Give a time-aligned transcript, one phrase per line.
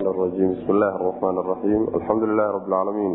[0.00, 3.12] الرجيم بسم الله الرحمن الرحيم الحمد لله رب العالمين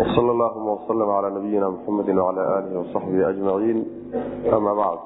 [0.00, 3.84] وصلى اللهم وسلم على نبينا محمد وعلى آله وصحبه أجمعين
[4.52, 4.98] أما بعد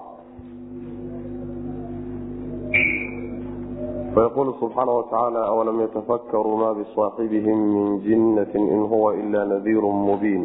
[4.14, 10.42] فيقول سبحانه وتعالى أولم يتفكروا ما بصاحبهم من جنة إن هو إلا نذير مبين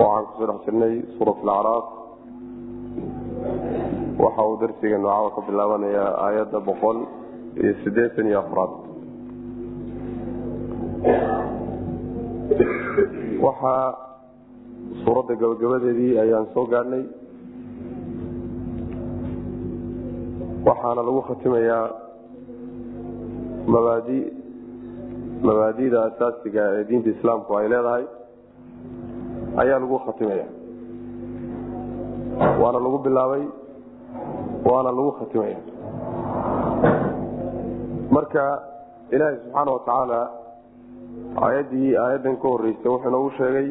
[0.00, 1.84] وعن كسر حسني سورة الأعراف
[4.22, 6.98] waxa uu darsigeenu caawa ka bilaabanayaa aayadda boqol
[7.62, 8.72] iyo siddeetan iyo afraad.
[13.46, 13.86] Waxaa
[15.04, 17.04] suuradda gabagabadeedii ayaan soo gaadhnay
[20.68, 21.86] waxaana lagu khatimayaa
[23.74, 24.18] mabaadi
[25.46, 28.04] mabaadida asaasiga ee diinta islaamku ay leedahay.
[29.62, 30.46] Ayaa lagu khatimaya
[32.62, 33.44] waana lagu bilaabay
[34.68, 35.58] waana lagu khatimaya.
[38.14, 38.42] Marka
[39.14, 40.20] ilaahay subxaana wa tacaala
[41.46, 43.68] aayaddii aayaddan ka horreysay wuxuu noogu sheegay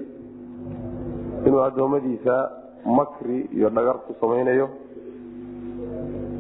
[1.47, 2.35] inuu addoommadiisa
[2.99, 4.67] makri iyo dhagar ku samaynayo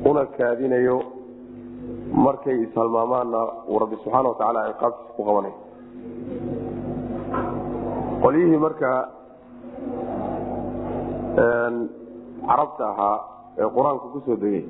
[0.09, 0.97] una kaadinayo
[2.25, 5.55] markay ishalmaamaanna uu rabbi subxaana wa tacaala ciqaabtiisa ku qabanayo
[8.23, 8.89] qolyihii marka
[12.47, 13.17] carabta ahaa
[13.61, 14.63] ee qur'aanku ku soo degay.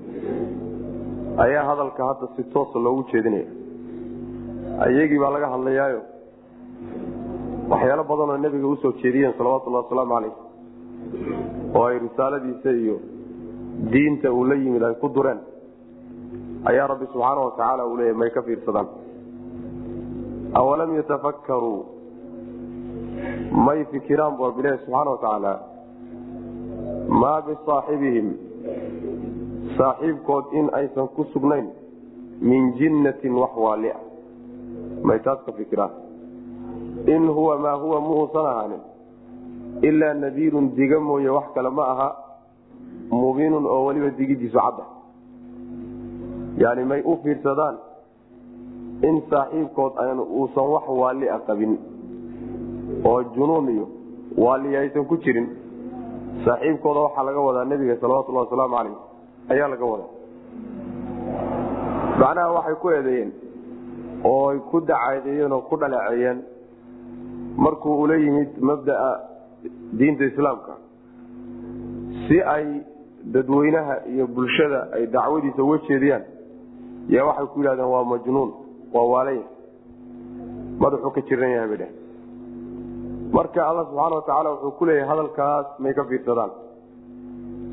[1.46, 3.48] Ayaa hadalka hadda si toosa loogu jeedinaya
[4.94, 6.02] iyagii baa laga hadlayaayo.
[7.72, 10.36] Waxyaalo badan oo nebiga u soo jeediyeen salawatullahi wasalaamu caleyh
[11.78, 12.98] oo ay risaaladiisa iyo
[13.92, 15.40] diinta uu la yimid ay ku dureen.
[16.70, 18.88] Ayaa rabbi subxaana wa tacaala uu leeyahy may ka fiirsadaan.
[20.60, 21.80] Awalam yatafakkaruu
[23.68, 25.54] may fikiraan bu rabbilahi subxaana wa tacaala.
[27.22, 28.28] Maa bisaaxibihim
[29.78, 31.68] saaxiibkood in aysan ku sugnayn
[32.42, 33.96] min jinnatin wax waalia.
[35.04, 35.92] May taas ka fikiraan.
[37.08, 38.82] In huwa maa huwa muusan ahaanin
[39.81, 42.09] ilaa nadiirun diga mooye wax kale ma aha
[43.12, 44.86] mubiinun oo weliba digidiisu cadda.
[46.58, 47.75] Yani may u fiirsadaan
[49.03, 51.78] in saaxiibkood an uusan wax waalia qabin
[53.06, 53.88] oo junuun iyo
[54.38, 55.47] waaliya aysan ku jirin
[56.46, 58.96] saaxiibkooda waxaa laga wadaa nebiga salawatulhi wasalaamu caleyh
[59.54, 60.10] ayaa laga wadaa.
[62.22, 63.32] Macnaha waxay ku eedeeyeen
[64.24, 66.40] oo ay ku dacaadeeyeen oo ku dhaleeceeyeen
[67.58, 69.12] markuu ula yimid mabda'a
[70.00, 70.74] diinta islaamka
[72.28, 72.66] si ay
[73.34, 76.24] dadweynaha iyo bulshada ay dacwadiisa uga jeediyaan.
[77.09, 78.50] Yaa waxay ku yidhahdeen waa majnuun
[78.94, 79.46] waa waalaya
[80.80, 81.92] madaxuu ka jiran yahay bay dheh
[83.38, 86.52] marka alla subxaana wa tacaala wuxuu ku leeyahay hadalkaas may ka fiirsadaan.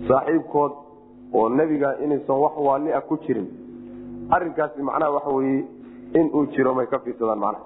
[0.09, 0.73] Saaxiibkood
[1.39, 3.47] oo nebiga inaysan wax waali ah ku jirin
[4.37, 5.61] arinkaasi macnaha waxa weye
[6.21, 7.65] inuu jiro may ka fiirsadaan macnaha.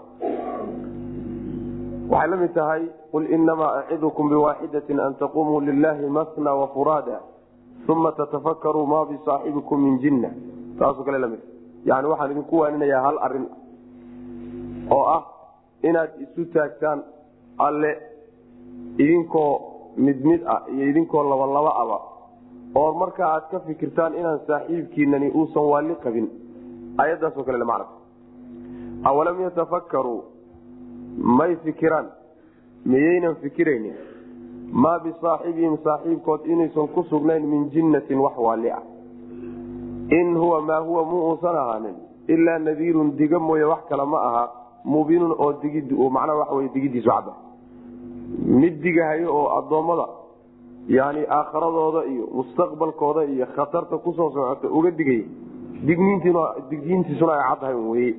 [2.11, 2.83] Waxay la mid tahay
[3.13, 7.19] qul inamaa acidukum biwaaxidatin an taqumuu lilahi masna wafuraada
[7.89, 10.31] uma tatafakkaruu maa bisaaxibikum min jinna
[10.79, 11.41] taasoo kale la mid
[11.89, 13.47] yani waxaan idinku waaninayaa hal arrin
[14.97, 15.23] oo ah
[15.89, 16.99] inaad isu taagtaan
[17.67, 17.91] alle
[18.99, 19.53] idinkoo
[19.97, 21.99] mid mid ah iyo idinkoo labalaba aba
[22.75, 26.29] oo markaa aad ka fikirtaan inaan saaxiibkiinani uusan waali qabin
[27.05, 27.87] ayadaasoo kale macna
[29.05, 30.21] awalam yatafakkaruu
[31.19, 32.15] may fikiraan?
[32.87, 33.95] Miyaynan fikiraynin?
[34.73, 38.83] Maa bisaaxibihim saaxiibkood inaysan ku sugnayn min jinnatin wax waali ah.
[40.11, 41.97] In huwa maa huwa mu uusan ahaanin
[42.29, 44.45] ilaa nadiirun diga mooye wax kale ma aha
[44.85, 47.33] mubiinun oo digid macnaha waxa wey digidiisu cadda
[48.61, 50.07] mid digahayo oo addoommada
[50.89, 55.25] yani aakharadooda iyo mustaqbalkooda iyo khatarta ku soo socota uga digaya
[56.71, 58.15] digniintiisuna ay caddahay weye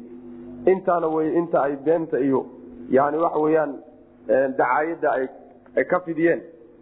[0.71, 2.45] intaana wey inta ay beenta iyo
[2.89, 3.71] yani waxa weyaan
[4.27, 5.09] dacaayadda
[5.77, 6.41] ay ka fidiyeen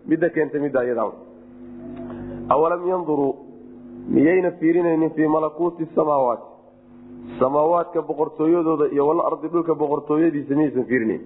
[0.10, 1.04] midda keentay midda iyada
[2.50, 3.34] awalam yanduruu
[4.16, 6.48] miyayna fiirinaynin fii malakuuti samaawaati?
[7.40, 11.22] Samaawaadka boqortooyadooda iyo walardi dhulka boqortooyadiisa miyaysan fiirinayn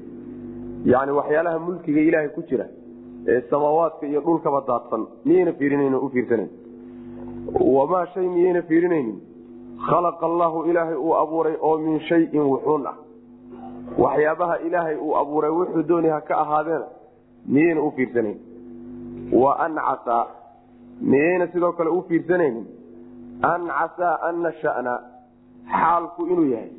[0.86, 2.66] yani waxyaalaha mulkiga ilaahay ku jira
[3.28, 6.50] ee samaawaadka iyo dhulkaba daadsan miyayna fiirinayn u fiirsanan
[7.60, 9.22] wamaa shay miyayna fiirinaynin?
[9.90, 12.96] Khalaqa allahu ilaahay uu abuuray oo min shayin wuxuun ah.
[13.98, 16.86] Waxyaabaha ilaahay uu abuuray wuxuu dooni ha ka ahaadeena
[17.46, 18.40] miyayna u fiirsanayn
[19.32, 19.80] wa an
[21.02, 22.66] miyayna sidoo kale u fiirsanaynin.
[23.44, 25.00] An casaa an nashana
[25.66, 26.72] xaalku inuu yahay.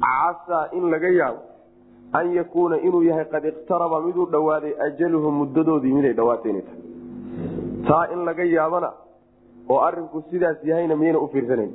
[0.00, 1.53] Casaa in laga yaabo
[2.18, 6.82] an yakuuna inuu yahay qad iqtaraba miduu dhowaaday ajaluhu muddadoodii miday dhawaatay inay tahay
[7.88, 8.90] taa in laga yaabana
[9.72, 11.72] oo arinku sidaas yahayna miyayna u fiirsanayn.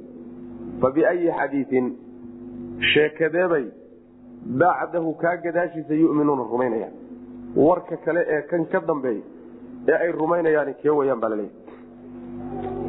[0.82, 1.88] Fa biayi xadiiin
[2.94, 3.66] sheekadeebay
[4.62, 6.94] bacdahu kaa gadaashiisa yuminuuna rumaynayaan.
[7.56, 9.24] Warka kale ee kan ka dambeeya
[9.90, 11.56] ee ay rumaynayaan kee wayaan baa laleeyahy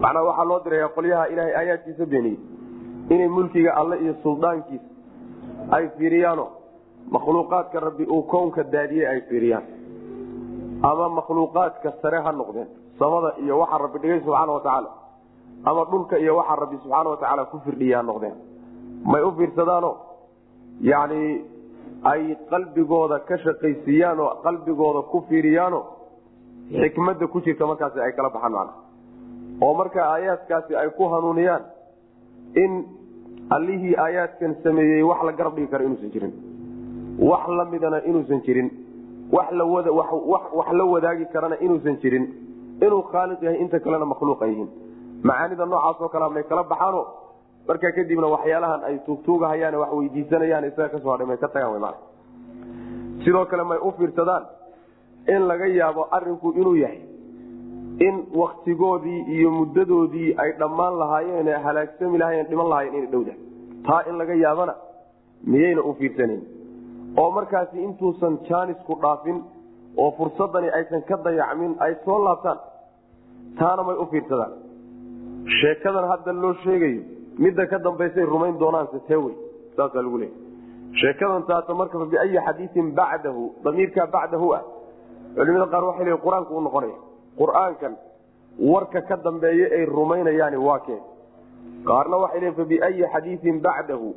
[0.03, 2.39] macnaa waxaa loo diraya qolyaha ilaahay aayaadkiisa beeniyey.
[3.15, 4.87] Inay mulkiga alle iyo suldaankiisa
[5.77, 6.45] ay fiiriyaano
[7.15, 9.65] makhluuqaadka rabbi uu kownka daadiyey ay fiiriyaan.
[10.83, 12.69] Ama makhluuqaadka sare ha noqdeen
[12.99, 14.91] samada iyo waxa rabbi dhigay subxaana watacaala
[15.65, 18.35] ama dhulka iyo waxa rabbi subxaana watacaala ku firdhiya noqdeen.
[19.13, 19.91] May u fiirsadaano
[20.81, 21.45] yacni
[22.13, 25.81] ay qalbigooda ka shaqaysiiyaanoo qalbigooda ku fiiriyaano
[26.81, 28.73] xikmadda ku jirta markaasi ay kala baxaan macna.
[29.65, 31.63] Oo marka aayaadkaasi ay ku hanuuniyaan
[32.63, 32.73] in
[33.57, 36.33] allihii aayaadkan sameeyey wax la garab dhigi karo inuusan jirin
[37.29, 38.69] wax lamidana inuusan jirin
[39.33, 39.53] wax
[40.73, 42.25] la wadaagi karana inuusan jirin
[42.87, 44.69] inuu khaaliq yahay inta kalena makhluuqa yihiin.
[45.23, 47.03] Macaanida noocaasoo kalea may kala baxaano?
[47.69, 51.93] Markaa kadibna waxyaalahan ay tuugtuugahayaan wax weydiisanayaan isaga ka soo hadhay may ka tagaan wy
[53.25, 54.45] sidoo kale may u fiirsadaan
[55.29, 57.01] in laga yaabo arinku inuu yahay
[58.07, 63.35] in waktigoodii iyo muddadoodii ay dhammaan lahaayeen halaagsami lahaayeen dhiman lahaayeen inay dhowda
[63.87, 64.75] taa in laga yaabana
[65.53, 66.41] miyayna u fiirsanayn
[67.17, 69.39] oo markaasi intuusan jaanisku dhaafin
[69.97, 72.59] oo fursadani aysan ka dayacmin ay soo laabtaan
[73.59, 74.53] taana may u fiirsadaan.
[75.61, 77.03] Sheekadan hadda loo sheegayo
[77.39, 79.35] midda ka dambaysay rumayn doonaanse tee wey
[79.77, 80.35] saasaa lagu leeya
[81.01, 84.63] sheekadan taata marka biayi xadiiin bacdahu damiirkaa bacdahu ah
[85.37, 86.97] culimada qaar waxay leeyiin qur'aanku u noqonaya
[87.41, 87.93] qur'aankan
[88.73, 91.01] warka ka dambeeya ay rumaynayaani waa kee
[91.91, 94.09] qaarna waxay leeyiin fabiayi xadiiin bacdahu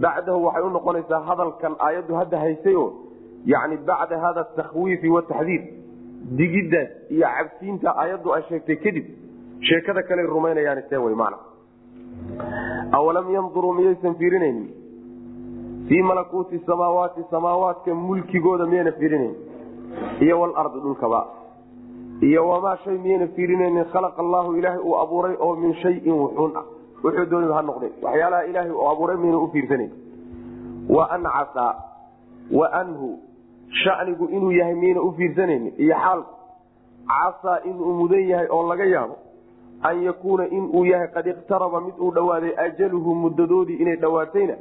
[0.00, 2.92] bacdahu waxay u noqonaysaa hadalkan aayaddu hadda haysay oo
[3.46, 5.62] yani bacda hada takhwiifi wataxdiir
[6.38, 9.06] digiddaas iyo cabsiinta aayaddu ay sheegtay kadib
[9.68, 11.36] sheekada kale rumaynayaani tee wey maana.
[12.98, 14.68] Awalam yanduruu miyaysan fiirinaynin?
[15.88, 19.34] Fii malakuuti samaawaati samaawaadka mulkigooda miyayna fiirinayn
[20.20, 21.20] iyo walardi dhulkaba.
[22.28, 23.84] Iyo wamaa shay miyayna fiirinaynin?
[23.92, 26.64] Khalaqa allaahu ilaahay uu abuuray oo min shayin wuxuun ah
[27.04, 29.90] wuxuu dooniba ha noqday waxyaalaha ilaahay uu abuuray miyayna u fiirsanayn.
[30.88, 31.74] Wa an casaa
[32.58, 33.08] wa anhu
[33.82, 36.22] shanigu inuu yahay miyayna u fiirsanaynin iyo xaal
[37.12, 39.16] casaa inuu mudan yahay oo laga yaabo
[39.82, 44.56] an yakuuna inuu yahay qad iqtaraba mid uu dhowaaday ajaluhu muddadoodii inay dhowaatayna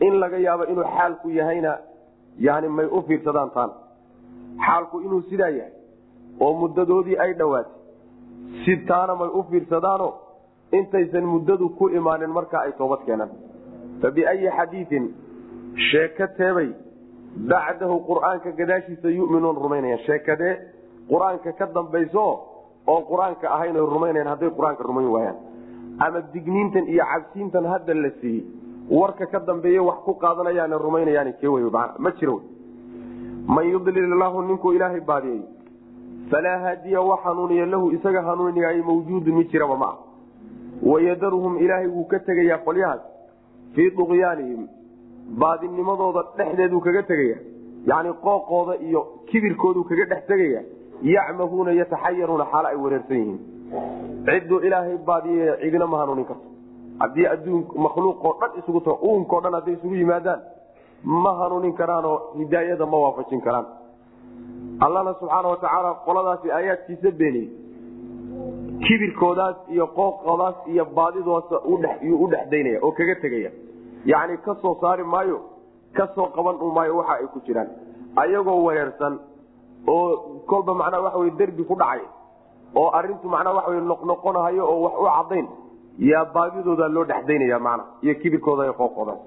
[0.00, 1.78] in laga yaabo inuu xaalku yahayna
[2.38, 3.70] yani may u fiirsadaan taan.
[4.66, 5.72] Xaalku inuu sidaa yahay
[6.40, 7.72] oo muddadoodii ay dhowaatay
[8.64, 10.08] si taana may u fiirsadaano
[10.78, 13.30] intaysan muddadu ku imaanin markaa ay toobad keenaan.
[14.00, 15.04] Fa biayi xadiiin
[15.90, 16.68] sheeko teebay
[17.50, 20.02] bacdahu qur'aanka gadaashiisa yuminuun rumaynayaan.
[20.06, 20.54] Sheekadee
[21.10, 22.24] qur'aanka ka dambayso
[22.86, 25.36] oon qur'aanka ahayn ay rumaynayan hadday qur'aanka rumayn waayaan.
[26.04, 28.44] Ama digniintan iyo cabsiintan hadda la siiyey
[28.90, 31.32] warka ka dambeeye wax ku qaadanayaan rumaynayaan
[31.98, 32.42] ma jiro
[33.46, 35.42] man yudlil illahu ninkuu ilaahay baadiyey
[36.30, 39.96] falaa haadiya wax hanuuniya lahu isaga hanuuniyaay mawjuudun mid jiraba ma ah
[40.82, 43.00] wayadaruhum ilaahay wuu ka tegayaa qolyahaas
[43.74, 44.62] fii duqyaanihim
[45.42, 47.36] baadinimadooda dhexdeeduu kaga tegaya
[47.86, 49.00] yani qooqooda iyo
[49.30, 50.62] kibirkooduu kaga dhex tegaya
[51.02, 53.38] yacmahuuna yataxayaruuna xaalo ay wareersan yihiin.
[54.26, 56.46] Cidduu ilaahay baadiye cidina ma hanuunin karto.
[56.98, 60.40] Haddii adduun makhluuqoo dhan isugu tago uunkao dhan hadday isugu yimaadaan
[61.04, 63.66] ma hanuunin karaanoo hidaayada ma waafajin karaan.
[64.80, 67.48] Allana subxaana watacaala qoladaasi aayaadkiisa beeniyey
[68.82, 71.56] kibirkoodaas iyo qooqoodaas iyo baadidoosa
[72.02, 73.50] yuu u dhex daynaya oo kaga tegaya.
[74.04, 75.40] Yacni ka soo saari maayo
[75.96, 77.68] ka soo qaban u maayo waxa ay ku jiraan.
[78.16, 79.18] Ayagoo wareersan
[79.86, 82.02] oo kolba macnaa waxa wey derbi ku dhacay
[82.74, 85.46] oo arintu macnaa waxa wey noqnoqonahayo oo wax u cadayn
[85.98, 89.20] yaa baadidooda loo dhexdaynaya macna iyo kibirkooda iyo qooqoodaas.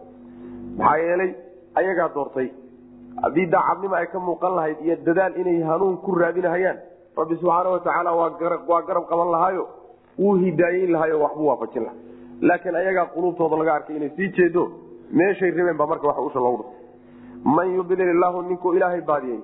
[0.78, 1.32] Maxaa yeelay
[1.76, 2.50] ayagaa doortay
[3.24, 6.78] haddii daacadnimo ay ka muuqan lahayd iyo dadaal inay hanuun ku raadinahayaan
[7.18, 9.68] rabbi subxaana watacaala waa garab qaban lahaayo.
[10.20, 11.96] Wuu hidaayeyn lahaayo waxbuu waafajin laha
[12.42, 14.72] laakiin ayagaa quluubtooda laga arkay inay sii jeedo
[15.12, 17.54] meeshay rabeen baa marka wax usha loogu dhufay.
[17.56, 19.40] Man yudlil illaahu ninkuu ilaahay baadiyey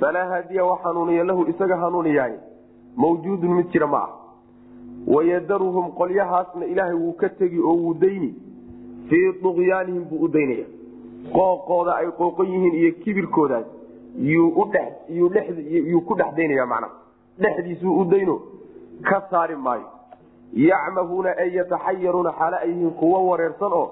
[0.00, 2.36] falaa haadiya wax hanuuniya lahu isaga hanuuniyahay
[2.96, 4.10] mawjuudun mid jira ma ah
[5.14, 8.34] wayadaruhum qolyahaasna ilaahay wuu ka tegi oo wuu dayni.
[9.08, 10.66] Fii duqyaanihim buu u daynaya.
[11.32, 13.66] Qooqooda ay qooqon yihiin iyo kibirkoodaas
[14.18, 16.88] yuu ku dhex daynaya macna.
[17.38, 18.40] Dhexdiisuu u dayno
[19.02, 19.86] ka saari maayo.
[20.54, 23.86] Yacmahuuna ay yataxayaruuna xaale ay yihiin kuwo wareersan oo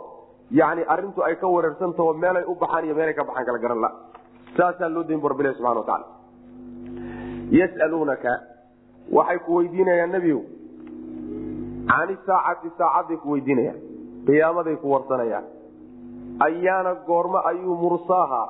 [0.51, 3.91] yani arintu ay ka wareersantaho meelay u baxaan iyo meelay ka baxaan kala garan la.
[4.57, 6.07] Saasaa loo dayn bu rabbilahi subxana watacaala
[7.51, 8.33] yasaluunaka
[9.13, 10.43] waxay ku weydiinayaan nebigow
[11.91, 13.79] cani saacati saacaday ku weydiinayaan.
[14.27, 15.45] Qiyaamaday ku warsanayaan.
[16.41, 18.43] Ayaana goormo ayuu mursaaha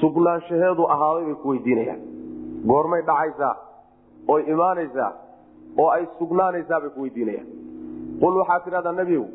[0.00, 2.00] sugnaanshaheedu ahaaday bay ku weydiinayaan.
[2.70, 3.54] Goormay dhacaysaa
[4.28, 5.10] oy imaanaysaa
[5.82, 7.48] oo ay sugnaanaysaa bay ku weydiinayaan.
[8.20, 9.26] Qul waxaad tidhahdaa nebigow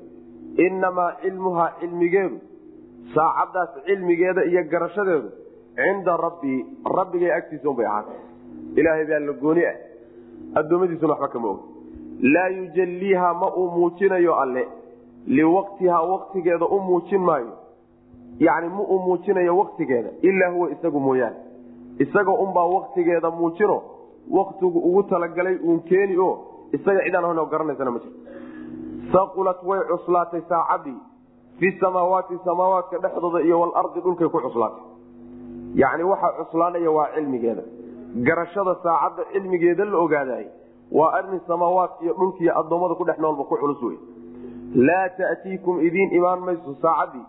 [0.66, 2.38] innamaa cilmuhaa cilmigeedu
[3.16, 5.30] saacaddaas cilmigeeda iyo garashadeedu
[5.80, 6.60] cinda rabbii
[6.98, 8.20] rabbigay agtiisa unbay ahaatay.
[8.80, 9.78] Ilaahay baa la gooni ah.
[10.60, 11.60] Addoommadiisuna waxba kama og
[12.34, 14.64] laa yujalliiha ma uu muujinayo alle.
[15.38, 17.54] Liwaqtihaa waqtigeeda u muujin maayo
[18.40, 20.10] yacni ma uu muujinayo waqtigeeda?
[20.22, 21.38] Ilaa huwa isagu mooyaane.
[22.00, 23.82] Isaga unbaa waqtigeeda muujino
[24.38, 26.30] waqtigu ugu talagalay uun keeni o
[26.74, 28.20] isaga cidaan oo garanaysana ma jirto.
[29.12, 30.98] Saqulat way cuslaatay saacadii
[31.60, 34.84] fi samaawaati samaawaadka dhexdooda iyo walardi dhulkay ku cuslaatay.
[35.76, 37.64] Yacni waxaa cuslaanaya waa cilmigeeda.
[38.28, 40.46] Garashada saacadda cilmigeeda la ogaadaay
[40.92, 43.98] waa arrin samaawaadka iyo dhulkiiyo addoommada ku dhex noolba ku culus wey
[44.88, 47.26] laa ta'tiikum idiin imaan mayso saacaddii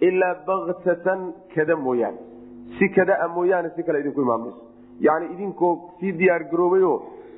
[0.00, 2.18] ilaa baktatan kada mooyaane
[2.78, 4.62] si kadaa mooyaane si kale idinku imaan mayso
[5.06, 6.92] yacni idinkoo sii diyaargaroobayo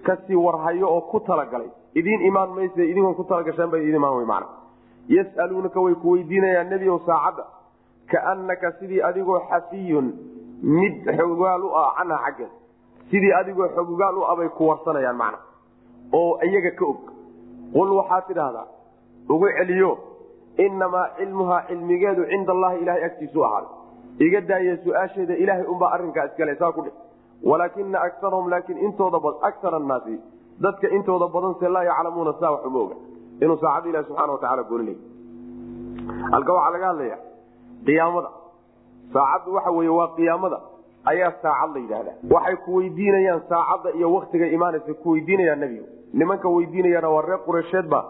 [0.06, 4.26] ka sii warhayo oo ku talagalay idiin imaan mayse idinkoon ku talagasheen bay idin imaan
[4.32, 4.44] man
[5.08, 7.44] yas'aluunaka way ku weydiinayaan nebiyow saacadda
[8.12, 10.12] kaannaka sidii adigoo xafiyun
[10.62, 12.52] mid xogaal u ah canha xaggeed
[13.10, 15.38] sidii adigoo xogaal u ah ku warsanayaan macna
[16.12, 17.00] oo iyaga ka og
[17.74, 18.66] qul waxaad tidhaahdaa
[19.28, 19.92] ugu celiyo
[20.58, 26.54] innamaa cilmuhaa cilmigeedu cinda allahi ilahay agtiisu ahaaday iga daaya su'aasheeda ilaahay unbaa arrinkaa iskale
[26.56, 26.92] saa ku dhe
[27.50, 30.20] walaakina akarahum laakiin intooda akar annaasi
[30.60, 32.94] dadka intooda badanse laa yaclamuuna saa wax uma
[33.40, 34.96] inuu saacadda ilahi subxana watacala golinay
[36.32, 37.18] halka waxaa laga hadlaya
[37.86, 38.30] qiyaamada
[39.12, 40.58] saacaddu waxa wey waa qiyaamada
[41.04, 46.48] ayaa saacad la yidhaahdaa waxay ku weydiinayaan saacadda iyo waktiga imaanaysa ku weydiinayaan nebiga nimanka
[46.48, 48.00] weydiinayana waa reer qureysheedba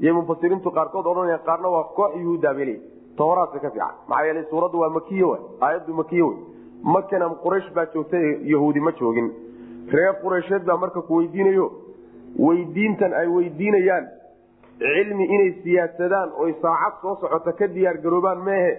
[0.00, 2.70] iyo mufasiriintu qaarkood odhanaya qaarna waa koox yuhuudabel
[3.16, 3.94] tooraadka ka fiican.
[4.08, 5.22] Maxaa yeele suuraddu waa makiy
[5.60, 6.36] aayaddu makiy wey
[6.82, 8.16] makana quraysh baa joogta
[8.52, 9.28] yahuudi ma joogin.
[9.92, 11.66] Reer qureysheed baa marka ku weydiinayo
[12.38, 14.06] weydiintan ay weydiinayaan.
[14.78, 18.72] Cilmi inay siyaasadaan oy saacad soo socota ka diyaar garoobaan meehe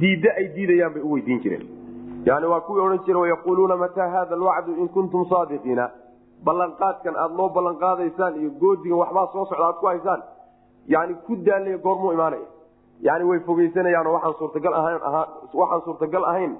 [0.00, 1.66] diidda ay diidayaan bay u weydiin jireen.
[2.26, 5.90] Yani waa kuwii odhan jire wayaquuluuna mataa hada alwacdu in kuntum saadiqiina
[6.44, 10.22] ballanqaadkan aada noo ballanqaadaysaan iyo goodigan waxbaa soo socda aad ku haysaan
[10.94, 12.46] yani ku daalaya goormuu imaanaya.
[13.00, 14.98] Yani way fogeysanayaanoo waxaan suurtagal ahayn
[15.60, 16.52] waxaan suurtagal ahayn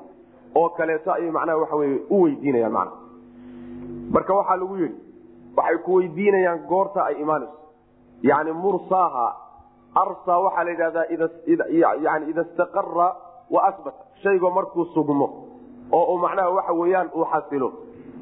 [0.55, 2.93] oo kaleeto ayay macnaha waxa wey u weydiinayaan macna
[4.15, 4.97] marka waxaa lagu yidhi
[5.57, 7.57] waxay ku weydiinayaan goorta ay imaanayso.
[8.23, 9.27] Yani mursaaha
[10.03, 11.05] arsa waxaa la yidhahdaa
[12.07, 13.09] yani ida istaqara
[13.51, 14.03] wa asbata.
[14.23, 15.27] Shaygo markuu sugmo
[15.93, 17.73] oo macnaha waxa weeyaan uu xasilo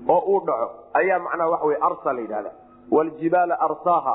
[0.09, 0.69] oo uu dhaco
[1.01, 2.51] ayaa macnaha waxa wey arsa la yidhahda
[2.91, 4.15] wljibaala arsaaha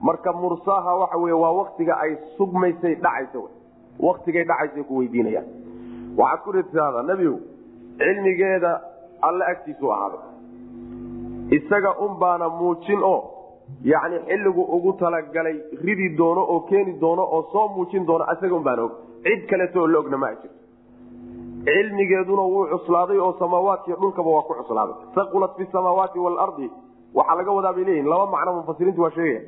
[0.00, 3.38] marka mursaaha waxa wey waa waktiga ay sugmaysay dhacaysa
[3.98, 5.46] waktigay dhacaysay ku weydiinayaan.
[6.16, 7.40] Waxaad ku rirtaada nebigu
[7.98, 8.72] cilmigeeda
[9.28, 10.22] alle agtiisu ahaaday
[11.56, 12.12] isaga un
[12.60, 13.20] muujin oo
[13.84, 18.68] yacni xilligu ugu talagalay ridi doono oo keeni doono oo soo muujin doono isaga un
[18.84, 18.92] og.
[19.24, 20.55] Cid kaleeto oo la ogna ma jirto
[21.66, 24.96] cilmigeeduna wuu cuslaaday oo samaawaatkiiyo dhulkaba waa ku cuslaaday.
[25.14, 26.70] Saqulat fi samaawaati waalardi
[27.14, 29.40] waxaa laga wadaa bay leeyihiin laba macno mufasiriintu waa sheegaya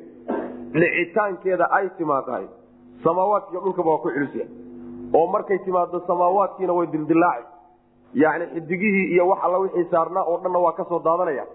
[0.73, 2.45] dhicitaankeeda ay timaadahay
[3.03, 4.45] samaawaatkiiyo dhulkaba waa ku culusya
[5.17, 7.47] oo markay timaado samaawaadkiina way dildilaaci
[8.13, 11.45] yani xidigihii iyo wax alla wixii saarnaa oo dhanna waa ka soo daadanaya.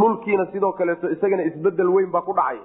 [0.00, 2.58] Dhulkiina sidoo kaleeto isagana isbeddel weyn baa ku dhacay.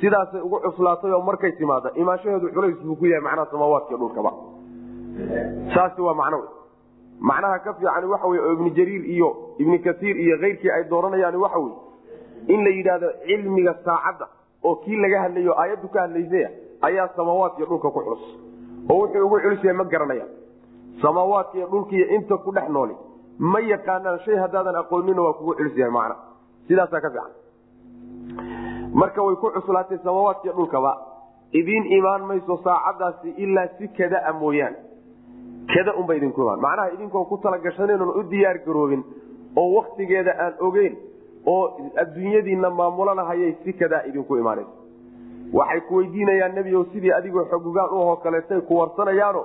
[0.00, 4.32] Sidaasay ugu cuslaatay oo markay timaada imaanshaheedu culays buu ku yahay macnaha samaawaadkiiyo dhulkaba
[5.74, 6.38] saasi waa macno
[7.30, 11.36] macnaha ka fiican waxa wey oo ibnu jariir iyo ibnu kasiir iyo keyrkii ay dooranayaan
[11.44, 11.72] waxa wey
[12.54, 14.26] in la yidhaahdo cilmiga saacadda
[14.64, 16.50] oo kii laga hadlayo aayaddu ka hadlaysaya
[16.88, 18.22] ayaa samaawaadkiyo dhulka ku culus.
[18.90, 20.30] Oo wuxuu ugu culus yahay ma garanayaan
[21.02, 22.94] samaawaadkiiyo dhulkiiyo inta ku dhex nooli
[23.38, 26.16] ma yaqaanaan shay haddaadan aqoonina waa kugu culus yahay macna.
[26.68, 27.32] Sidaasaa ka fiican.
[28.94, 30.92] Marka way ku cuslaatay samaawaadkiiyo dhulkaba
[31.52, 34.76] idiin imaan mayso saacadaasi ilaa si kadaa mooyaane
[35.74, 39.02] kada unba idinku imaan macnaha idinkoon ku talagashanaynon u diyaar garoobin
[39.56, 40.94] oo waktigeeda aan ogeyn
[41.46, 41.62] oo
[42.02, 44.72] adduunyadiina maamulanahayay si kadaa idinku imaanaysa
[45.58, 49.42] waxay ku weydiinayaan nebigo sidii adigoo xogugaan u ahoo kaleetay ku warsanayaano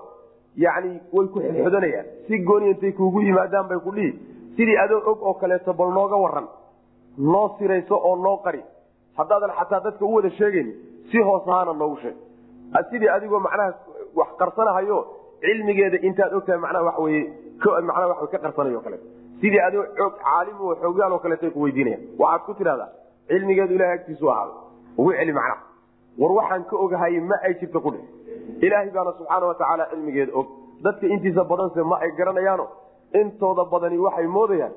[0.66, 4.12] yacni way ku xidxodanayaan si gooni intay kuugu yimaadaan bay ku dhihi.
[4.58, 6.48] Sidii adoo og oo kaleeto bal nooga waran
[7.18, 8.62] noo sirayso oo noo qari.
[9.18, 10.70] Haddaadan xataa dadka u wada sheegayn
[11.12, 12.16] si hoos ahaana noogu sheeg.
[12.92, 13.74] Sidii adigoo macnaha
[14.16, 14.98] wax qarsanahayo
[15.46, 17.22] cilmigeeda intaad ogtahay macnaha waxa weye
[17.90, 18.98] macnaha wa ka qarsanayo kale.
[19.42, 22.02] Sidii adoo og caalim oo xoogaal oo kaleeto ay ku weydiinayaan.
[22.22, 22.90] Waxaad ku tidhahdaa
[23.28, 24.56] cilmigeedu ilahay agtiisu ahaaday
[24.98, 25.58] ugu celi macnaha
[26.22, 28.00] war waxaan ka ogahay ma ay jirto kudhe
[28.66, 30.48] ilaahay baana subxaana watacaala cilmigeeda og.
[30.84, 32.66] Dadka intiisa badanse ma ay garanayaano.
[33.20, 34.74] Intooda badani waxay moodayaan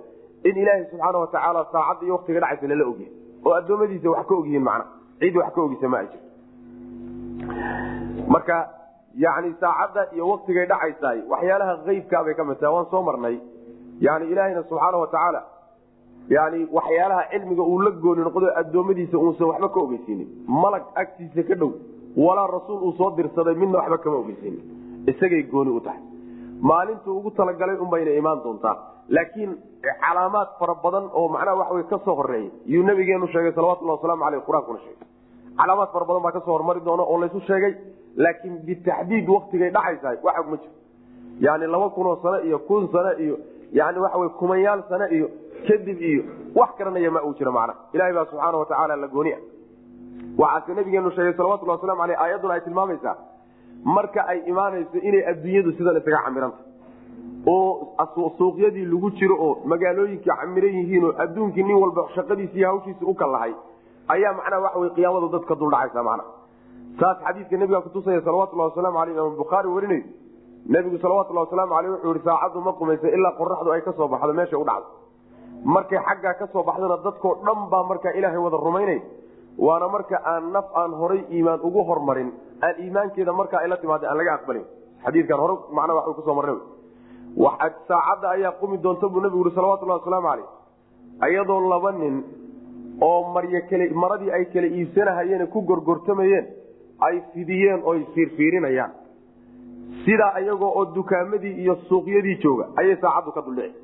[0.48, 3.12] in ilaahay subxaana watacaala saacadda iyo waktiga dhacaysa lala ogyahay
[3.46, 4.84] oo addoommadiisa wax ka ogyihiin macna.
[5.20, 6.26] Cid wax ka ogisa ma ay jirto.
[8.34, 8.56] Marka
[9.24, 13.36] yani saacadda iyo waktigay dhacaysaay waxyaalaha eybkaabay ka mid tahay waan soo marnay.
[14.06, 15.40] Yani ilaahayna subxaana watacaala
[16.36, 20.28] yani waxyaalaha cilmiga uu la gooni noqdo addoommadiisa uusan waxba ka ogeysiinin.
[20.62, 21.70] Malag agtiisa ka dhow
[22.16, 24.62] walaa rasuul uu soo dirsaday midna waxba kama ogeysiinin.
[25.10, 26.02] Isagay gooni u tahay.
[26.68, 28.76] Maalintuu ugu talagalay unbayna imaan doontaa
[29.08, 29.50] laakiin
[30.02, 34.24] calaamaad fara badan oo macnaha waxa wey ka soo horreeya yuu nabigeenu sheegay salawatullah waslamu
[34.28, 35.06] aleyh qur'aankuna sheegay.
[35.58, 37.72] Calaamaad fara badan baa ka soo hormari doona oo laysu sheegay
[38.16, 40.18] laakiin bitaxdiid waktigay dhacaysahay.
[40.22, 40.72] Waxa ma jiro.
[41.40, 43.36] Yani laba kunoo sano iyo kun sano iyo
[43.72, 45.28] yani waxa wey kumanyaal sano iyo
[45.68, 46.22] kadib iyo
[46.54, 47.74] wax garanaya ma uu jiro macna.
[47.92, 49.38] Ilahay baa subxaana watacaala la gooniya.
[50.38, 53.16] Waxaase nabigeenu sheegay salawatulli waslamu aleyh aayadduna ay tilmaamaysaa
[53.84, 56.58] marka ay imaanayso inay adduunyadu sidan isaga camiranta
[57.46, 63.14] oo suuqyadii lagu jiro oo magaalooyinkii camiran yihiin oo adduunkii nin walba shaqadiisi iyo u
[63.14, 63.52] kalahay
[64.08, 66.24] ayaa macnaha waxa wey qiyaamadu dadka duldhacaysa macna
[67.00, 70.04] saas xadiidka nabiga kutusaya salawatullahi wasalaamu aleyh imaam bukhaari warinayo.
[70.68, 74.32] Nabigu salawatulli wasalaamu aleyh wuxuu yihi saacaddu ma qumaysa ilaa qoraxdu ay ka soo baxdo
[74.32, 74.88] meesha u dhacdo.
[75.64, 79.00] Markay xaggaa ka soo baxdana dadkoo dhan baa markaa ilaahay wada rumaynay.
[79.58, 84.08] Waana marka aan naf aan horay iimaan ugu hormarin aan iimaankeeda markaa ay la timaada
[84.10, 84.64] aan laga aqbalin.
[85.04, 86.54] Xadiikan hore macnaa wa ku soo marna
[87.88, 90.48] saacadda ayaa qumi doonta buu nabigu yii salawatullahi wasalaamu caleyh
[91.20, 92.24] ayadoo laba nin
[93.00, 93.20] oo
[94.02, 96.46] maradii ay kala iibsanahayeen ku gorgortamayeen
[97.00, 98.92] ay fidiyeen oy fiirfiirinayaan.
[100.04, 103.78] Sidaa ayagoo oo dukaamadii iyo suuqyadii jooga ayay saacaddu ka duldhici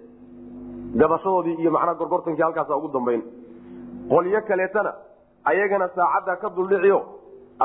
[1.00, 3.23] gadashadoodii iyo macnaa gorgortankii halkaasa ugu dambayn.
[4.09, 4.92] Qolyo kaleetana
[5.45, 6.99] ayagana saacadda ka duldhiciyo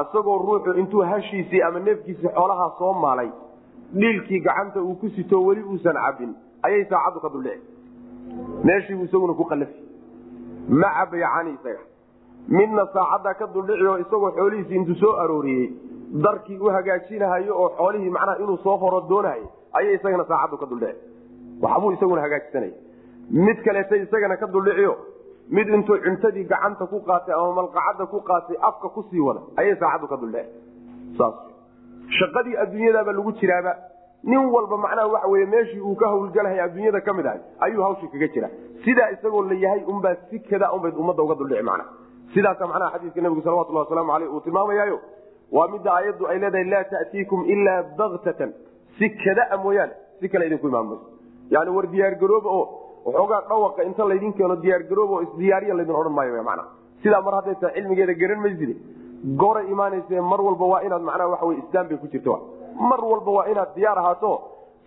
[0.02, 3.30] isagoo ruuxu intuu hashiisii ama neefkiisii xoolahaa soo maalay
[4.00, 7.62] dhiilkii gacanta uu ku sito weli uusan cabin ayay saacaddu ka duldhici
[8.64, 9.80] meeshiibuu isaguna ku qalafi
[10.70, 11.80] ma cabayacani isaga
[12.48, 15.70] midna saacaddaa ka duldhiciyo isagoo xoolihiisii intuu soo arooriyey
[16.24, 21.00] darkii u hagaajinahayo oo xoolihii macnaha inuu soo horo doonahay ayay isagana saacaddu ka duldhici
[21.62, 22.72] waxbuu isaguna hagaajisanaya
[23.32, 24.96] mid kaleeta isagana ka duldhiciyo
[25.50, 29.76] mid intuu cuntadii gacanta ku qaatay ama malqacadda ku qaatay afka ku sii wada ayay
[29.76, 30.50] saacaddu ka duldhici
[32.20, 33.76] shaqadii adduunyadaaba lagu jiraaba
[34.24, 38.12] nin walba macnaha waxa wey meeshii uu ka hawlgalahay adduunyada ka mid ahay ayuu hawshii
[38.14, 38.50] kaga jira
[38.86, 43.42] sidaa isagoo la yahay unbaa si kada ummadda uga duldhici macna sidaasa macnaha xadiiska nabigu
[43.48, 44.98] salawatullah wasalaamu aleyh uu tilmaamayaayo
[45.58, 48.52] waa midda aayaddu ay leedahay laa ta'tiikum ilaa baktatan
[48.98, 51.06] si kadaa mooyaane si kale idinku imaan mayso
[51.56, 52.66] yani war diyaargarooba oo
[53.06, 56.64] waxoogaa dhawaqa inta laydin keeno diyaargarooba oo isdiyaariya laydin odhan maayo mana
[57.04, 58.74] sidaa mar hadday tahay cilmigeeda garan mayside
[59.42, 62.34] goray imaanayse mar walba waa inaad macnaha waxa wey istaan bay ku jirto.
[62.90, 64.32] Mar walba waa inaad diyaar ahaato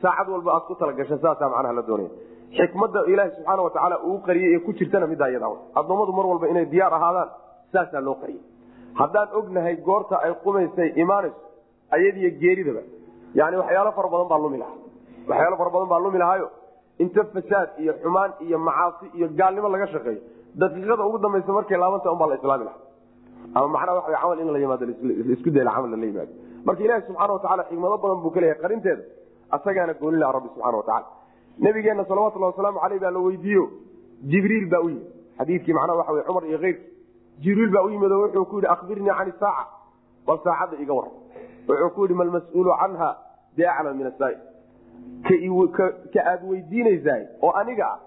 [0.02, 2.10] saacad walba aad ku talagasha saasaa macnaha la doonaya
[2.58, 5.48] xikmadda ilaahi subxaana watacaala uu qariyey ee ku jirtana middaa iyada
[5.80, 7.28] addoommadu mar walba inay diyaar ahaadaan
[7.72, 8.42] saasaa loo qariyey.
[9.00, 11.38] Haddaan ognahay goorta ay qumaysay imaanayso
[11.96, 12.82] ayadiyo geeridaba
[13.38, 14.78] yani waxyaalo fara badan baa lumi lahaa.
[15.30, 16.46] Waxyaalo fara badan baa lumi lahaayo.
[17.02, 20.20] Inta fasaad iyo xumaan iyo macaasi iyo gaalnimo laga shaqeeyo
[20.60, 22.80] daqiiqada ugu dambaysa markay laabanta unbaa la islaami lahaa.
[23.56, 26.32] Ama macnaa waa camal in la yimaado la isku dayla camal lala yimaado.
[26.66, 29.02] Marka ilaahi subxaana watacala xikmado badan buu ka leeyahay qarinteeda
[29.56, 31.06] asagaana gooni laha rabbi subxana watacala
[31.64, 33.64] nabigeena salawatullahi wasalaamu caleyh baa la weydiiyo.
[34.30, 35.06] Jibriil baa u yimid.
[35.38, 36.84] Xadiidkii macnaha waxa wey cumar iyo keyrki
[37.42, 39.64] jibriil baa u yimid oo wuxuu ku yidhi akhbirnii can isaaca
[40.26, 41.08] bal saacadda iga war.
[41.68, 43.08] Wuxuu ku yidhi malmas-uulu canha
[43.56, 44.36] biaclam min asaai
[46.12, 47.98] ka aad weydiinaysaay oo aniga ah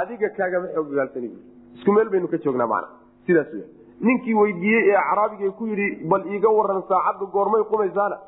[0.00, 1.30] adiga kaagama xoogagaalsani
[1.74, 2.88] isku meel baynu ka joognaa mana
[3.26, 3.62] sidaas w
[4.00, 8.18] ninkii weydiiyey ee acraabiga ku yidhi bal iiga waran saacaddu goormay qumaysaana.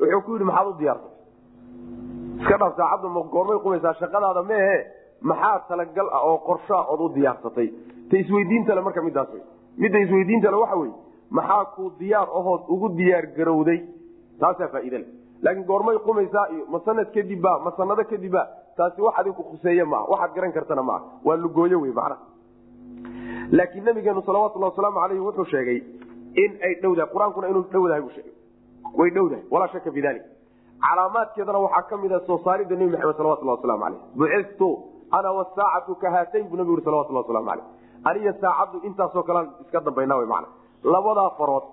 [0.00, 1.19] Wuxuu ku yidhi maxaad u diyaarsatay
[2.40, 4.76] iska dhaf saacaddu ma goormay qumaysaa shaqadaada meehe
[5.30, 7.68] maxaa talagal ah oo qorshaa ood u diyaarsatay
[8.10, 9.28] ta isweydiintale marka midaas
[9.82, 10.90] midda isweydiintale waxa wey
[11.38, 13.78] maxaa kuu diyaar ahood ugu diyaar garowday?
[14.40, 15.06] Taasaa faaidale
[15.42, 18.42] laakiin goormay qumaysaa iyo ma sanad kadibba ma sanado kadibba
[18.76, 20.06] taasi wax adiku khuseeye maaha.
[20.12, 21.04] Waxaad garan kartana maaha.
[21.24, 22.18] Waa lugooyo wey macnaha
[23.52, 25.78] laakiin nabigeenu salawatulhi wasalaamu aleyhi wuxuu sheegay
[26.42, 27.10] in ay dhowdahay.
[27.14, 28.32] Qur'aankuna inuu dhowdahay buu sheegay.
[28.98, 29.44] Way dhowdahay.
[29.50, 30.22] Walaa shaka fi dalik
[30.84, 34.68] calaamaadkeedana waxaa ka mid a soo saaridda nebi maxamed salawatulhi waslamu aleyh bucistu
[35.18, 37.64] ana wasaacatu ka haatayn buu nabigu yuri salawatulhi waslamu aleyh
[38.10, 40.46] aniga saacaddu intaasoo kalean iska dambayna w mana
[40.94, 41.64] labadaa farood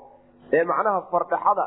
[0.58, 1.66] ee macnaha fardhaxada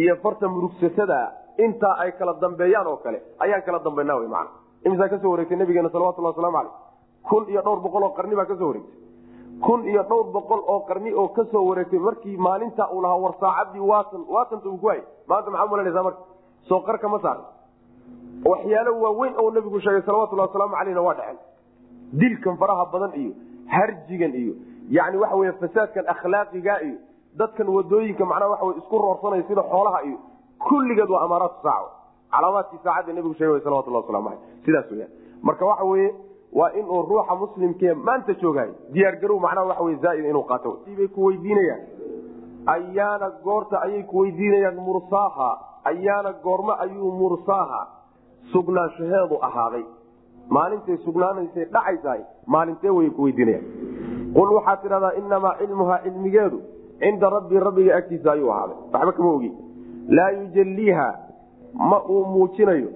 [0.00, 1.18] iyo farta murugsatada
[1.66, 4.50] intaa ay kala dambeeyaan oo kale ayaan kala dambaynaa w mana
[4.86, 6.72] imisaa ka soo wareegtay nabigeena salawatulhi waslamu aleyh
[7.30, 8.96] kun iyo dhowr boqol oo qarni baa ka soo wareegtay.
[9.66, 13.34] Kun iyo dhowr boqol oo qarni oo ka soo wareegtay markii maalinta uu lahaa war
[13.42, 16.20] saacadii waatan waatanta uu ku hay maanta maxaa mulanaysaa marka
[16.68, 17.38] soo qarka ma saar.
[18.44, 21.38] Waxyaalo waaweyn oo nabigu sheegay salawatulhi wasalaamu caleyhna waa dhacen
[22.12, 23.32] dilkan faraha badan iyo
[23.74, 24.54] harjigan iyo
[24.90, 26.96] yani waxa wey fasaadkan akhlaaqiga iyo
[27.38, 30.18] dadkan waddooyinka macnaha waxa isku roorsanaya sida xoolaha iyo
[30.68, 31.86] kulligeed waa amaaraatu saac
[32.32, 35.10] calaamaadkii saacadda nabigu sheegay salawatulhi waslamu aleyh sidaas weyaan
[35.42, 36.08] marka waxa weye
[36.52, 38.70] waa inuu ruuxa muslimkee maanta joogaay.
[38.92, 40.70] Diyaargarow macnaha waxa wey zaaid inuu qaato.
[40.96, 41.80] Bay ku weydiinayaan.
[42.66, 45.50] Ayaana goorta ayay ku weydiinayaan mursaaha
[45.84, 47.80] ayaana goormo ayuu mursaaha
[48.52, 49.84] sugnaanshaheedu ahaaday.
[50.48, 53.64] Maalintay sugnaanaysay dhacaysahay maalintee way ku weydiinayaan.
[54.34, 56.58] Qul waxaad tidhahdaa inamaa cilmuhaa cilmigeedu
[57.00, 58.76] cinda rabbii rabbiga agtiisa ayuu ahaaday.
[58.92, 59.52] Waxba kama ogi
[60.08, 61.08] laa yujaliiha
[61.74, 62.88] ma uu muujinayo.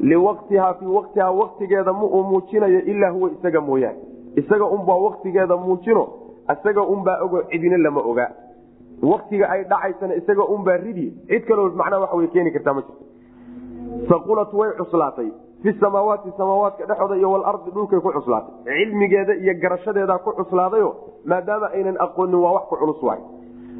[0.00, 3.98] Liwaktihaa fii waktihaa waktigeeda ma uu muujinayo ilaa huwa isaga mooyaane.
[4.36, 6.08] Isaga unbaa waktigeeda muujino
[6.52, 8.30] isaga unbaa ogo cidina lama ogaa
[9.02, 11.12] waktiga ay dhacaysana isaga unbaa ridi.
[11.28, 13.04] Cid kaloo macnaha waxa way keeni kartaa ma jirto.
[14.08, 15.30] Saqulat way cuslaatay.
[15.62, 18.54] Fi samaawaati samaawaadka dhexooda iyo walardi dhulkay ku cuslaatay.
[18.64, 20.90] Cilmigeeda iyo garashadeedaa ku cuslaadayo
[21.24, 23.20] maadaama aynan aqoonin waa wax ku culus waay.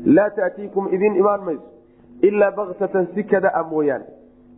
[0.05, 1.63] Laa taatiikum idin imaan mayso
[2.23, 4.05] ilaa baktatan si kadaa mooyaane.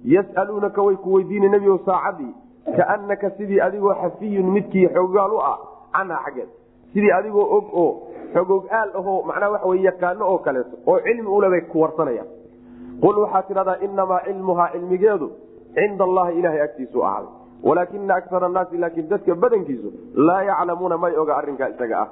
[0.05, 2.35] Yas'aluunaka way ku weydiina nebigo saacadii
[2.77, 5.59] kaanaka sidii adigoo xafiyun midkii xogaal u ah
[5.93, 6.49] canha xaggeed.
[6.93, 7.91] Sidii adigoo og oo
[8.35, 12.29] xogogaal ahoo macnaha waxa wey yaqaano oo kaleeto oo cilmi ulebay ku warsanayaan.
[13.03, 15.31] Qul waxaad tidhahdaa inamaa cilmuhaa cilmigeedu
[15.75, 17.33] cinda allahi ilahay agtiisu ahaaday.
[17.63, 22.09] Walaakina akara annaasi laakiin dadka badankiisu laa yaclamuuna may oga arrinkaa isaga ah.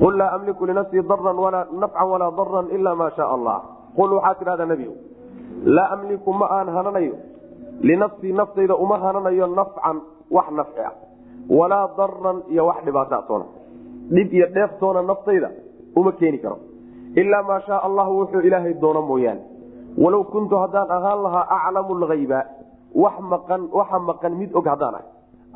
[0.00, 1.36] Qul laa amliku linafsii daran
[1.80, 3.58] nafcan walaa daran ila maa shaa allah
[3.96, 4.96] qul waxaad tidhahdaa nebigu
[5.64, 7.16] laa amliku ma aan hananayo.
[7.80, 10.92] Linafsii naftayda uma hananayo nafcan wax nafci ah.
[11.58, 13.46] Walaa daran iyo wax dhibaata toona
[14.14, 15.48] dhib iyo dheeftoona naftayda
[15.96, 16.58] uma keeni karo.
[17.20, 19.42] Ilaa maa shaa allahu wuxuu ilaahay doono mooyaane.
[20.02, 22.40] Walow kuntu haddaan ahaan lahaa aclamu lhayba
[23.02, 24.94] wax maqan waxa maqan mid og haddaan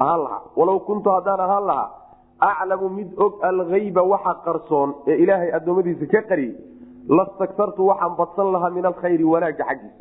[0.02, 0.42] ahaan lahaa.
[0.58, 1.88] Walow kuntu haddaan ahaan lahaa
[2.50, 6.54] aclamu mid og alhayba waxa qarsoon ee ilaahay addoommadiisa ka qariyey
[7.18, 10.00] lastaktartu waxaan badsan lahaa min alkhayri wanaagga xaggiisa.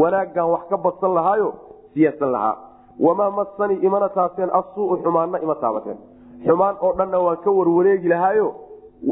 [0.00, 1.48] Wanaaggaan wax ka badsan lahaayo
[1.94, 2.56] siyaasan lahaa.
[3.04, 5.98] Wamaa massanii imana taabteen assuu'u xumaanna ima taabateen
[6.46, 8.54] xumaan oo dhanna waan ka warwareegi lahaayo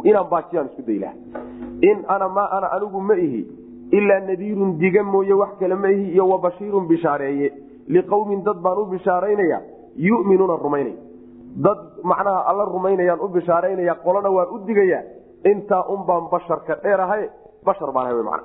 [0.04, 1.14] inaan baajiyaan isku day laha
[1.90, 3.40] in ana maa ana anigu ma ihi
[3.98, 7.52] ilaa nadiirun diga mooye wax kale ma ihi iyo wabashiirun bishaareeye.
[7.88, 9.60] Liqowmin dad baan u bishaaraynaya
[9.96, 10.96] yuminuuna rumaynaya.
[11.56, 15.02] Dad macnaha alla rumaynayaan u bishaaraynaya qolana waan u digaya
[15.44, 17.28] intaa un basharka dheerahay
[17.64, 18.40] bashar baan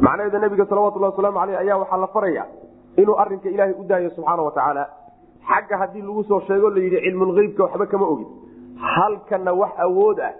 [0.00, 2.44] macnaheeda nabiga salawatulhi wasalaamu aleyh ayaa waxaa la faraya
[2.96, 4.84] inuu arinka ilaahay u daayo subxaana watacaala
[5.50, 8.28] xagga haddii lagu soo sheego layidhi cilmulgeybka waxba kama ogin.
[8.94, 10.32] Halkana wax awood ah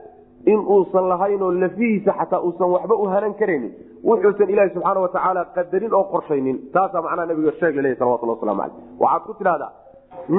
[0.52, 3.72] in uusan lahaynoo lafihiisa xataa uusan waxba u hanan karaynin
[4.08, 6.56] wuxuusan ilaahi subxaana watacaala qadarin oo qorshaynin.
[6.74, 9.70] Taasaa macnaha nabiga sheeg laleya salawatulhi waslamu aleyh waxaad ku tidhahdaa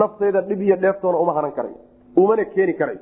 [0.02, 1.74] naftayda dhib iyo dheeftoona uma hanan karay
[2.22, 2.98] umana keeni karay.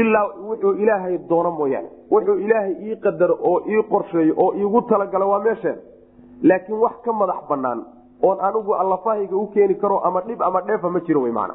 [0.00, 1.88] Ilaa wuxuu ilaahay doono mooyaane.
[2.12, 5.78] Wuxuu ilaahay ii qadaro oo ii qorsheeyo oo iigu talagalo waa meesheen.
[6.42, 7.80] Laakiin wax ka madax banaan
[8.22, 11.50] oon anigu allafahayga u keeni karo ama dhib ama dheefa ma jiro man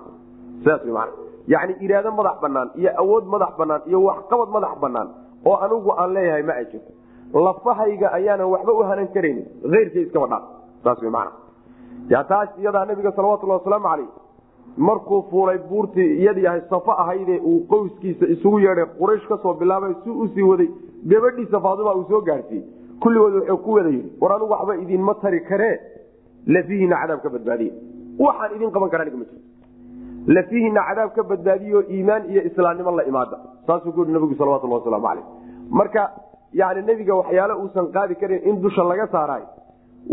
[1.47, 5.09] yani iraado madax banaan iyo awood madax banaan iyo waxqabad madax banaan
[5.45, 6.91] oo anigu aan leeyahay ma ay jirto.
[7.33, 10.41] Lafahayga ayaanan waxba u hanan karaynin eyrkay iskaba dhaa
[10.83, 11.27] saas man
[12.27, 14.09] taas iyadaa nabiga salawatulhi wasalaamu caleyh
[14.77, 19.93] markuu fuulay buurtii iyadii ahay safo ahaydee uu qoyskiisa isugu yeedhay quraysh ka soo bilaabay
[20.03, 20.69] si u sii waday
[21.11, 22.65] gabadhiisa faadima uu soo gaarsiiyey.
[23.01, 25.79] Kulligood wuxuu ku wada yidhi war anigu waxba idinma tari karee
[26.47, 27.71] lafihiina cadaab ka badbaadiye
[28.19, 29.41] waxaan idin qaban karaa ma jiro
[30.27, 33.37] lafihiina cadaab ka badbaadiyo iimaan iyo islaamnimo la imaada.
[33.67, 35.25] Saasuu ku yihi nabigu salawatulhi wasalaamu caleyh
[35.69, 36.03] marka
[36.53, 39.43] yani nebiga waxyaale uusan qaadi karin in dusha laga saaraay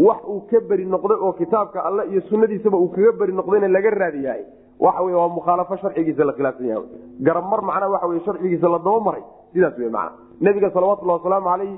[0.07, 3.91] wax uu ka beri noqday oo kitaabka alle iyo sunadiisaba uu kaga beri noqdayna laga
[3.91, 4.43] raadiyahay
[4.81, 6.85] waxa wey waa mukhaalafo sharcigiisa la khilaafsan yahay.
[7.21, 11.75] Garabmar macnaa waxa wey sharcigiisa la dabamaray sidaas wey macna nebiga salawatullahi wasalaamu caleyh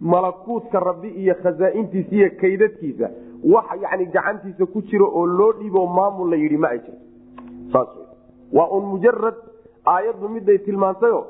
[0.00, 3.06] malakuutka rabbi iyo khazaaintiisa iyo kaydadkiisa
[3.44, 7.80] wax yani gacantiisa ku jiro oo loo dhiibo maamul la yidhi ma ay jirto.
[8.52, 9.34] Waa un mujarad
[9.86, 11.26] aayaddu miday tilmaantayo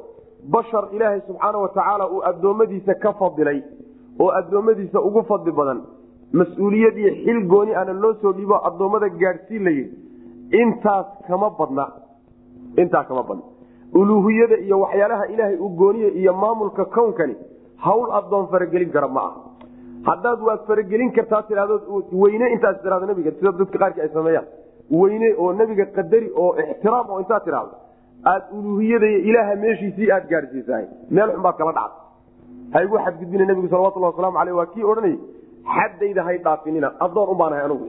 [0.48, 3.62] bashar ilaahay subxaana watacaala uu addoommadiisa ka fadilay
[4.18, 5.82] oo addoommadiisa ugu fadli badan.
[6.32, 9.96] Mas'uuliyad iyo xil gooni ana loo soo dhiibo addoommada gaadhsiin la yidhi
[10.62, 11.86] intaas kama badna.
[12.76, 13.42] Intaa kama badna.
[13.94, 17.36] Uluuhiyada iyo waxyaalaha ilaahay uu gooniye iyo maamulka kownkani
[17.76, 19.40] hawl addoon faragelin kara ma aha
[20.08, 21.74] haddaad waad faragelin kartaa tidhahdo
[22.22, 24.46] weyne intaas tidhahdo nabiga sida dadka qaarkii ay sameeyaan.
[25.00, 27.74] Weyne oo nebiga qadari oo ixtiraam oo intaad tidhahdo
[28.32, 30.86] aad uluuhiyada ilaaha meeshiisii aad gaadhsiisahay
[31.16, 31.98] meel xun baad kala dhacda.
[32.72, 35.18] Ha igu xadgudbina nabigu salawatulli waslamu aleyh waa kii odhanayay
[35.74, 37.86] xaddayda hay dhaafinina addoon unbaanahay anugu.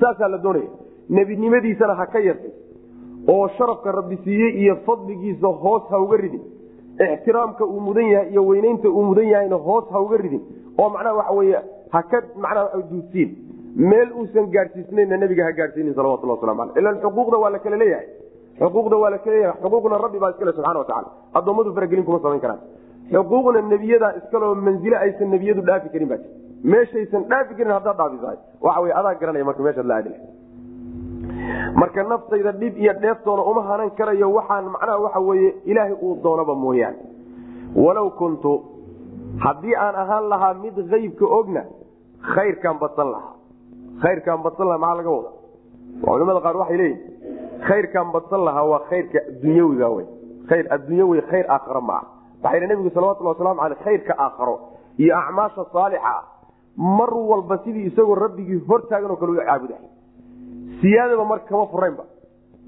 [0.00, 0.70] Saasaa la doonaya.
[1.16, 2.52] Nebinimadiisana ha ka yartay.
[3.32, 6.42] Oo sharafka rabbi siiyey iyo fadligiisa hoos ha uga ridin
[7.04, 10.42] ixtiraamka uu mudan yahay iyo weynaynta uu mudan yahayna hoos ha uga ridin
[10.80, 11.52] oo macnaha waxa wey
[11.94, 13.30] ha ka macnaha duudsiin
[13.90, 18.08] meel uusan gaadhsiisnayna nabiga ha gaadhsiinin salawatullah waslamu aleh ilan xuquuqda waa la kala leeyahay.
[18.60, 19.58] Xuquuqda waa la kala leeyahay.
[19.62, 21.08] Xuquuqna rabbi baa iskale subxana watacala
[21.38, 22.60] addoommadu faragelin kuma samayn karaan.
[23.14, 26.20] Xuquuqna nebiyadaa iskaleo manzile aysan nebiyadu dhaafi karin baa
[26.72, 30.10] meeshaysan dhaafi karin haddaad dhaafisahay waxa wey adaa garanaya marka meeshaad la aadi
[31.80, 36.54] marka naftayda dhib iyo dheeftoona uma hanan karayo waxaan macnaha waxa weye ilaahay uu doonaba
[36.54, 36.98] mooyaane
[37.84, 38.52] walow kuntu
[39.44, 41.62] haddii aan ahaan lahaa mid aybka ogna
[42.34, 43.34] khayrkaan badsan lahaa.
[44.02, 45.30] Khayrkaan badsan lahaa maxaa laga wada
[46.04, 47.00] culimada qaar waxay leeyihiin
[47.68, 50.06] khayrkaan badsan lahaa waa khayrka adunyawiga wey
[50.50, 52.04] khayr adduunyawi khayr aakharo ma ah
[52.44, 54.54] waxay nabigu salawatulli waslamu aleyh khayrka aakharo
[55.02, 56.22] iyo acmaasha saalixa ah
[56.98, 59.86] mar walba sidii isagoo rabbigii hortaagan oo kale u caabudahay
[60.80, 62.04] siyaadaba marka kama furaynba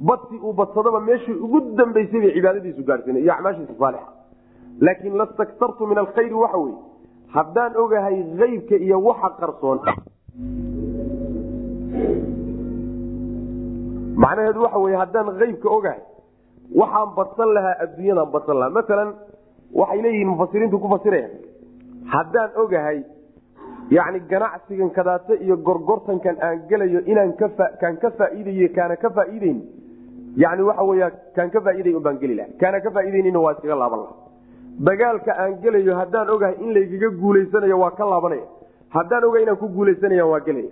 [0.09, 4.11] badsi uu badsadaba meeshii ugu dambaysay bay cibaadadiisu gaadhsiina iyo acmaashiisa saalixa.
[4.81, 6.77] Laakiin lastaktartu min alkhayri waxa weye
[7.35, 9.79] haddaan ogahay aybka iyo waxa qarsoon
[14.23, 16.01] macnaheedu waxa wey haddaan aybka ogahay
[16.81, 18.75] waxaan badsan lahaa adduunyadaan badsan lahaa.
[18.77, 19.11] Maalan
[19.81, 21.29] waxay leeyihiin mufasiriintu ku fasiraya
[22.15, 22.99] haddaan ogahay
[23.91, 27.33] yani ganacsigan kadaata iyo gorgortankan aan gelayo inaan
[27.81, 29.59] kaan ka faaiiday kaana ka faaiideyn
[30.37, 31.01] yani waxa wey
[31.37, 34.15] kaan ka faaiiday baan geli laha kaana ka faaiideynina waa iskaga laaban laha
[34.89, 38.47] dagaalka aan gelayo haddaan ogahay in laygaga guulaysanayo waa ka laabanaya.
[38.97, 40.71] Haddaan ogahay inaan ku guulaysanaya waa gelaya.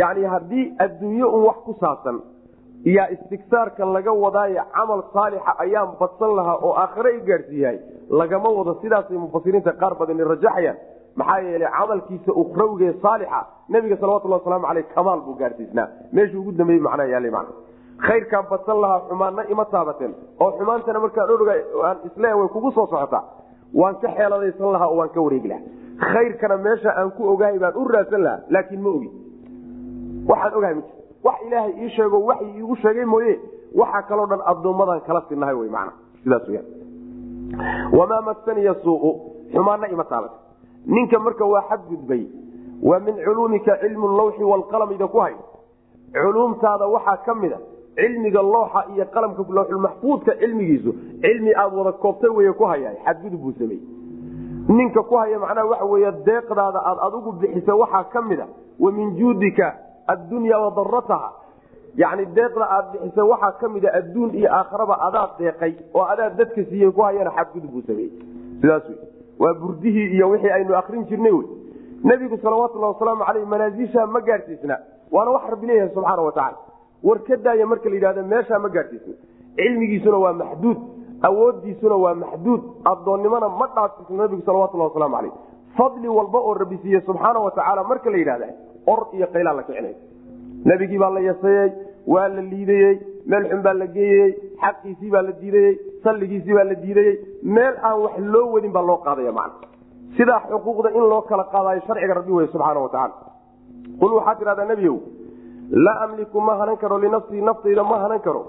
[0.00, 2.20] Yani haddii adduunye un wax ku saabsan
[2.84, 7.78] iyo istigsaarka laga wadaayo camal saalixa ayaan badsan lahaa oo aakhire i gaadhsiiyahay
[8.10, 10.76] lagama wado sidaasay mufasiriinta qaar badani rajaxayaan
[11.16, 16.82] maxaa yeelay camalkiisa ukrawge saalixa nabiga salawatulhi wasalaamu aleyh kamaal buu gaadhsiisnaa meeshuu ugu dambeeyey
[16.86, 17.46] macnaa yaalla man
[18.06, 20.12] khayrkaan badsan lahaa xumaanna ima taabateen.
[20.40, 21.54] Oo xumaantana markaan oga
[21.88, 23.22] aan isle way kugu soo socotaa.
[23.80, 25.66] Waan ka xeeladaysan lahaa oo waan ka wareegi lahaa.
[26.12, 29.10] Khayrkana meesha aan ku ogahay baan u raadsan lahaa laakiin ma ogi.
[30.30, 30.82] Waxaan ogahay ma
[31.26, 33.34] wax ilaahay ii sheego waxy iigu sheegay mooye.
[33.80, 35.88] Waxaa kaloo dhan addoommadaan kala sinahay wy man
[36.24, 36.62] sidaas wya
[37.98, 39.12] wamaa masaniya suu
[39.52, 40.34] xumaanna ima taabate
[40.86, 42.26] ninka marka waa xadgudbay
[42.82, 45.34] waa min culuumika cilmu lawxi waalqalam ida ku hay
[46.12, 47.58] culuumtaada waxaa ka mida
[47.96, 50.92] cilmiga looxa iyo qalamka lawxulmaxfuudka cilmigiisu.
[51.22, 53.80] Cilmi aad wada koobtay wey ku haya xadgudub buu samey
[54.68, 58.46] ninka ku haya macnaha waxa wey deeqdaada aad adigu bixisa waxaa ka mida
[58.80, 59.74] wa min juudika
[60.06, 61.32] addunya wadarataha
[61.96, 66.64] yani deeqda aad bixisa waxaa ka mida adduun iyo aakharaba adaa deeqay oo adaa dadka
[66.64, 68.12] siiyey ku hayana xadgudub buu sameeyey
[68.60, 68.98] sidaas wey
[69.42, 71.46] waa burdihii iyo wixii aynu akrin jirnay wey.
[72.04, 74.76] Nebigu salawatulhi wasalaamu aleyh manaasiisha ma gaadhsiisna
[75.14, 76.56] waana wax rabbi leeyahay subxaana watacala
[77.08, 79.14] war ka daaya marka la yidhahdo meeshaa ma gaadhsiisna
[79.56, 80.78] cilmigiisuna waa maxduud
[81.28, 85.32] awoodiisuna waa maxduud addoonnimona ma dhaafsiisna nabigu salawatulhi wasalaamu aleyh
[85.78, 88.46] fadli walba oo rabbi siiye subxaana watacaala marka la yidhahda
[88.92, 89.94] or iyo qaylaa la kicinay
[90.70, 91.70] nebigii baa la yaseeyey
[92.14, 92.94] waa la liidayey
[93.26, 94.28] meel xun baa la geeyey
[94.64, 97.14] xaqiisii baa la diidayey salligiisii baa la diidayey.
[97.42, 99.50] Meel aan wax loo wadin baa loo qaadaya man
[100.16, 103.14] sidaa xuquuqda in loo kala qaadayo sharciga rabbi wey subxaana watacaala
[104.00, 104.96] qul waxaa tidhahdaa nebiyow
[105.84, 108.42] laa amliku ma hanan karo linafsii naftayda ma hanan karo.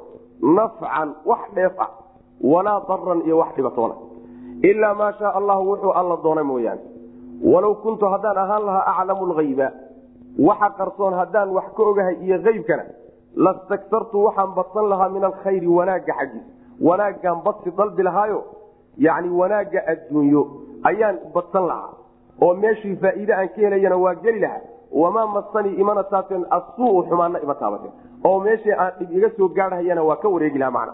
[0.57, 1.89] Nafcan wax dheef ah
[2.51, 3.95] walaa daran iyo wax dhibatoona.
[4.69, 6.81] Ilaa maa shaa allahu wuxuu alla doona mooyaane.
[7.51, 9.67] Walow kuntu haddaan ahaan lahaa aclamu lhayba
[10.47, 12.83] waxa qarsoon haddaan wax ka ogahay iyo aybkana
[13.45, 16.52] lastaktartu waxaan badsan lahaa min alkhayri wanaagga xaggiisa
[16.87, 18.39] wanaaggaan badsi dalbi lahaayo
[19.07, 20.43] yani wanaagga adduunyo
[20.89, 21.93] ayaan badsan lahaa
[22.41, 24.61] oo meeshii faa'iide aan ka helayana waa geli lahaa.
[25.01, 27.93] Wamaa masanii imana taabteen asuu xumaana ima taabateen.
[28.27, 30.93] Oo meeshii aan dhib iga soo gaadhayana waa ka wareegi lahaa macna.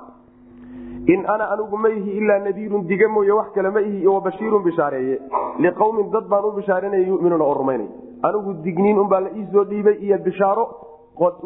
[1.13, 4.63] In ana anigu ma ihi ilaa nadiirun diga mooye wax kale ma ihi wa bashiirun
[4.63, 5.17] bishaareeye.
[5.65, 7.87] Liqawmin dad baan u bishaaranaya yuminuuna oo rumaynay
[8.29, 10.65] anigu digniin unbaa la iisoo dhiibay iyo bishaaro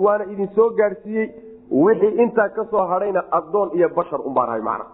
[0.06, 1.28] waana idin soo gaadhsiiyey
[1.74, 4.86] wixii intaa ka soo hadhayna addoon iyo bashar unbaan ahay macna.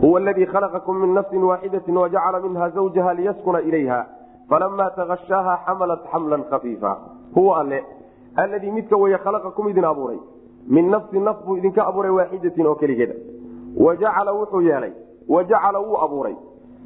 [0.00, 4.06] Huwa aladii khalaqakum min nafsin waaxidatin wajacala minha zawjaha liyaskuna ilayha
[4.48, 6.92] falamaa takashaaha xamalat xamlan khafiifa.
[7.34, 7.84] Huwa alle
[8.36, 10.18] alladii midka weye khalaqakum idin abuuray.
[10.68, 13.14] Min nafsin naf buu idinka abuuray waaxidatin oo keligeeda.
[13.76, 14.92] Wajacala wuxuu yeelay
[15.28, 16.36] wajacala wuu abuuray.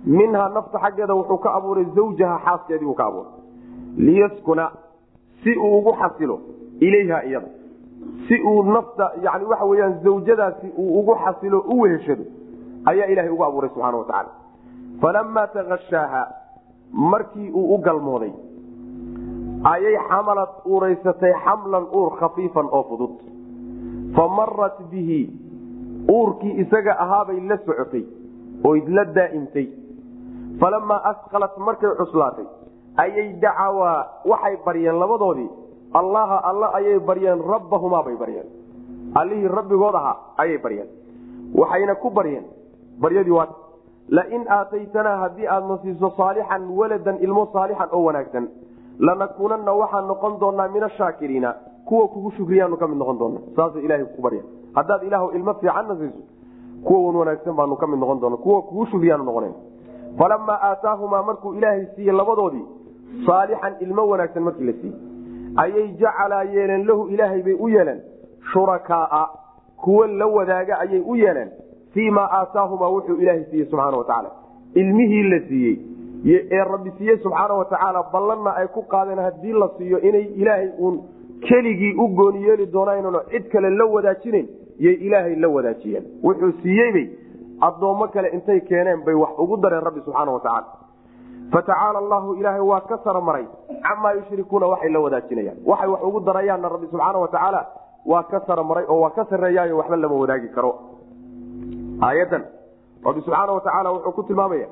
[0.06, 3.32] Minhaa nafta xaggeeda wuxuu ka abuuray zawjaha xaaskeedii uu ka abuuray.
[3.96, 4.70] Liyaskuna
[5.42, 6.40] si uu ugu xasilo
[6.80, 7.48] ilayha iyada
[8.28, 12.24] si uu nafta yani waxa weyaan zawjadaasi uu ugu xasilo u weheshado
[12.84, 14.30] ayaa ilahay ugu abuuray subxana watacaala
[15.00, 16.22] falamaa takashaaha
[16.92, 18.32] markii uu u galmooday
[19.72, 23.14] ayay xamalad uuraysatay xamlan uur khafiifan oo fudud.
[24.16, 25.20] Fa marat bihi
[26.10, 28.04] uurkii isaga ahaabay la socotay
[28.64, 29.66] oy la daa'imtay.
[30.60, 32.46] Falamaa asqalat markay cuslaatay
[32.96, 35.50] ayay dacawaa waxay baryeen labadoodii
[35.92, 38.46] allaha alla ayay baryeen rabbahumaa bay baryeen
[39.14, 40.88] allihii rabbigood ahaa ayay baryeen
[41.54, 42.44] waxayna ku baryeen
[43.00, 43.48] baryadii waa
[44.08, 48.48] lain aataytanaa haddii aadna siiso saalixan waladan ilmo saalixan oo wanaagsan
[48.98, 54.04] lanakuunanna waxaan noqon doonaa min ashaakiriina kuwa kugu shukriyaanu ka mid noqon doona saasa ilahay
[54.04, 54.42] ku barya
[54.74, 56.22] haddaad ilaah ilmo fiicanna siiso
[56.84, 59.52] kuwa wan wanaagsan baanu ka noqon doona kuwa kugu shukriyaanu noqona
[60.18, 62.64] falamaa aataahumaa markuu ilaahay siiyey labadoodii
[63.26, 65.05] saalixan ilmo wanaagsan markii la siiyey
[65.56, 68.00] ayay jacalaa yeeleen lahu ilaahay bay u yeeleen.
[68.52, 69.28] Shurakaaa
[69.76, 71.50] kuwa la wadaaga ayay u yeeleen.
[71.94, 74.30] Fii maa aataahumaa wuxuu ilaahay siiyey subxaana watacaala
[74.74, 75.76] ilmihii la siiyey
[76.50, 81.00] ee rabbi siiyey subxaana watacaala ballanna ay ku qaadeen haddii la siiyo inay ilaahay uun
[81.48, 86.04] keligii u gooni yeeli doonaan cid kale la wadaajinayn yay ilaahay la wadaajiyeen.
[86.24, 87.06] Wuxuu siiyeybay
[87.60, 90.66] addoommo kale intay keeneen bay wax ugu dareen rabbi subxaana watacaala
[91.52, 93.46] fatacaala allahu ilaahay waa ka saramaray
[93.86, 97.60] camaa yushrikuuna waxay la wadaajinayaan waxay wax ugu darayaanna rabbi subxaana watacaala
[98.06, 100.72] waa ka saramaray oo waa ka sareeyaayo waxba lama wadaagi karo
[102.08, 102.44] aayadan
[103.06, 104.68] rabbi subxaana watacaala wuxuu ku tilmaamaya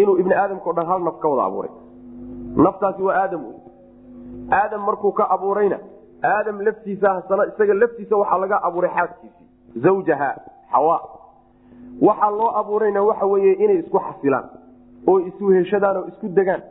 [0.00, 1.70] inuu ibni aadamka o dhan hal naf ka wada abuuray
[2.66, 3.56] naftaasi waa aadam wey
[4.60, 5.78] aadam markuu ka abuurayna
[6.32, 9.46] aadam laftiisa isaga laftiisa waxaa laga abuuray xaaskiisii
[9.84, 10.30] zawjaha
[10.72, 10.96] xawa
[12.08, 14.46] waxaa loo abuurayna waxa weye inay isku xasilaan
[15.10, 16.62] oo isweheshadaan oo isku degaan.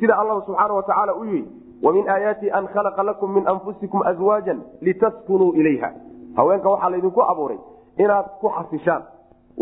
[0.00, 1.44] Sida allah subxaana watacaala u yihi
[1.82, 5.90] wamin aayaati an khalaqa lakum min anfusikum azwaajan litaskunuu ilayha.
[6.36, 7.58] Haweenka waxaa laydinku abuuray
[7.98, 9.02] inaad ku xasishaan.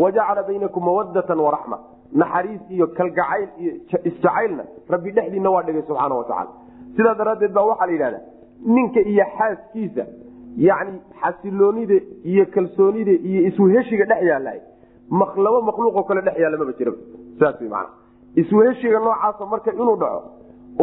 [0.01, 1.77] Wajacala baynakum mawadatan waraxma
[2.21, 3.71] naxariis iyo kalgacayl iyo
[4.09, 4.63] isjacaylna
[4.93, 6.51] rabbi dhexdiina waa dhigay subxaana watacaala
[6.95, 8.21] sidaa daraaddeed baa waxaa la yidhahdaa
[8.75, 10.03] ninka iyo xaaskiisa
[10.67, 11.97] yani xasiloonida
[12.31, 14.53] iyo kalsoonida iyo isweheshiga dhex yaalla
[15.45, 16.91] laba makhluuqoo kale dhex yaalla maba jira
[17.39, 17.89] saas wy mana
[18.41, 20.21] isweheshiga noocaasa marka inuu dhaco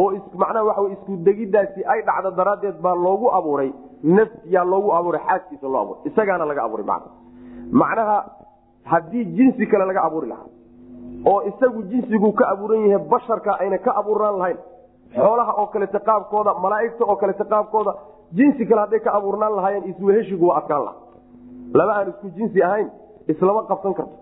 [0.01, 0.09] oo
[0.41, 3.69] macnaha waxa isku degidaasi ay dhacdo daraaddeed baa loogu abuuray
[4.17, 7.09] naf yaa loogu abuuray xaaskiisa loo abuuray isagaana laga abuuray macna
[7.81, 8.17] macnaha
[8.91, 10.49] haddii jinsi kale laga abuuri lahaa
[11.31, 14.57] oo isagu jinsigu ka abuuran yahay basharka ayna ka abuurnaan lahayn
[15.15, 17.93] xoolaha oo kaleta qaabkooda malaaigta oo kaleta qaabkooda
[18.39, 20.95] jinsi kale hadday ka abuurnaan lahaayeen isweheshigu waa adkaan laha
[21.79, 22.87] laba aan isku jinsi ahayn
[23.33, 24.15] islama qabsan karto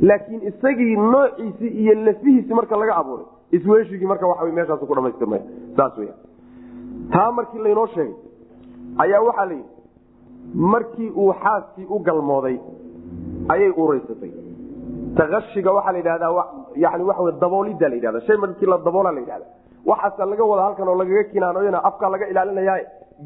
[0.00, 5.38] laakiin isagii noociisii iyo lafihiisi marka laga abuuray isweheshigii marka waa meeshaas ku dhamaystirma
[5.76, 6.06] saas w
[7.12, 8.14] taa markii laynoo sheegay
[8.98, 9.68] ayaa waxaa la yidhi
[10.54, 12.56] markii uu xaaskii u galmooday
[13.48, 14.30] ayay uuraysatay.
[15.16, 16.44] Taashiga waxaa la yidhahdaa
[16.76, 19.46] yani waa daboolida la yidhahda shay markii la daboola la yidhahda
[19.86, 22.74] waxaasa laga wada halkan oo lagaga kinaanoyana afkaa laga ilaalinaya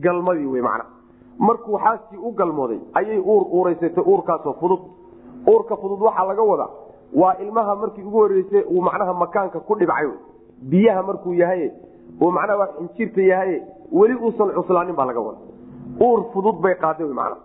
[0.00, 0.84] galmadii wey macna.
[1.38, 4.80] Markuu xaaskii u galmooday ayay uur uuraysatay uurkaasoo fudud
[5.52, 6.70] uurka fudud waxaa laga wadaa.
[7.14, 10.09] Waa ilmaha markii ugu horeysay uu macnaha makaanka ku dhibcay.
[10.70, 11.70] Biyaha markuu yahay
[12.20, 15.38] uu macnaha waa xinjirta yahay weli uusan cuslaanin baa laga wada
[16.00, 17.37] uur fudud bay qaaday mana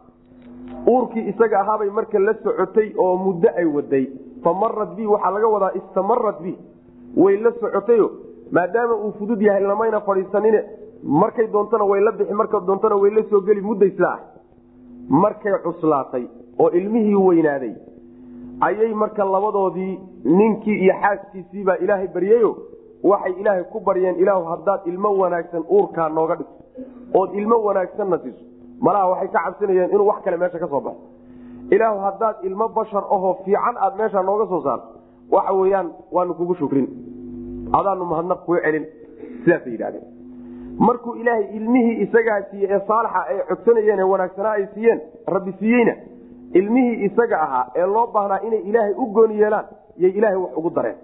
[0.88, 4.06] uurkii isaga ahaabay marka la socotay oo muddo ay waday
[4.44, 6.54] fa marat bi waxaa laga wadaa istamarat bi.
[7.18, 8.08] Way la socotayo
[8.52, 10.64] maadaama uu fudud yahay lamayna fadhiisanine.
[11.04, 14.20] Markay doontana way la bixi marka doontana way la soo geli mudday sidaa ah
[15.10, 16.26] markay cuslaatay
[16.60, 17.74] oo ilmihii weynaaday
[18.62, 22.52] ayay marka labadoodii ninkii iyo xaaskiisiibaa ilaahay baryayo
[23.04, 26.54] waxay ilaahay ku baryeen ilaah haddaad ilmo wanaagsan uurkaa nooga dhigto.
[27.20, 28.44] Ood ilmo wanaagsanna siiso.
[28.82, 31.02] Malaha waxay ka cabsanayeen inuu wax kale meesha ka soo baxo.
[31.72, 34.88] Ilaahu haddaad ilmo bashar ahoo fiican aad meesha nooga soo saarto
[35.32, 36.88] waxa weyaan waanu kugu shukrin.
[37.74, 38.86] Adaanu mahadnaq kuu celin
[39.44, 40.06] sidaasay yidhahdeen
[40.88, 45.94] markuu ilaahay ilmihii isagaa siiye ee saalixa ay codsanayeen ee wanaagsanaa ay siiyeen rabbi siiyeyna
[46.54, 49.66] ilmihii isaga ahaa ee loo baahnaa inay ilaahay u gooni yeelaan
[49.98, 50.98] yay ilaahay wax ugu dareen.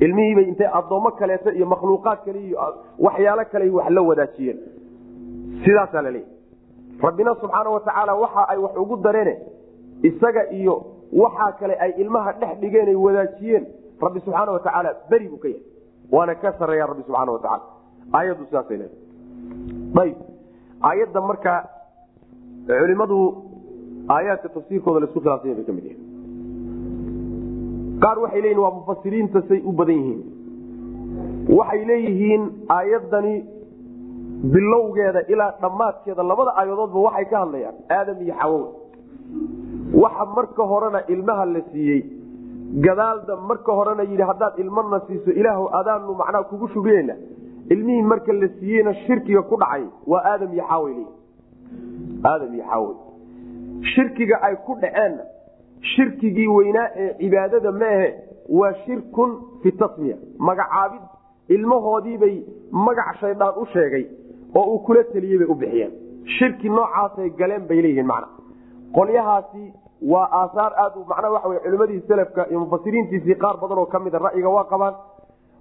[0.00, 2.58] Ilmihiibay intay addoommo kaleeto iyo makhluuqaad kale iyo
[2.98, 4.58] waxyaalo kale wax la wadaajiyeen.
[5.64, 6.32] Sidaasaa la leeyahy
[7.02, 9.34] rabbina subxaana watacaala waxa ay wax ugu dareene
[10.02, 10.74] isaga iyo
[11.12, 13.64] waxaa kale ay ilmaha dhex dhigeen ay wadaajiyeen
[14.04, 15.62] rabbi subxaana watacaala beri buu ka yahay.
[16.12, 17.64] Waana ka sareeya rabbi subxaana watacaala
[18.18, 20.02] aayaddu sidaasay leedahay.
[20.02, 20.16] Ayb
[20.88, 21.52] aayadda marka
[22.66, 23.18] culimadu
[24.14, 26.04] aayaadka tafsiirkooda la isku khilaafsanya bay ka mid yihiin
[28.04, 30.20] qaar waxay leeyihiin waa mufasiriinta say u badan yihiin.
[31.58, 32.42] Waxay leeyihiin
[32.76, 33.34] aayaddani
[34.54, 38.62] bilowgeeda ilaa dhammaadkeeda labada aayadoodba waxay ka hadlayaan aadam iyo xawow
[40.02, 42.00] waxa marka horena ilmaha la siiyey
[42.86, 47.14] gadaalda marka horena yidhi haddaad ilmana siiso ilaah adaanu macnaa kugu shugiyeyna
[47.74, 51.00] ilmihii marka la siiyeyna shirkiga ku dhacay waa aadam iyo xaawel
[52.30, 52.96] aadam iyo xaawel
[53.82, 55.24] shirkiga ay ku dhaceenna
[55.94, 58.08] shirkigii weynaa ee cibaadada maahe
[58.48, 61.02] waa shirkun fi tasmiya magacaabid
[61.48, 62.36] ilmahoodiibay
[62.70, 64.04] magac shaydaan u sheegay
[64.54, 65.92] oo uu kula teliyey bay u bixiyeen.
[66.38, 68.28] Shirki noocaasay galeen bay leeyihiin macna.
[68.94, 69.72] Qolyahaasi
[70.12, 74.48] waa aasaar aad macnaa waxa wey culimadii selafka iyo mufasiriintiisii qaar badan oo kamida ra'yiga
[74.48, 74.94] waa qabaan.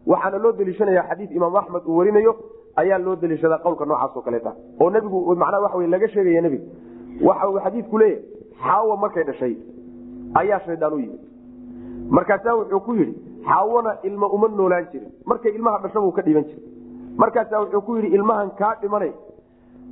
[0.08, 2.36] Waxaana loo deliishanaya xadiid imaam axmed uu warinayo
[2.76, 4.52] ayaa loo deliishadaa qowlka noocaas oo kaleeta.
[4.80, 6.64] Oo nebigu macnaa waxa wey laga sheegaya nebiga
[7.22, 8.24] waxa uu xadiidku leeyahy
[8.64, 9.56] xaawa markay dhashay
[10.42, 11.22] ayaa shaydaan u yimid.
[12.10, 13.14] Markaasaa wuxuu ku yidhi
[13.48, 15.12] xaawona ilma uma noolaan jirin.
[15.26, 16.64] Markay ilmaha dhashabuu ka dhiban jiray.
[17.18, 19.12] Markaasaa wuxuu ku yidhi ilmahan kaa dhimanay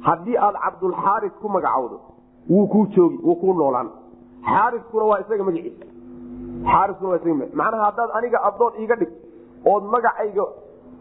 [0.07, 1.99] haddii aad cabdulxaaris ku magacowdo
[2.49, 3.89] wuu kuu joogi wuu kuu noolaan.
[4.51, 5.85] Xaariskuna waa isaga magaciisa
[6.71, 9.17] xaariskuna waa isaga macnaha haddaad aniga addoon iiga dhigto
[9.73, 10.45] ood magacayga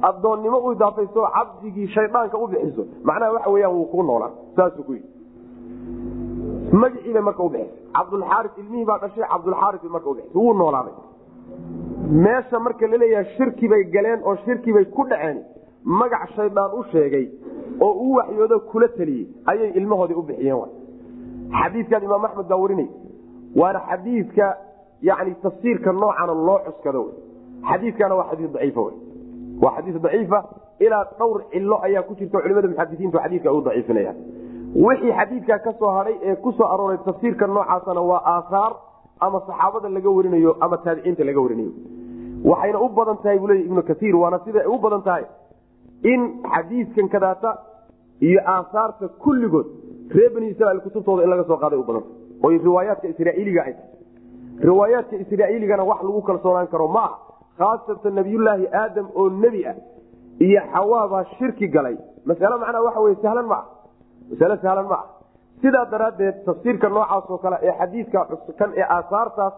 [0.08, 4.32] addoonnimo u idaafayso cabdigii shaydaanka u bixiso macnaha waxa weyaan wuu kuu noolaan.
[4.56, 5.08] Saasuu ku yidhi
[6.72, 10.94] magacii bay marka ubixisay cabdulxaaris ilmihii baa dhashay cabdulxaaris bay marka ubixisay wuu noolaaday.
[12.24, 15.38] Meesha marka la leeyahay shirki bay galeen oo shirki bay ku dhaceen
[15.84, 17.26] magac shaydaan u sheegay
[17.80, 20.70] oo uu waxyoodo kula teliyey ayay ilmahoodii u bixiyeen
[21.60, 22.88] xadiikan imaam axmed baa warinay
[23.60, 24.46] waana xadiidka
[25.02, 27.02] yani tafsiirka noocana loo cuskado
[27.70, 28.76] xadiikana waa xadii daciif
[29.62, 30.38] waa xadii daciifa
[30.80, 34.14] ilaa dhowr cilo ayaa ku jirta culimada muxadisiintu xadiika u daciifinaya
[34.74, 38.72] wixii xadiidkaa ka soo ee ku soo arooray tafsiirka noocaasana waa aahaar
[39.20, 41.72] ama saxaabada laga warinayo ama taabiciinta laga warinayo.
[42.44, 45.24] Waxayna u badan tahay buu leey ibnu kaiir waana siday u badan tahay
[46.02, 47.58] in xadiidkan kadaata
[48.20, 49.66] iyo aahaarta kulligood
[50.14, 52.08] reer bani israiil kutubtooda in laga soo qaaday u badanta
[52.42, 53.74] oy riwaayaadka israa'iiliga ay
[54.68, 57.18] riwaayaadka israa'iiligana wax lagu kalsoonaan karo ma aha.
[57.58, 59.76] Khaasatan nabiyullaahi aadam oo nebi ah
[60.40, 61.96] iyo xawaabaa shirki galay.
[62.24, 63.81] Masale macnaa waxa wey sahlan ma ah
[64.32, 65.06] masale sahlan ma ah
[65.62, 68.20] sidaa daraaddeed tafsiirka noocaasoo kale ee xadiidka
[68.60, 69.54] kan ee aasaartaas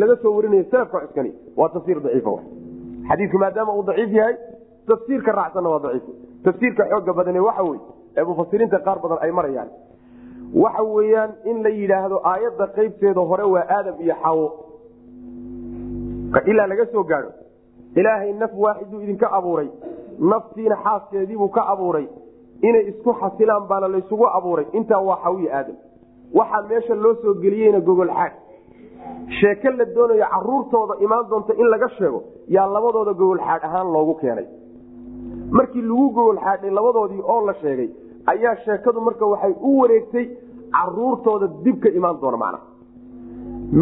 [0.00, 2.30] laga soo warinayo salafka cuskani waa tafsiir daciifa
[3.10, 4.34] xadiidku maadaama uu daciif yahay
[4.90, 6.02] tafsiirka raacsanna waa daciif.
[6.44, 7.78] Tafsiirka xooga badane waxa wey
[8.18, 9.68] ee mufasiriinta qaar badan ay marayaan.
[10.62, 14.46] Waxa weeyaan in la yidhaahdo aayadda qaybteeda hore waa aadam iyo xawo.
[16.50, 17.30] Ilaa laga soo gaadho
[18.00, 19.68] ilaahay naf waaxiduu idinka abuuray.
[20.32, 22.06] Naftiina xaaskeediibuu ka abuuray
[22.68, 24.66] inay isku xasilaan baana laysugu abuuray.
[24.78, 25.76] Intaa waa xawiya aadam.
[26.38, 28.32] Waxaa meesha loo soo geliyeyna gogolxaad
[29.40, 32.18] sheeke la doonayo caruurtooda imaan doonta in laga sheego
[32.54, 34.46] yaa labadooda gogolxaad ahaan loogu keenay.
[35.56, 37.88] Markii lagu gogolxaadhay labadoodii oo la sheegay
[38.32, 40.26] ayaa sheekadu marka waxay u wareegtay
[40.76, 42.58] caruurtooda dib ka imaan doona macna.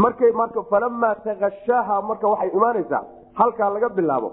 [0.04, 3.02] Markay marka falamaa takashaaha marka waxay imaanaysaa
[3.38, 4.30] halkaa laga bilaabo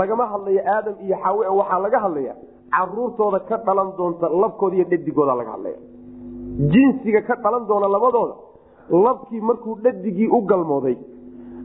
[0.00, 2.34] lagama hadlayo aadam iyo xaawe waxaa laga hadlaya
[2.74, 5.78] caruurtooda ka dhalan doonta labkooda iyo dhadigooda laga hadlaya.
[6.72, 8.34] Jinsiga ka dhalan doona labadooda
[8.90, 10.96] labkii markuu dhadigii u galmooday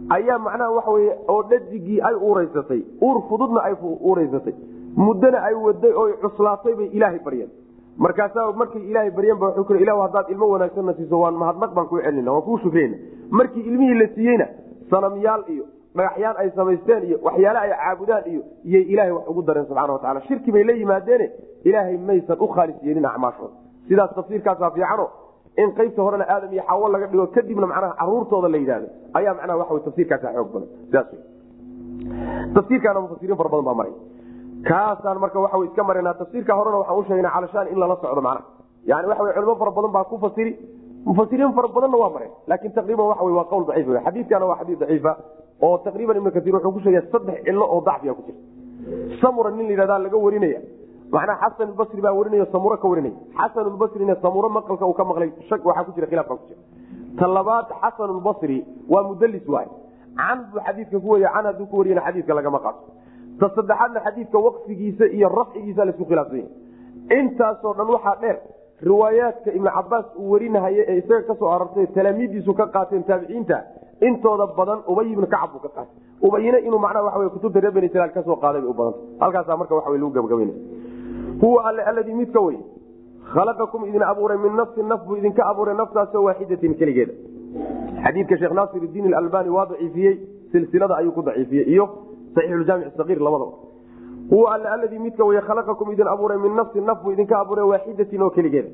[0.09, 4.53] ayaa macnaha waxa wey oo dhadigii ay uuraysatay uur fududna ay uuraysatay.
[4.95, 7.49] Muddona ay waday oo cuslaatay bay ilaahay baryeen
[7.97, 11.99] markaasaa markay ilaahay baryeenba wuxuu ku ilah haddaad ilmo wanaagsanna siiso waan mahadnaq baan kuu
[12.05, 12.97] celina waan kuu shukrayna
[13.29, 14.47] markii ilmihii la siiyeyna
[14.89, 15.65] sanamyaal iyo
[15.97, 20.21] dhagaxyaan ay samaysteen iyo waxyaale ay caabudaan iyo iyay ilaahay wax ugu dareen subxana wataala
[20.27, 21.27] shirki bay la yimaadeene
[21.63, 23.07] ilaahay maysan u khaalis yeelin
[23.87, 25.07] sidaas tafsiirkaasaa fiicano.
[25.57, 29.57] In qaybta horena aadam iyo xawo laga dhigo kadibna macnaha caruurtooda la yidhahdo ayaa macnaha
[29.61, 30.69] waxa tafsiirkaasa xoog badan.
[32.55, 33.93] Tafsiirkaana mufasiriin fara badan baa maray.
[34.67, 38.43] Kaasaan marka waxa iska marnaa tafsiirka horena waxaan usheegna calashaan in lala socdo macnaha.
[38.89, 40.51] Yani waxa culimo fara badan baa ku fasiri.
[41.05, 45.11] Mufasiriin fara badanna waa mareen laakin taqriiban waxa waa qawl daciif xadiidkana waa xadiid daciifa
[45.61, 48.41] oo taqriiban ibnu kaiir wuxuu ku sheegay saddex cilo oo dacfiya ku jirta
[49.21, 50.59] samura nin layihahda laga warinaya.
[51.11, 53.13] Macnaa xasan basri baa warinayo samuro ka warinaya.
[53.37, 56.59] Xasanulbasrina samuro maqalka uu ka maqlay waxaa ku jira khilaaf baa ku jira.
[57.19, 58.57] Ta labaad xasanulbasri
[58.89, 59.67] waa mudalis waay
[60.17, 62.83] can buu xadiidka ku wariya can hadduu ku wariyana xadiidka lagama qaato.
[63.39, 67.19] Ta saddexaadna xadiidka waqfigiisa iyo rafcigiisa la isku khilaafsan yahay.
[67.19, 68.37] Intaasoo dhan waxaa dheer
[68.89, 73.57] riwaayaadka ibnu cabaas uu warinahaye ee isaga ka soo arortay talaamiidiisu ka qaateen taabiciinta
[74.01, 77.87] intooda badan ubay ibnu kacab buu ka qaatay ubayna inuu macnaha waxa kutubta reer bani
[77.87, 80.53] israil ka soo qaaday bay u badanta halkaasa marka waxa lagu gabagabayna
[81.41, 82.57] huwa alle alladii midka wey
[83.33, 87.13] khalaqakum idin abuuray min nafsin naf buu idinka abuuray naftaasoo waaxidatin keligeeda.
[88.03, 90.19] Xadiidka sheekh naasir idiin albani waa daciifiyey
[90.51, 91.85] silsilada ayuu ku daciifiyey iyo
[92.35, 93.51] saxiixuljaamic sakiir labadaba.
[94.29, 98.21] Huwa alle aladii midka way khalaqakum idin abuuray min nafsin naf buu idinka abuuray waaxidatin
[98.21, 98.69] oo keligeeda.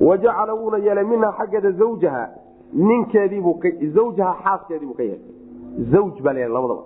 [0.00, 2.28] Wajacala wuuna yeelay minhaa xaggeeda zawjaha
[2.72, 3.60] ninkeediibuu
[3.94, 5.30] zawjaha xaaskeediibuu ka yeelay.
[5.92, 6.82] Zawj baa la labadaba.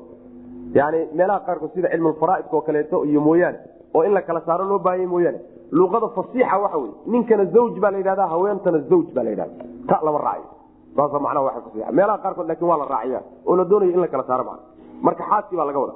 [0.74, 3.59] Yani meelaha qaarkood sida cilmulfaraaidka oo kaleeto iyo mooyaane
[3.95, 5.39] oo in la kala saaro loo baahanya mooyaane.
[5.72, 9.55] Luqada fasiixa waxa wey ninkana zawj baa la yidhahda haweentana zawj baa la yidhahda
[9.89, 10.51] ta lama raaciyo
[10.97, 14.09] saasa macnaha waa fasiixa meelaha qaarkood laakiin waa la raaciya oo la doonayo in la
[14.09, 14.62] kala saaro macna.
[15.03, 15.95] Marka xaaskii baa laga wada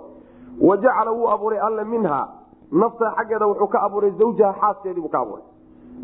[0.60, 2.28] wajacala wuu abuuray alla minha.
[2.72, 5.44] Nafta xaggeeda wuxuu ka abuuray zawjaha xaaskeediibuu ka abuuray.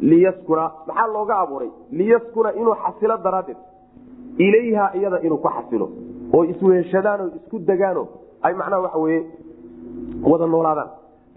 [0.01, 1.71] Liyaskuna maxaa looga abuuray?
[1.93, 3.57] Liyaskuna inuu xasilo daraaddeed
[4.39, 5.87] ilayha iyada inuu ku xasilo
[6.35, 8.03] oo isweheshadaanoo isku degaano
[8.43, 9.21] ay macnaha waxa weye
[10.31, 10.91] wada noolaadaan.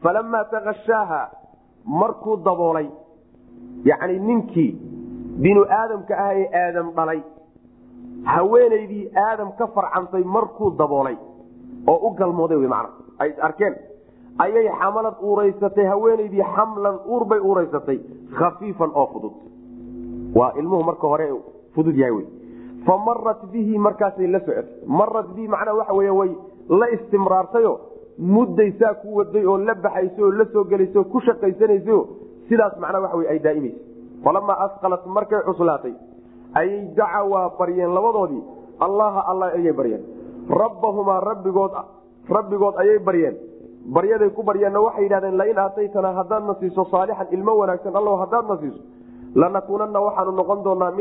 [0.03, 1.21] Falamaa takashaaha
[1.85, 2.87] markuu daboolay
[3.89, 4.71] yacni ninkii
[5.43, 7.21] binu aadamka ah ee aadam dhalay
[8.23, 11.17] haweenaydii aadam ka farcantay markuu daboolay
[11.87, 12.89] oo u galmooday wy macna
[13.19, 13.75] ay is arkeen
[14.45, 17.99] ayay xamalad uuraysatay haweenaydii xamlan uur bay uuraysatay
[18.39, 19.33] khafiifan oo fudud.
[20.35, 21.27] Waa ilmuhu marka hore
[21.75, 22.23] fudud yahay wy
[22.85, 24.65] fa marat bihi markaasay la socotay.
[24.87, 26.31] Marat bihi macnaa waxa wey way
[26.69, 27.73] la istimraartayo
[28.19, 31.97] mudday saa ku waday oo la baxaysa oo la soo gelaysa oo ku shaqaysanaysa
[32.49, 33.79] sidaas macnaa waxa wey ay daa'imaysa.
[34.23, 35.93] Falamaa asqalat markay cuslaatay
[36.53, 38.43] ayay dacawaa baryeen labadoodii.
[38.79, 40.03] Allaha alla ayay baryeen.
[40.49, 41.73] Rabbahumaa rabbigood
[42.29, 43.35] rabbigood ayay baryeen.
[43.95, 48.81] Baryaday ku baryeenna waxay yidhahdeen lain aataytanaa haddaadna siiso saalixan ilmo wanaagsan allow haddaadna siiso
[49.35, 50.91] lanakuunanna waxaanu noqon doonaa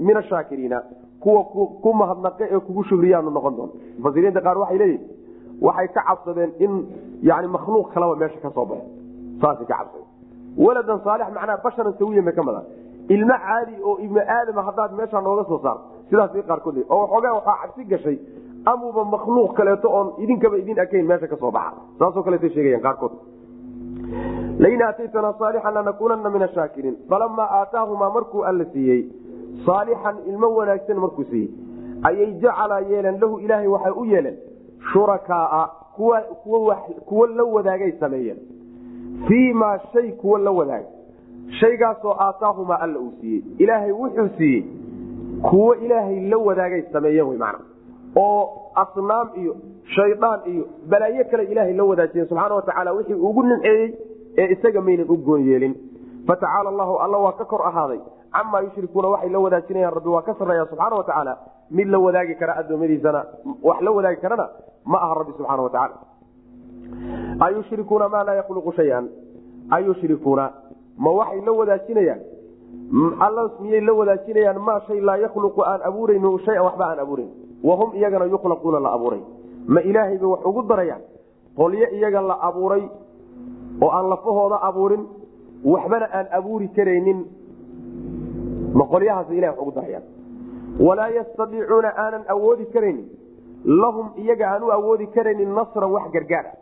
[0.00, 0.78] min ashaakiriina
[1.24, 1.40] kuwa
[1.84, 5.02] ku mahadnaqe ee kugu shugriyaanu noqon doona mufasiriinta qaar waxay leeyihiin
[5.66, 6.72] waxay ka cabsadeen in
[7.30, 8.86] yani makhluuq kalaba meesha ka soo baxo
[9.42, 10.08] saasay ka cabsadeen.
[10.64, 12.66] Waladan saalix macnaa basharan sawiyan bay ka madaan
[13.14, 17.56] ilmo caadi oo ibnu aadama haddaad meeshaa nooga soo saarto sidaas qaarkood oo waxoogaa waxaa
[17.62, 18.16] cabsi gashay
[18.72, 21.78] amuba makhluuq kaleeto oon idinkaba idin akayn meesha ka soo baxa.
[21.98, 23.12] Saasoo kaleeta sheegayan qaarkood.
[24.62, 29.00] Lain aataytanaa saalixan lanakuunana min ashaakiriin falamaa aataahumaa markuu alla siiyey
[29.66, 31.48] saalixan ilmo wanaagsan markuu siiyey.
[32.02, 34.36] Ayay jacala yeeleen lahu ilaahay waxay u yeeleen.
[34.92, 35.66] Shurakaaa
[37.04, 38.38] kuwa la wadaagay sameeyeen.
[39.28, 40.86] Fii maa shay kuwa la wadaagay.
[41.60, 43.42] Shaygaasoo aataahumaa alla uu siiyey.
[43.58, 44.62] Ilaahay wuxuu siiyey
[45.50, 47.64] kuwo ilaahay la wadaagay sameeyeen wy macna.
[48.16, 49.56] Oo asnaam iyo
[49.94, 53.94] shaydaan iyo balaayo kale ilaahay la wadaajiyeen subxaana watacaala wixii ugu nimceeyey
[54.38, 55.74] ee isaga maynan u goon yeelin.
[56.26, 57.98] Fatacaala allahu alla waa ka kor ahaaday
[58.36, 61.34] camaa yushrikuuna waxay la wadaajinayaan rabbi waa ka sarreeya subxaana watacaala
[61.78, 63.20] mid la wadaagi kara adoomadiisana
[63.68, 64.46] wax la wadaagi karana
[64.92, 65.96] ma aha rabbi subxaana watacaala
[67.46, 69.08] ayushrikuuna maa laa yakhluqu shayan
[69.70, 70.50] ayushrikuuna
[71.04, 72.20] ma waxay la wadaajinayaan
[73.26, 77.30] alla miyay la wadaajinayaan maa shay laa yakhluqu aan abuurayno shayan waxba aan abuurayn
[77.68, 79.22] wahum iyagana yukhlaquuna la abuuray
[79.74, 81.02] ma ilaahay bay wax ugu darayaan
[81.56, 82.84] qolyo iyaga la abuuray
[83.82, 85.02] oo aan lafahooda abuurin
[85.64, 87.24] waxbana aan abuuri karaynin
[88.78, 90.04] ma qolyahaas ilahay wax ugu darayaan
[90.86, 93.06] walaa yastadiicuuna aanan awoodi karaynin.
[93.82, 96.56] Lahum iyaga aan u awoodi karaynin nasran wax gargaar ah.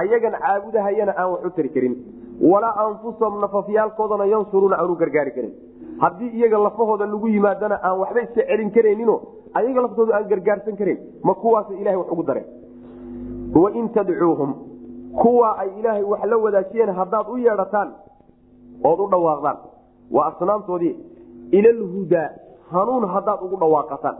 [0.00, 1.94] Ayagan caabudahayana aan wax u tari karin.
[2.50, 5.52] Walaa anfusahum nafafyaalkoodana yansuruuna aan u gargaari karin.
[6.02, 9.14] Haddii iyaga lafahooda lagu yimaadana aan waxba iska celin karaynino
[9.58, 12.46] ayaga laftooda aan gargaarsan karan ma kuwaasa ilahay wax ugu dareen.
[13.54, 14.50] Wain tadcuuhum
[15.22, 17.88] kuwa ay ilaahay wax la wadaajiyeen haddaad u yeedhataan
[18.90, 19.58] ood u dhawaaqdaan.
[20.14, 20.94] Waa asnaamtoodii
[21.52, 22.28] ilalhudaa
[22.72, 24.16] hanuun haddaad ugu dhawaaqataan.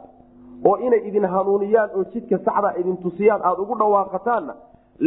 [0.69, 4.55] oo inay idin hanuuniyaan oo jidka saxda idin tusiyaan aad ugu dhawaaqataanna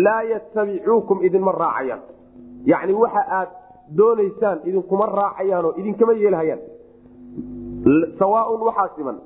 [0.06, 2.02] laa yatabicuukum idinma raacayaan.
[2.66, 3.50] Yacni waxa aad
[3.98, 6.60] doonaysaan idinkuma raacayaanoo idinkama yeelhayaan.
[8.20, 9.18] Sawaaun waxaa siman.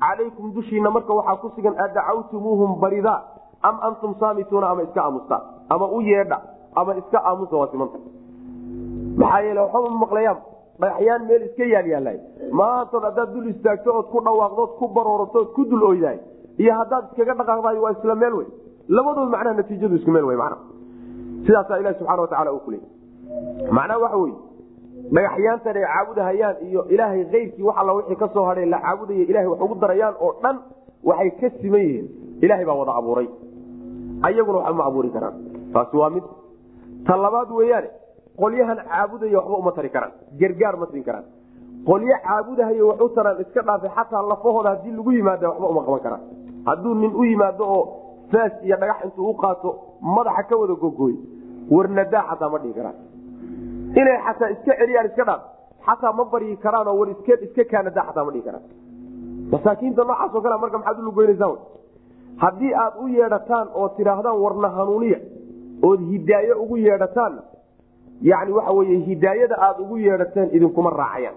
[0.00, 3.14] Calaykum dushiina marka waxaa ku sigan adacawtumuuhum barida
[3.62, 5.40] am antum saamituuna ama iska aamusta?
[5.68, 6.40] Ama u yeedha
[6.76, 7.98] ama iska aamusa waa simanta
[9.18, 10.38] maxaa yeele waxba ma maqlayaan
[10.80, 12.18] dhagaxyaan meel iska yaalyaalaay
[12.60, 16.18] maantood haddaad dul istaagto ood ku dhawaaqdood ku baroorto ood ku dul oydahay
[16.58, 18.48] iyo haddaad iskaga dhaqaaqdahay waa isla meel wey.
[18.88, 20.56] Labadood macnaha natiijadu isku meel wey mana
[21.46, 22.80] sidaasaa ilahi subxana watacala uu kuley
[23.76, 24.34] macnaha waxa wey
[25.14, 29.60] dhagaxyaantan ay caabudahayaan iyo ilaahay keyrkii wax alla wixii ka hadhay la caabudaya ilahay wax
[29.60, 30.56] ugu darayaan oo dhan
[31.04, 32.06] waxay ka siman yihiin.
[32.42, 33.28] Ilahay baa wada abuuray.
[34.22, 35.34] Ayaguna waxba ma abuuri karaan.
[35.72, 36.24] Taasi waa mid.
[37.06, 37.88] Ta labaad weeyaane
[38.40, 41.24] qolyahan caabudaya waxba uma tari karaan gargaar ma siin karaan.
[41.88, 46.00] Qolyo caabudahayo wax u taraan iska dhaafay xataa lafahooda haddii lagu yimaada waxba uma qaban
[46.06, 46.22] karaan.
[46.66, 47.82] Hadduu nin u yimaado oo
[48.32, 49.68] faas iyo dhagax intuu u qaato
[50.16, 51.14] madaxa ka wada gogooy
[51.70, 52.96] warnadaa xataa ma dhihi karaan.
[54.00, 55.42] Inay xataa iska celiyaan iska dhaaf
[55.86, 58.64] xataa ma baryi karaanoo war isk iska kaanadaa xataa ma dhihi karaan.
[59.52, 61.56] Masaakiinta noocaasoo kale marka maxaad ulugoynaysaan
[62.42, 65.18] haddii aad u yeedhataan oo tidhaahdaan warna hanuuniya
[65.88, 67.42] ood hidaayo ugu yeedhataanna
[68.22, 71.34] yani waxa weye hidaayada aad ugu yeedhateen idinkuma raacayaan.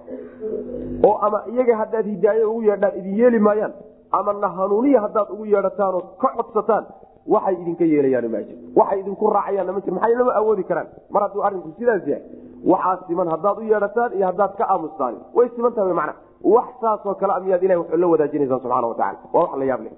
[1.07, 3.73] Oo ama iyaga haddaad hidaayo ugu yeedhaan idin yeeli maayaan
[4.11, 6.85] ama na hanuuniya haddaad ugu yeedhataanoo ka codsataan
[7.27, 10.87] waxay idinka yeelayaan ma jir waxay idinku raacayaanna ma jir maxay lama awoodi karaan?
[11.13, 12.23] Mar hadduu arrinku sidaas yahay
[12.65, 16.13] waxaa siman haddaad u yeedhataan iyo haddaad ka aamustaan way siman tahay mana
[16.43, 19.81] wax saasoo kale a miyaad ilahi wuxuu la wadaajinaysaan subxana watacala waa wax la yaab
[19.85, 19.93] leh.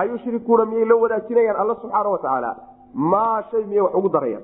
[0.00, 1.56] Ayushrikuuna miyay la wadaajinayaan?
[1.60, 2.50] Alla subxaana watacaala
[2.94, 4.42] maa shay miyay wax ugu darayaan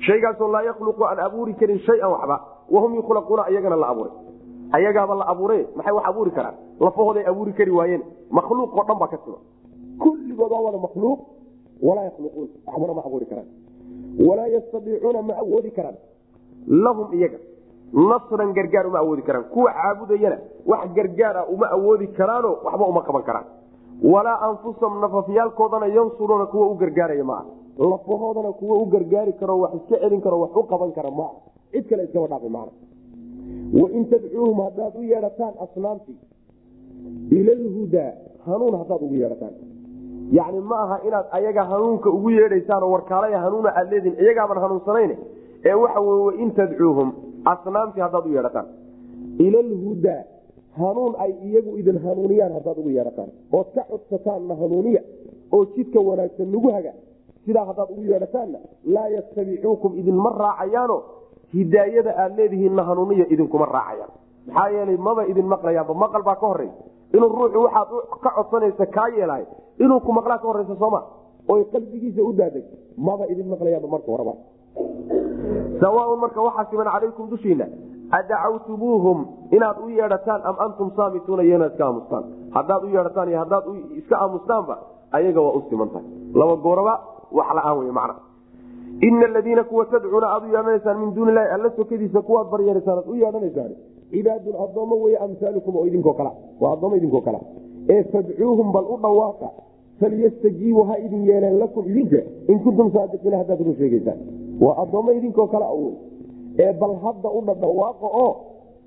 [0.00, 2.40] shaygaasoo laa yakhluqu aan abuuri karin shayan waxba.
[2.70, 4.12] Wahum yukhlaquuna ayagana la abuuray.
[4.72, 6.54] Ayagaaba la abuure maxay wax abuuri karaan?
[6.80, 8.02] Lafahooday abuuri kari waayeen.
[8.30, 9.40] Makhluuq oo dhan baa ka siman
[9.98, 11.20] kulligood wada makhluuq
[11.82, 12.48] walaa yakhluquun.
[12.66, 13.46] Waxbana ma abuuri karaan.
[14.28, 15.96] Walaa yastadiicuuna ma awoodi karaan.
[16.68, 17.38] Lahum iyaga
[17.92, 19.44] nasran gargaar uma awoodi karaan.
[19.52, 23.46] Kuwa caabudayana wax gargaar ah uma awoodi karaano waxba uma qaban karaan.
[24.02, 27.44] Walaa anfusahum nafafyaalkoodana yansuruuna kuwa u gargaaraya maaha
[27.78, 31.36] lafahoodana kuwa u gargaari karo wax iska celin karo wax u qaban kara maaha
[31.72, 32.72] cid kale iskaba dhaafi maana
[33.80, 36.18] wain tadcuuhum haddaad u yeedhataan asnaamtii
[37.30, 38.12] ila lhudaa
[38.46, 39.52] hanuun haddaad ugu yeedhataan.
[40.32, 45.12] Yani ma aha inaad ayaga hanuunka ugu yeedhaysaanoo warkaalaya hanuuna aad leediin iyagaaban hanuunsanayn
[45.64, 47.12] ee waxa wey wain tadcuuhum
[47.44, 48.66] asnaamtii haddaad u yeedhataan.
[49.38, 50.22] Ila lhudaa
[50.78, 53.28] hanuun ay iyagu idin hanuuniyaan haddaad ugu yeedhataan.
[53.52, 55.02] Ood ka codsataanna hanuuniya
[55.52, 56.92] oo jidka wanaagsan nagu haga
[57.46, 58.58] sidaa haddaad ugu yeedhataanna
[58.94, 60.96] laa yattabicuukum idinma raacayaano
[61.54, 64.10] hidaayada aad leedihiinna hanuuniya idinkuma raacayaan
[64.48, 66.82] maxaa yeelay maba idin maqlayaanba maqal baa ka horeysa
[67.16, 67.88] inuu ruuxu waxaad
[68.24, 69.44] ka codsanaysa kaa yeelahay
[69.84, 71.00] inuu ku maqlaa ka horeysa sooma
[71.54, 72.64] oy qalbigiisa u daadeg
[73.08, 74.34] maba idin maqlayaanba marka horeba
[75.80, 77.66] sawaaun marka waxaa siman calaykum dushiina
[78.18, 79.18] adacawtumuuhum
[79.56, 82.24] inaad u yeedhataan am antum saamituuna iyo inaad iska aamustaan.
[82.56, 83.64] Haddaad u yeedhataan iyo haddaad
[84.00, 84.74] iska aamustaanba
[85.18, 86.06] ayaga waa u siman tahay
[86.40, 86.94] laba gooraba
[87.32, 88.14] wax la'aan wey macna.
[89.00, 93.08] Ina aladiina kuwa tadcuuna aad u yeedhanaysaan min duuni ilahi alla sokadiisa kuwaad baryeeraysaan aad
[93.08, 93.72] u yeedhanaysaan
[94.10, 97.40] cibaadun addoommo wey amsaalukum oo idinkoo kala waa addoommo idinkoo kala.
[97.88, 99.48] Ee fadcuuhum bal u dhawaaqa
[100.00, 102.16] falyastajiibuu ha idin yeeleen lakum idinka
[102.48, 104.18] in kuntum saadiqiina haddaad run sheegeysaan
[104.60, 105.94] waa addoommo idinkoo kala awood
[106.58, 108.32] ee bal hadda u dhadhawaaqa oo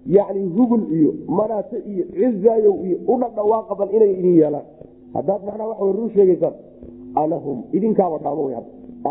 [0.07, 4.65] yani hugul iyo manaate iyo cizaayow iyo u dhadhawaaqa bal inay idin yeelaan.
[5.13, 6.53] Haddaad macnaa waxa run sheegeysaan
[7.15, 8.51] alahum idinkaaba dhaamo w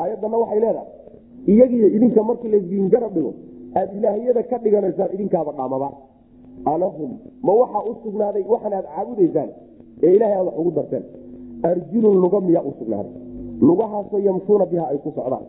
[0.01, 0.87] aayadana waxay leedahay
[1.53, 3.33] iyagiyo idinka markii laydin garab dhigo
[3.77, 5.89] aad ilaahiyada ka dhiganaysaan idinkaaba dhaamaba.
[6.65, 7.11] Alahum
[7.43, 9.51] ma waxaa u sugnaaday waxan aad caabudaysaan
[10.03, 11.05] ee ilahay aad wax ugu darteen.
[11.63, 13.13] Arjulun luga miyaa u sugnaaday.
[13.61, 15.45] Lugahaasoo yamshuuna biha ay ku socdaan.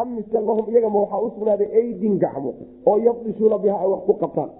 [0.00, 2.50] Am mise lahum iyagama waxaa u sugnaaday aydin gacmo
[2.86, 4.50] oo yabdishuuna biha ay wax ku qabtaan.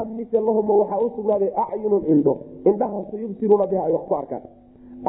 [0.00, 2.34] Am mise lahumma waxaa u sugnaaday acyunun indho.
[2.68, 4.42] Indhahaasoo yubsiruuna biha ay wax ku arkaan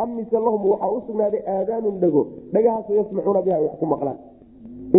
[0.02, 2.22] am mise lahum waxaa u sugnaaday aadaanun dhago.
[2.54, 4.18] Dhagahaasoo yasmacuuna biha wax ku maqlaan.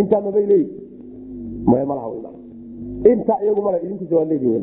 [0.00, 0.66] Intaa mabay leeyi
[3.12, 4.60] intaa iyagu male idinkusa waad leedihin w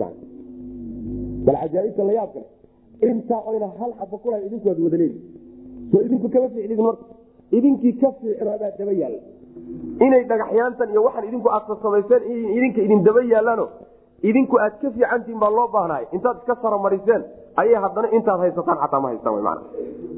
[1.45, 2.45] bal cajaaibta la yaab kale.
[3.09, 5.19] Intaa oyna hal xaba kulahay idinku waad wada leedi
[5.91, 7.05] soo idinku kama fiicnidin marka.
[7.51, 9.19] Idinkii ka fiicnaabaa daba yaalla.
[10.05, 11.49] Inay dhagaxyaantan iyo waxaan idinku
[11.83, 12.21] samayseen
[12.57, 13.65] idinka idin daba yaalaano
[14.29, 17.23] idinku aad ka fiicantihin baa loo baahnaay intaad iska saramariseen
[17.61, 19.59] ayay haddana intaad haysataan xataa ma haystaan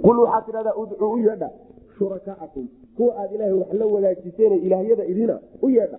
[0.05, 1.49] qul waxaad tidhahdaa udcuu u yeedha
[1.97, 2.65] shurakaakum
[2.97, 5.97] kuwa aad ilaahay wax la wadaajiseen ilaahyada idina u yeedha.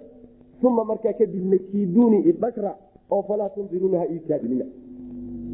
[0.62, 2.72] Uma markaa kadibna kiiduuni idhagra
[3.10, 4.64] oo falaa tundiruuna ha iikaadinina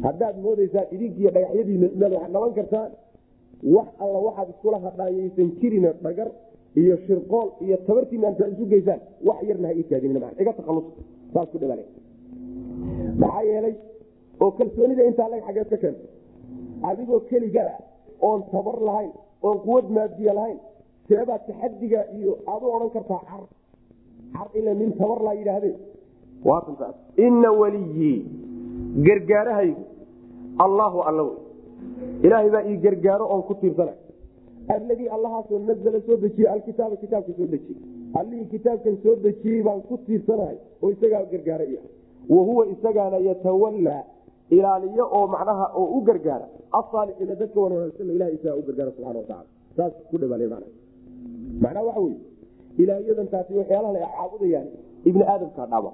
[0.05, 2.91] haddaad moodaysaan idinkiiyo dhagaxyadiina inaad wax dhaban kartaan
[3.75, 6.29] wax alla waxaad iskula hadhaayaysan jirina dhagar
[6.81, 10.85] iyo shirqool iyo tabartiina intaad isu geysaan wax yarna ha iikaadinina iga takhalus
[11.33, 11.85] saas ku dhawaale
[13.21, 13.75] maxaa yeelay
[14.43, 16.07] oo kalsoonida intaa lag xageed ka keenta
[16.89, 17.73] adigoo keligaa
[18.27, 19.11] oon tabar lahayn
[19.47, 20.59] oon quwad maadiya lahayn
[21.07, 23.43] seebaa taxadiga iyo aad u odhan kartaa car
[24.35, 25.75] car ila nin tabar laa yidhaahdee
[27.27, 28.19] ina weliyii
[29.07, 29.83] gargaarahaygu
[30.65, 31.37] allaahu alla wey.
[32.23, 33.93] Ilaahay baa ii gargaaro oon ku tiirsana.
[34.75, 37.81] Alladii allahaasoo nazla soo dejiyey alkitaaba kitaabka soo dejiyey.
[38.19, 41.77] Allihii kitaabkan soo dejiyey baan ku tiirsanahay oo isagaa gargaara i
[42.29, 44.03] wa huwa isagaana yatawallaa
[44.49, 46.47] ilaaliyo oo macnaha oo u gargaara.
[46.71, 49.45] Asaalixiina dadka wanaagsan ilaha isagaa u gargaara subxana wataala
[49.77, 51.83] saas ku dhawaale macnaha.
[51.87, 52.15] Waxa wey
[52.77, 54.67] ilaahyadan taasi la caabudayaan
[55.05, 55.91] ibni aadamkaa dhaamo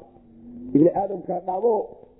[0.75, 1.73] ibni aadamkaa dhaamo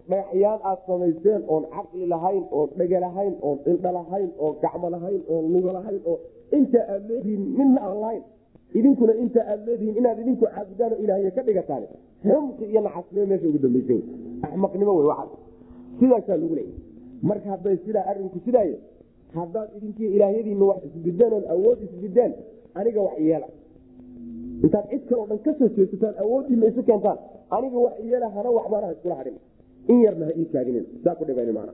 [0.09, 5.21] dhagaxyaan aad samayseen oon caqli lahayn oon dhega lahayn oon indha lahayn oon gacmo lahayn
[5.30, 6.17] oon luga lahayn oo
[6.57, 8.23] inta aad leedihiin midna aan lahayn.
[8.73, 11.84] Idinkuna inta aad leedihiin inaad idinku caabudaan oo ilaahya ka dhigataan
[12.23, 13.95] xumqi iyo naxasnimo meesha ugu dambaysa
[14.45, 15.32] axmaqnimo wey waxaas
[15.99, 16.77] sidaasaa lagu leeyahy
[17.29, 18.75] marka hadday sidaa arinku sidaaye
[19.39, 22.33] haddaad idinkiiyo ilaahyadiina wax isbideen oon awood isbideen
[22.79, 23.47] aniga wax yeela.
[24.63, 27.17] Intaad cid kaleo dhan ka soo jeesataan awoodiina isu keentaan
[27.57, 29.37] aniga wax iyala hana waxbaana ha iskula hadhin
[29.91, 31.73] in yarna ha ii taaginin saa ku dhiban maana.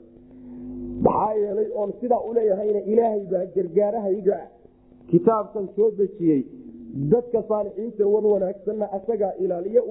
[1.05, 4.37] Maxaa yeelay oon sidaa uleeyahayna ilaahay baa gargaarahayga
[5.11, 6.41] kitaabkan soo dejiyey
[7.11, 9.81] dadka saalixiinta wan wanaagsanna asagaa ilaaliya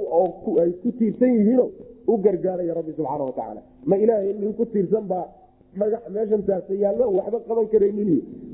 [0.63, 1.67] ay ku tiirsan yihiino
[2.13, 5.25] u gargaaraya rabbi subxaana watacaala ma ilaahay nin ku tiirsan baa
[5.81, 8.11] dhagax meeshan taasa yaallo waxba qaban karaynin.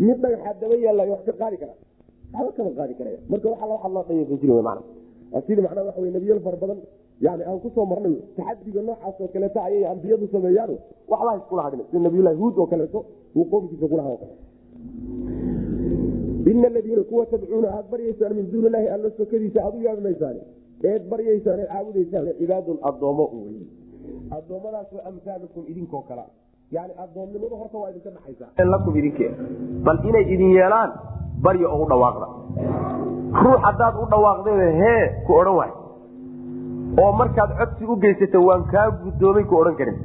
[0.06, 1.74] Mid dhagaxa daba yaalla ka qaadi kara.
[2.34, 3.18] Waxba kama qaadi karaya.
[3.30, 4.82] Marka waxa la hadlaa dhaysan jiri mana
[5.46, 6.78] sida macnaa waxa wey nebiyal fara badan
[7.20, 10.72] yani aan ku soo marnay taxadiga noocaas oo kaleeto ayay ambiyadu sameeyaan
[11.10, 12.98] waxbaa iskula hadhin sida nabiyulahi huud oo kaleeto
[13.36, 14.18] uu qoomkiisa kula hao
[16.50, 20.36] ina aladiina kuwa tadcuuna aad baryaysaan min duuni ilahi alla sokadiisa aad u yaabmaysaan
[20.88, 23.60] eed baryaysaan eed caabudaysaan cibaadun adoomo wey
[24.36, 26.24] adoomadaasoo amaalukum idinkoo kala
[26.76, 28.46] yani adoomnimadu horta waa idinka dhaxaysa.
[29.00, 29.18] Idink
[29.84, 30.90] bal inay idin yeelaan
[31.42, 32.26] barya oo u dhawaaqda.
[33.42, 35.72] Ruux haddaad u dhawaaqdeen hee ku odhan waay.
[37.02, 39.98] Oo markaad codsi u geysato waan kaa guddoomay ku odhan karin.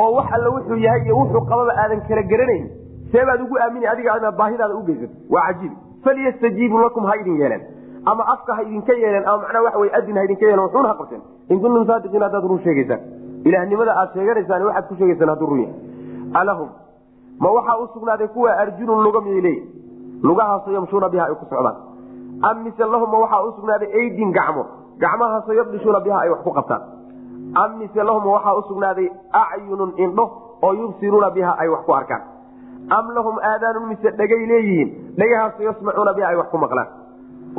[0.00, 2.66] Oo wax alla wuxuu yahay iyo wuxuu qababa aadan kala garanayn
[3.12, 5.14] seebaad ugu aamini adiga baahidaada u geysato.
[5.30, 5.72] Waa cajiib.
[6.04, 7.62] Falyastajiibuu lakum ha idin yeeleen
[8.10, 10.94] ama afka ha idinka yeeleen ama macnaa waxa wey adin ha idinka yeelen wuxuuna ha
[11.00, 11.22] qabteen.
[11.50, 13.00] In kuntum saadiqiin haddaad run sheegaysaan.
[13.44, 15.74] Ilaahnimada aad sheeganaysaan waxaad ku sheegaysaan hadduu run yahay.
[16.40, 16.68] Alahum
[17.42, 19.62] ma waxaa u sugnaaday kuwa arjulun luga leeyihiin
[20.22, 21.76] lugahaasoo yamshuuna biha ay ku socdaan.
[22.42, 24.64] Am mise lahum ma waxaa u sugnaaday aydin gacmo.
[24.98, 26.82] Gacmahaasoo yabdishuuna biha ay wax ku qabtaan.
[27.62, 29.08] Am mise lahum waxaa u sugnaaday
[29.42, 30.24] acyunun indho
[30.62, 32.22] oo yubsiruuna biha ay wax ku arkaan.
[32.90, 34.88] Am lahum aadaanun mise dhegay leeyihiin?
[35.18, 36.88] Dhagahaasoo yasmacuuna biha ay wax ku maqlaan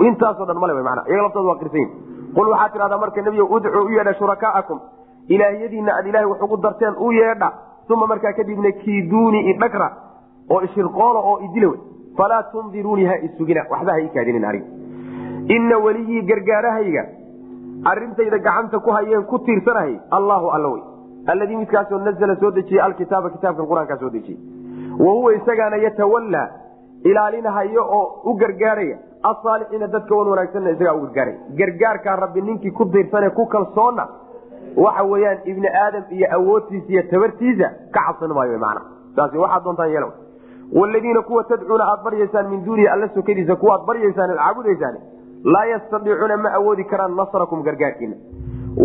[0.10, 1.90] intaasoo dhan male mana iyaga laftooda waa qirsayin
[2.36, 4.80] qul waxaa tidhahdaa marka nebiyo udcuu u yeedha shurakaakum
[5.28, 7.52] ilaahyadiina aad ilaahay wax ugu darteen u yeedha
[7.96, 9.90] uma markaa kadibna kiiduuni idhagra
[10.54, 11.74] oo ishirqoola oo idila
[12.18, 14.64] falaa tundiruuni ha isugina waxba ha ii kaadinin anig
[15.58, 17.04] ina weliyii gargaarahayga
[17.92, 20.84] arintayda gacanta ku hayeen ku tiirsanahay allahu alla wey
[21.34, 24.40] alladii midkaasoo nazla soo dejiyey alkitaaba kitaabkan qur'aankaa soo dejiyey
[25.06, 26.48] wa huwa isagaana yatawallaa
[27.10, 28.98] ilaalinahayo oo u gargaaraya
[29.32, 34.08] asaalixiina dadka wan wanaagsanna isagaa u gargaaraya gargaarkaa rabbi ninkii ku tiirsane ku kalsoonna
[34.86, 38.78] waxa weyaan ibni aadam iyo awoodtiisa iyo tabartiisa ka cabsan maayo man
[39.16, 40.08] saas waxaad doontaan yeel
[40.80, 44.96] waladiina kuwa tadcuuna aad baryaysaan min duunihi alla sokadiisa kuwaad baryaysaan ad caabudaysaan
[45.54, 48.16] laa yastadiicuuna ma awoodi karaan nasrakum gargaarkiina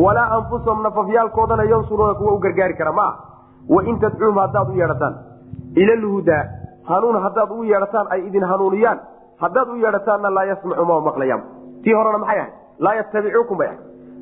[0.05, 3.15] walaa anfusahum nafafyaalkoodana yansuruuna kuwa u gargaari kara ma ah
[3.75, 5.15] wain tadcuuhum haddaad u yeedhataan
[5.83, 6.45] ila lhudaa
[6.91, 8.99] hanuun haddaad ugu yeedhataan ay idin hanuuniyaan
[9.41, 11.43] haddaad u yeedhataanna laa yasmacu ma maqlayaan.
[11.83, 13.79] Tii horena maxay ahay laa yattabicuukum bay ahay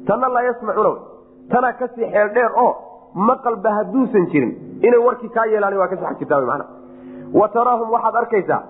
[0.07, 0.91] tanna laa yasmacuuna
[1.51, 2.73] tana ka sii xeel oo
[3.15, 4.53] maqalba hadduusan jirin.
[4.83, 6.65] Inay warkii kaa yeelaan waa ka sii jirtaa man
[7.35, 8.63] wa taraahum waxaad arkaysaa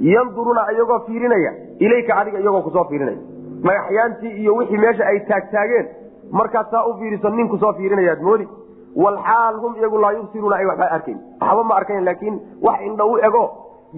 [0.00, 3.18] yanduruuna iyagoo fiirinaya ilayka adiga iyagoo ku soo fiirinaya.
[3.64, 5.86] Dhagaxyaantii iyo wixii meesha ay taagtaageen
[6.30, 8.48] markaad saa u fiiriso nin ku soo fiirinayaad moodi.
[8.96, 11.18] Walxaal hum iyagu laa yubsiruuna ay waxba arkayn.
[11.40, 13.44] Waxba ma arkayn laakiin wax indha u ego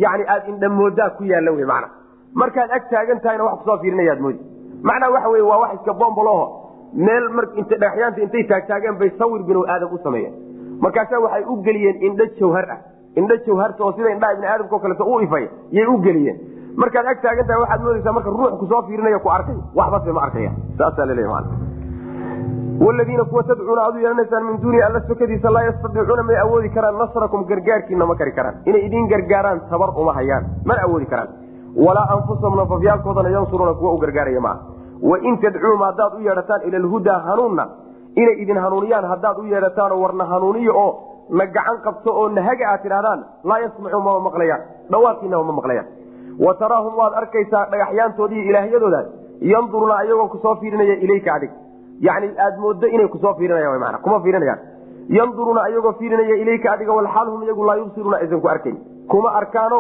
[0.05, 1.89] yani aad indha moodaa ku yaalla w mana
[2.35, 4.41] markaad ag taagan tahayna wax ku soo fiirinayaad moodi
[4.83, 6.45] macnaa waxa wey waa wax iska bomboloho
[7.07, 7.25] meel
[7.71, 10.35] dhagaxyaanta intay taagtaageen bay sawir binu aadam u sameeyeen
[10.81, 12.81] markaasa waxay u geliyeen indho jawhar ah
[13.21, 16.39] indho jawharta oo sida indhaha ibni aadamkao kaleeto u ifay yay u geliyeen
[16.83, 20.27] markaad ag taagan tahay waxaad moodaysaa marka ruux ku soo fiirinaya ku arkay waxbase ma
[20.29, 21.43] arkaya saasaa laleeya
[22.81, 26.99] waladiina kuwa tadcuuna aad u yeelanaysaan min duuni alla sokadiisa laa yastadiicuuna may awoodi karaan
[26.99, 31.29] nasrakum gargaarkiina ma kari karaan inay idin gargaaraan tabar uma hayaan mana awoodi karaan
[31.87, 34.61] walaa anfusahum nafafyaalkoodana yansuruuna kuwa u gargaaraya maaha
[35.03, 37.69] wain tadcuuhum haddaad u yeedhataan ila lhudaa hanuunna
[38.17, 40.91] inay idin hanuuniyaan haddaad u yeedhataanoo warna hanuuniyo oo
[41.31, 44.61] na gacan qabto oo nahaga aad tidhahdaan laa yasmacuun mama maqlayaan
[44.91, 45.87] dhawaaqiinama ma maqlayaan
[46.47, 49.07] wa taraahum waad arkaysaa dhagaxyaantoodiiyo ilaahyadoodaas
[49.53, 51.51] yanduruuna ayagoo ku soo fiirinaya ilayka adig
[52.01, 54.59] yani aad moodo inay ku soo fiirinayaan mana kuma fiirinayaan.
[55.09, 58.77] Yanduruuna ayagoo fiirinaya ilayka adiga walxaal hum iyagu laa yubsiruuna aysan arkayn.
[59.09, 59.79] Kuma arkaano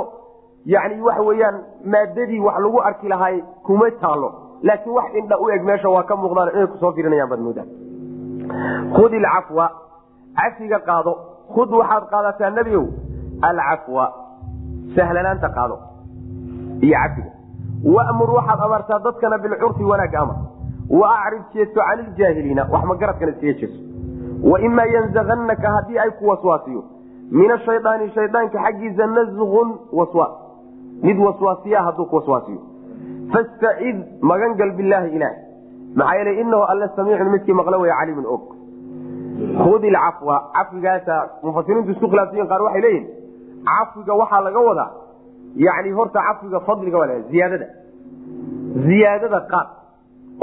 [0.66, 4.28] yani waxa weyaan maadadii wax lagu arki lahaay kuma taalo
[4.62, 7.66] laakiin wax indha u eg meesha waa ka muuqdaan inay ku soo fiirinayaan baad moodaa
[8.96, 9.66] khud ilcafwa
[10.36, 11.12] cafiga qaado.
[11.54, 12.84] Khud waxaad qaadataa nebiow
[13.42, 14.04] alcafwa
[14.96, 15.76] sahlanaanta qaado.
[16.86, 17.30] Iyo cafiga
[17.94, 20.36] wamur waxaad amartaa dadkana bilcurfi wanaagga amar
[20.90, 23.78] wa acrid jeeso cani ljaahiliina wax magaradkana iskaga jeeso
[24.50, 26.84] waimaa yanzaganaka haddii ay ku waswaasiyo
[27.30, 30.32] min ashaydaani shaydaanka xaggiisa nasqun waswaas
[31.02, 32.60] mid waswaasiya hadduu ku waswaasiyo.
[33.32, 35.34] Fastacid magangal bilaahi ilaah
[35.94, 38.42] maxaa yeele inahu alle samiicun midkii maqlo way caliimun og.
[39.62, 43.08] Khud ilcafwa cafwigaasa mufasiriintu isku khilaafsayin qaar waxay leeyihiin
[43.64, 44.90] cafwiga waxaa laga wadaa
[45.56, 47.66] yani horta cafwiga fadliga waa ziyaadada.
[48.86, 49.68] Ziyaadada qaad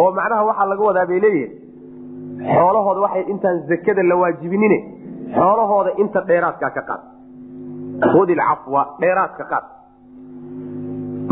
[0.02, 1.52] oo macnaha waxaa laga wadaa bay leeyihiin
[2.56, 4.78] xoolahooda waxay intaan zakada la waajibinine
[5.36, 7.02] xoolahooda inta dheeraadkaa ka qaad.
[8.12, 9.66] Khudi lcafwa dheeraadka qaad.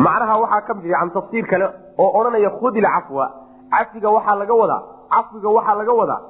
[0.06, 1.66] Macnaha waxaa ka fiican tafsiir kale
[1.98, 3.26] oo odhanaya khudi lcafwa
[3.72, 4.82] cafiga waxaa laga wadaa
[5.14, 6.22] cafwiga waxaa laga wadaa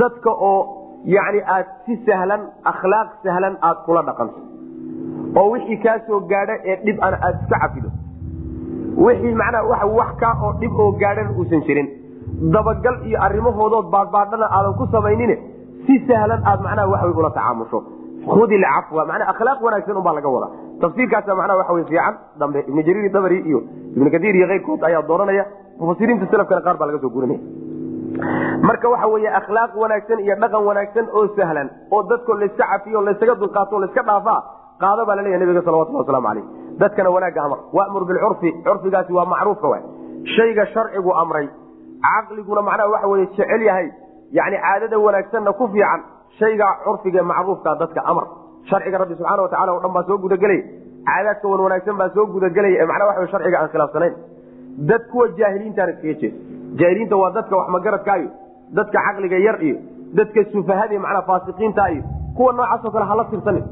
[0.00, 0.60] dadka oo
[1.04, 2.42] yani aad si sahlan
[2.72, 4.38] akhlaaq sahlan aad kula dhaqanto
[5.40, 5.98] oo wixii kaa
[6.32, 7.88] gaadha ee dhib ana aad iska cafido
[8.96, 11.88] wixii macnaha wa wax kaa oo dhib oo gaadhana uusan jirin.
[12.54, 15.36] Dabagal iyo arrimahoodood baadbaadhana aadan ku samaynine
[15.86, 17.78] si sahlan aad macnaha waxway ula tacaamusho.
[18.26, 20.50] Khudi lcafwa akhlaaq wanaagsan unbaa laga wadaa.
[20.80, 23.60] Tafsiirkaasa macnaha waxa wey fiican dambe ibnu jariir dabri iyo
[23.96, 25.44] ibnu kaiir iyo keyrkood ayaa dooranaya
[25.80, 27.40] mufasiriinta salafkana qaar baa laga soo gurinaya
[28.68, 33.34] marka waxa weeye akhlaaq wanaagsan iyo dhaqan wanaagsan oo sahlan oo dadko layska cafiyo laysaga
[33.42, 34.38] dulqaato layska dhaafaa
[34.82, 36.44] qaado baa laleeya nabiga salawatulli waslamu caleyh
[36.82, 39.78] dadkana wanaagga amar wamur bilcurfi curfigaasi waa macruufka wa
[40.36, 41.48] shayga sharcigu amray
[42.06, 43.88] caqliguna macnaha waxa weye jecel yahay
[44.38, 46.00] yani caadada wanaagsanna ku fiican
[46.38, 48.26] shayga curfiga macruufka dadka amar.
[48.70, 50.62] Sharciga rabbi subxaana watacala o dhan baa soo gudagelaya
[51.08, 54.14] caadaadka wan wanaagsan baa soo gudagelaya ee macnaha waxa sharciga aan khilaafsanayn.
[54.90, 56.36] Dad kuwa jaahiliintaana iskaga jeeda
[56.80, 57.68] jaahiliinta waa dadka wax
[58.76, 59.76] dadka caqliga yar iyo
[60.18, 62.02] dadka sufahada manaa faasiqiinta iyo
[62.36, 63.64] kuwa noocaasoo kale hala tirsanin.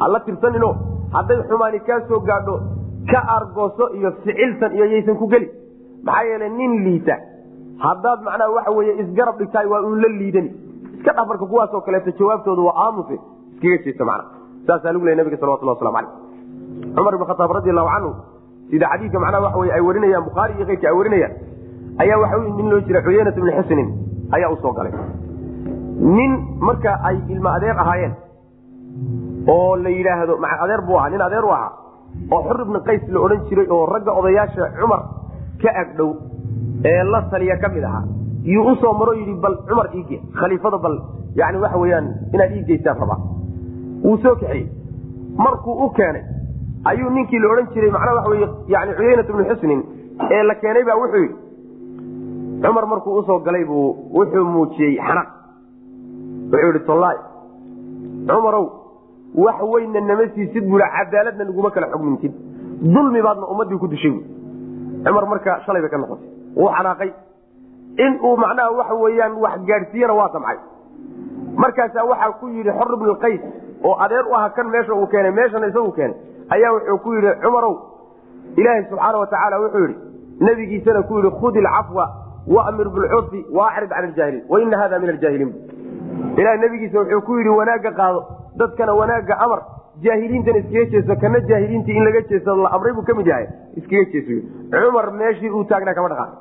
[0.00, 0.70] Hala tirsanino
[1.16, 2.54] hadday xumaani kaa soo gaadho
[3.12, 5.48] ka argooso iyo ficiltan iyo yaysan ku geli.
[6.06, 7.16] Maxaa yeele nin liita.
[7.84, 10.50] Haddaad macnaha waxa weye isgarab dhigtahay waa uun la liidani.
[10.98, 13.16] Iska dhaf kuwaasoo kaleeto jawaabtooda waa aamuse
[13.54, 14.24] iskaga jeesta mana
[14.66, 16.12] saasaa lagu leey nabiga salawatulli waslamu aleyh
[16.96, 18.10] cumar ibn khataab radi allahu canhu
[18.70, 21.32] sida xadiidka macnaha waxa wey ay warinayaan bukhaari iyo keyrka ay warinayaan
[22.02, 23.88] ayaa waxa nin loo jira xuyeynat ibni xusnin
[24.36, 24.92] ayaa u soo galay.
[26.16, 26.32] Nin
[26.68, 28.14] marka ay ilmo adeer ahaayeen
[29.48, 30.34] oo la yidhaahdo
[30.64, 31.72] adeer buu ahaa nin adeer u ahaa
[32.32, 35.02] oo xur ibni qays la odhan jiray oo ragga odayaasha cumar
[35.62, 36.10] ka agdhow
[36.92, 38.04] ee la taliya ka mid ahaa.
[38.44, 40.96] Yuu u soo maro yidhi bal cumar iige khaliifada bal
[41.40, 43.20] yani waxa weyaan inaad ii geystaan rabaa
[44.04, 44.66] wuu soo kaxiyey.
[45.36, 46.22] Markuu u keenay
[46.90, 48.42] ayuu ninkii la odhan jiray macnaa waxa wey
[48.74, 49.80] yani cuyeynat ibni xusnin
[50.34, 51.36] ee la keenay baa wuxuu yidhi
[52.62, 53.86] cumar markuu u soo galay buu
[54.18, 55.28] wuxuu muujiyey xanaq
[56.52, 57.16] wuxuu yihi tollaay
[58.28, 58.66] cumarow
[59.34, 62.32] wax weynna nama siisid bui cadaaladna naguma kala xugmintid
[62.94, 64.14] dulmi baadna ummadii ku dishay
[65.04, 66.28] cumar marka shalay bay ka noqotay.
[66.56, 67.10] Wuu xanaaqay.
[68.04, 70.58] In uu macnaha waxa weyaan wax gaadhsiiyana waa samcay.
[71.56, 73.40] Markaasaa waxaa ku yidhi xor ibnu qays
[73.84, 76.16] oo adeer u aha kan meesha uu keenay meeshana isagu keenay
[76.54, 77.74] ayaa wuxuu ku yidhi cumarow
[78.56, 79.96] ilaahay subxaana watacaala wuxuu yidhi
[80.46, 82.04] nabigiisana ku yidhi khudi ilcafwa
[82.56, 85.52] wamir bilcurfi waacrid can iljaahiliin waina hada min aljaahiliin.
[86.38, 88.20] Ilahay nabigiisa wuxuu ku yidhi wanaagga qaado
[88.60, 89.60] dadkana wanaagga amar
[90.04, 93.46] jaahiliintana iskaga jeeso kana jaahiliintii in laga jeesado la amray buu ka mid yahay
[93.80, 94.36] iskaga jeeso.
[94.72, 96.32] Cumar meeshii uu taagnaa kama dhaqaaq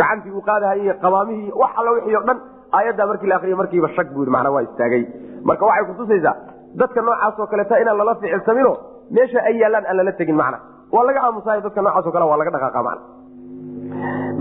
[0.00, 2.38] gacantii uu qaadahayy qabaamihii wax alla wixii o dhan
[2.78, 5.02] aayaddaa markii la akriyo markiiba shag buu macnaa waa istaagay.
[5.48, 6.34] Marka waxay kutusaysaa
[6.80, 8.72] dadka noocaasoo kaleeta inaan lala ficilsamino
[9.16, 10.58] meesha ay yaallaan aan lala tegin macna
[10.94, 13.02] waa laga aamusayo dadka noocaasoo kale waa laga dhaqaaqa macna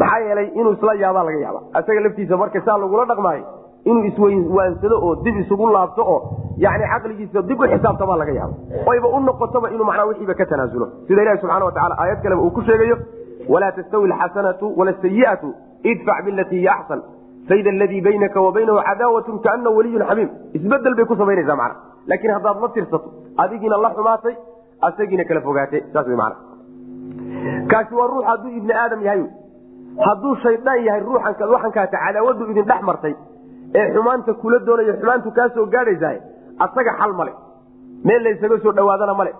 [0.01, 3.43] maxaa yeelay inuu isla yaabaa laga yaaba isaga laftiisa marka saa lagula dhaqmaayo
[3.89, 6.19] inuu iswaansado oo dib isugu laabto oo
[6.65, 8.53] yani caqligiisa dib u xisaabtamaa laga yaaba
[8.91, 10.85] oyba u noqotoba inuu macnaa wixiiba ka tanaasulo.
[11.07, 12.97] Sida ilahi subxana watacala aayad kaleba uu ku sheegayo
[13.53, 15.49] walaa tastawi alxasanatu wala sayi'atu
[15.91, 17.01] idfac bilatii hiya axsan
[17.49, 21.79] faida aladii baynaka wa baynahu cadaawatun kaana waliyun xamiim isbeddel bay ku samaynaysaa macna
[22.09, 23.07] laakiin haddaad la tirsato
[23.43, 24.35] adigiina la xumaatay
[24.87, 25.81] asagiina kala fogaatay.
[25.93, 26.37] Saas way macna
[27.71, 29.23] kaasi waa ruux hadduu ibni aadam yahay.
[30.07, 33.13] Hadduu shaydaan yahay ruuxan waxankaata cadaawadu idin dhex martay
[33.79, 36.17] ee xumaanta kula doonayo xumaantu kaa soo gaadhaysahay
[36.65, 37.33] asaga xal male
[38.07, 39.31] meel la ysaga soo dhawaadana male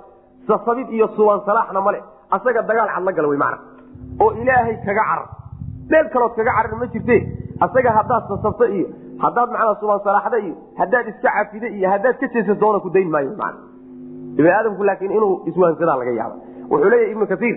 [0.50, 2.00] sasabid iyo suwan salaaxna male
[2.36, 3.58] asaga dagaal cad la gala wey macna.
[4.24, 5.28] Oo ilaahay kaga carar.
[5.92, 7.16] Meel kalood kaga carar ma jirte
[7.66, 8.88] asaga haddaad sasabto iyo
[9.24, 13.10] haddaad macnaa suban salaaxda iyo haddaad iska cafida iyo haddaad ka jeesa doona ku dayn
[13.16, 13.56] maayo man
[14.40, 16.36] ibni aadamku laakiin inuu iswaansadaa laga yaaba
[16.72, 17.56] wuxuu leeyahy ibnu kaiir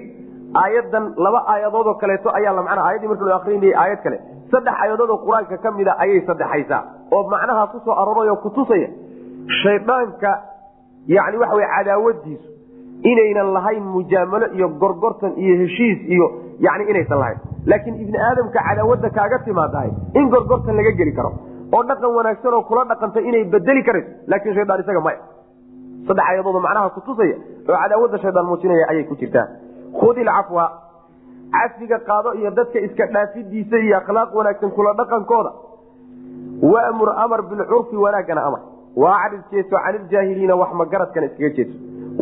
[0.63, 4.19] aayadan laba aayadoodoo kaleeto ayaa la macnaa ayaddii marka loo akrinayay aayad kale
[4.53, 6.81] saddex aayadood oo qur'aanka ka mida ayay saddexaysaa
[7.17, 8.89] oo macnaha ku soo aroray oo kutusaya
[9.63, 10.31] shaydaanka
[11.17, 12.49] yani waxa wey cadaawadiisu
[13.11, 16.27] inaynan lahayn mujaamalo iyo gorgortan iyo heshiis iyo
[16.67, 17.39] yani inaysan lahayn.
[17.71, 21.31] Laakiin ibni aadamka cadaawada kaaga timaadahay in gorgortan laga geli karo
[21.77, 25.19] oo dhaqan wanaagsan oo kula dhaqanta inay bedeli karayso laakiin shaydaan isaga maya
[26.09, 27.37] saddex aayadood macnaha kutusaya
[27.69, 29.47] oo cadaawada shaydaan muujinaya ayay ku jirtaa.
[30.01, 30.65] Khudi ilcafwa
[31.53, 35.53] cafiga qaado iyo dadka iska dhaafidiisa iyo akhlaaq wanaagsan kula dhaqankooda.
[36.63, 38.61] Wamur amar bilcurfi wanaaggana amar.
[38.97, 41.75] Waacrid jeeso caniljaahiliina wax magaradkana iskaga jeeso.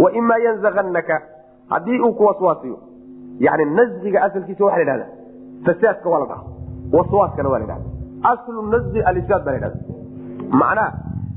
[0.03, 1.23] Waimaa yanzaanaka
[1.69, 2.79] haddii uu kuwaswaasiyo
[3.39, 5.07] yani nasqiga asalkiisa waa la dhahda
[5.67, 6.43] fasaadka waa la dhaha
[6.93, 7.85] waswaaskana waa la dhahda
[8.23, 9.79] aslu nasqi alisaad baa la dhahda
[10.51, 10.93] macnaha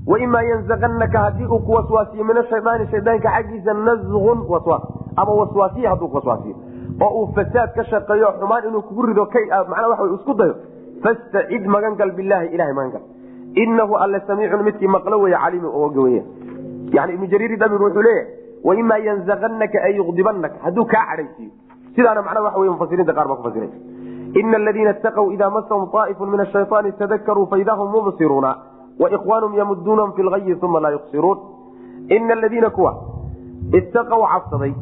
[0.07, 4.81] waimaa yanzaqanaka haddii uu ku waswaasiyo min ashaydaani shaydaanka xaggiisa nasqun waswaas
[5.15, 6.55] ama waswaasiya hadduu ku waswaasiyo
[7.01, 9.27] oo uu fasaad ka shaqeeyo xumaan inuu kugu rido
[9.69, 10.55] manaa waa isku dayo.
[11.03, 13.01] Fastacid magangal bilaahi ilahay magangal
[13.55, 16.23] inahu alle samiicun midkii maqlo weeye caliimi oga wey
[16.95, 18.27] yani ibnu jariir damir wuxuu leeyahay
[18.63, 21.51] waimaa yanzaqanaka ay yuqdibanaka hadduu kaa cadhaysiiyo.
[21.95, 23.69] Sidaana macnaa waxa wey mufasiriinta qaar baa ku fasiray
[24.39, 28.51] ina aladiina itaqw ida masahum aa'ifu min ashayطaani tadakaruu faida hum mubsiruuna
[28.99, 31.37] waikwaanum yamuduunahum fi lgayi uma laa yuqsiruun.
[32.09, 32.91] Ina aladiina kuwa
[33.79, 34.73] ittaqow cabsaday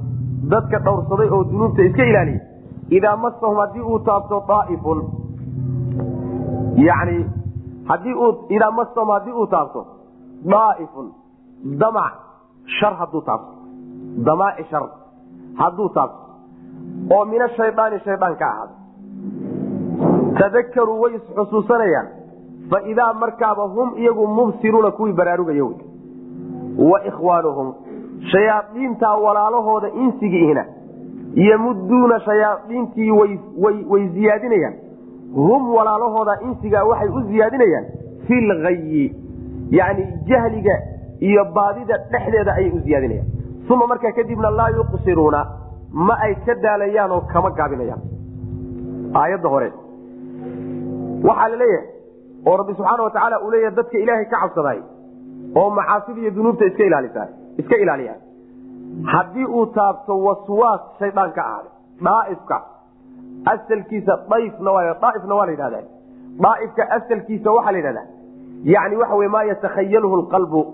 [0.54, 2.42] dadka dhowrsaday oo dunuubta iska ilaaliyay
[2.90, 5.00] idaa masahum haddii uu taabto aaifun
[6.76, 7.26] yani
[7.86, 9.86] haddii uu idaa masahum haddii uu taabto
[10.52, 11.08] daaifun.
[11.80, 12.14] Damac
[12.80, 13.54] shar hadduu taabto.
[14.26, 14.84] Damaaci shar
[15.56, 16.22] hadduu taabto.
[17.16, 18.74] Oo min ashaydaani shaydaan ka ahaada
[20.40, 22.08] tadakaruu way isxusuusanayaan
[22.70, 25.76] faidaa markaaba hum iyagu mubsiruuna kuwii baraarugaya wy
[26.92, 27.74] wa ikhwaanuhum
[28.32, 30.66] shayaadiintaa walaalahooda insigiihna
[31.36, 33.12] yamuduuna shayaadiintii
[33.92, 34.74] way ziyaadinayaan.
[35.36, 37.86] Hum walaalahooda insigaa waxay u ziyaadinayaan
[38.28, 39.16] fi lgayi
[39.72, 40.76] yani jahliga
[41.20, 43.28] iyo baadida dhexdeeda ayay u ziyaadinayaan.
[43.70, 45.46] Uma markaa kadibna laa yuqsiruuna
[45.92, 48.02] ma ay ka daalayaan oo kama gaabinayaan.
[49.22, 49.70] Aayadda hore.
[51.28, 51.88] Waxaa la leeyahay
[52.46, 54.80] oo rabbi subxaana watacaala uu leeyahay dadka ilaahay ka cabsaday
[55.56, 57.28] oo macaasida iyo dunuubta iska ilaalisa
[57.58, 58.16] iska ilaaliya.
[59.14, 61.72] Haddii uu taabto waswaas shaydaan ka ahaaday
[62.04, 62.62] dhaaifka
[63.54, 65.82] asalkiisa dayfna daaifna waa la yidhahda
[66.42, 68.08] daaifka asalkiisa waxaa la yidhahdaa.
[68.64, 70.66] Yani waxa wey maa yatakhayaluhu lqalbu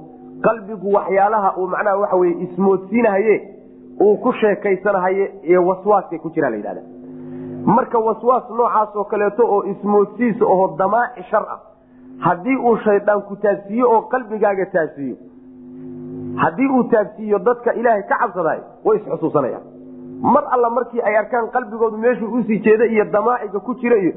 [0.42, 3.36] qalbigu waxyaalaha uu macnaha waxa wey ismoodsiinahaye
[4.02, 6.82] uu ku sheekaysanahaye ee waswaaska ku jira la yidhahda
[7.66, 11.60] marka waswaas noocaas oo kaleeto oo ismoodsiisa oho damaaci shar ah
[12.20, 15.16] haddii uu shaydaan ku taabsiiyo oo qalbigaaga taabsiiyo
[16.42, 19.64] haddii uu taabsiiyo dadka ilaahay ka cabsadaay way isxusuusanayaan
[20.36, 24.12] mar alla markii ay arkaan qalbigoodu meeshuu u sii jeeda iyo damaaciga ku jira iyo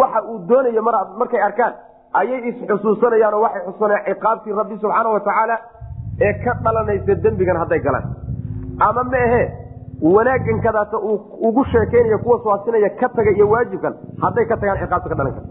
[0.00, 0.82] waxa uu doonayo
[1.20, 1.72] markay arkaan
[2.20, 5.56] ayay isxusuusanayaanoo waxay xusuusanayaan ciqaabtii rabbi subxaana watacaala
[6.26, 8.04] ee ka dhalanaysa dembigan hadday galaan.
[8.86, 9.42] Ama ma ahe
[10.14, 10.96] wanaagan kadaata
[11.48, 13.94] ugu sheekaynaya kuwa swaasinaya ka taga iyo waajibkan
[14.24, 15.50] hadday ka tagaan ciqaabta ka dhalan karta.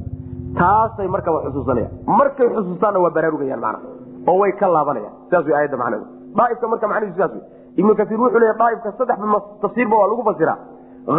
[0.60, 3.80] Taasay markaba xusuusanayaan markay xusuustaanna waa baraarugayaan macna
[4.28, 5.14] oo way ka laabanayaan.
[6.38, 7.42] Wey
[7.80, 10.58] ibnu kasiir wuxuu leeya daaifka saddexba tafsiirba waa lagu fasiraa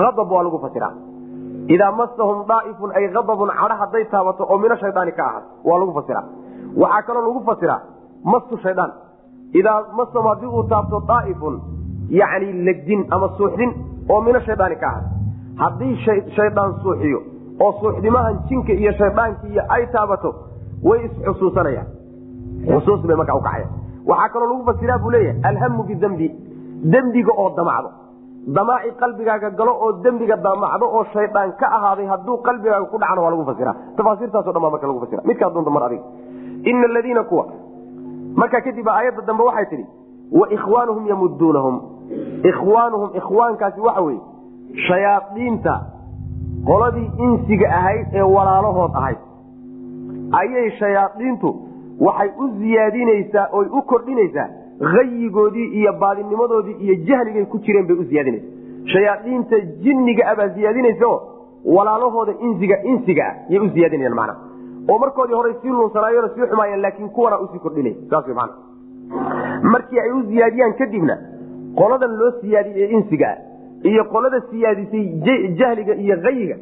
[0.09, 0.93] adab waa lagu fasiraa
[1.75, 5.93] idaa masahum daaifun ay adabun cadho hadday taabato oo mina shaydaani ka ahaad waa lagu
[5.99, 6.25] fasiraa
[6.83, 7.81] waxaa kaloo lagu fasiraa
[8.33, 8.93] masu shaydaan.
[9.61, 11.55] Idaa masahum haddii uu taabto daaifun
[12.21, 13.71] yani legdin ama suuxdin
[14.13, 15.05] oo mina shaydaani ka ahaad
[15.63, 15.95] haddii
[16.37, 17.21] shaydaan suuxiyo
[17.65, 20.31] oo suuxdimahan jinka iyo shaydaanki iyo ay taabato
[20.89, 21.87] way isxusuusanayaan
[22.71, 23.67] xusuus bay markaa ukacaya
[24.11, 26.29] waxaa kaloo lagu fasiraa buu leeyahay alhamu bidembi
[26.93, 27.91] dembiga oo damacdo
[28.57, 33.31] damaaci qalbigaaga galo oo dembiga damacdo oo shaydaan ka ahaaday hadduu qalbigaaga ku dhacana waa
[33.31, 33.75] lagu fasiraa.
[33.97, 36.03] Tafaasiirtaaso dhan baa marka lagu fasira midkaa doonta mar adiga.
[36.71, 37.45] Ina aladiina kuwa.
[38.41, 39.87] Markaa kadib aayadda dambe waxay tidhi
[40.41, 41.77] wa ikhwaanuhum yamuduunahum
[42.51, 44.21] ikhwaanuhum ikhwaankaasi waxa weye
[44.89, 45.75] shayaadiinta
[46.67, 49.19] qoladii insiga ahayd ee walaalahood ahayd.
[50.41, 51.49] Ayay shayaadiintu
[52.07, 54.49] waxay u ziyaadinaysaa oy u kordhinaysaa
[54.95, 58.51] hayigoodii iyo baadinimadoodii iyo jahligay ku jireen bay u ziyaadinaysaa.
[58.93, 61.19] Shayaadiinta jinniga abaa ziyaadinaysaoo
[61.77, 64.35] walaalahooda insiga insiga ah yay u ziyaadinayaan macna.
[64.91, 68.57] Oo markoodii horey sii luunsanaayeen oo sii xumaayeen laakiin kuwana u sii kordhinay saas macna.
[69.73, 71.17] Markii ay u ziyaadiyaan kadibna
[71.79, 73.39] qoladan loo siyaadiyey insiga ah
[73.91, 75.05] iyo qolada siyaadisay
[75.61, 76.57] jahliga iyo hayiga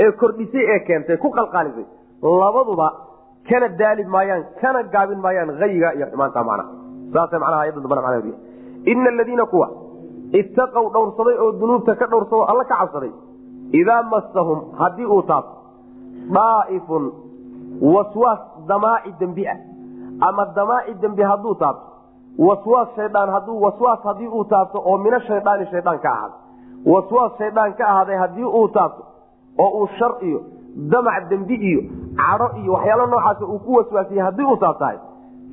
[0.00, 1.84] ee kordhisay ee keentay ku qalqaalisay
[2.22, 2.88] labaduba
[3.48, 6.70] kana daali maayaan kana gaabin maayaan hayiga iyo xumaanta macnaha
[7.12, 7.36] saasa
[8.86, 9.68] aladiina kuwa
[10.32, 13.12] ittaqow dhowrsaday oo dunuubta ka dhowrsado alla ka cabsaday
[13.72, 15.56] idaa massahum haddii uu taabto
[16.36, 17.12] daaifun
[17.80, 19.56] waswaas damaaci dembi ah.
[20.20, 21.86] Ama damaaci dembi hadduu taabto
[22.38, 26.38] waswaas shaydaan haduu waswaas haddii uu taabto oo mina shaydaani shaydaan ka ahaaday
[26.86, 29.04] waswaas shaydaan ka ahaaday haddii uu taabto
[29.58, 30.40] oo uu shar iyo
[30.76, 31.80] damac dembi iyo
[32.16, 34.96] cadho iyo waxyaalo noocaas uu ku waswaasiyey haddii uu taabtahay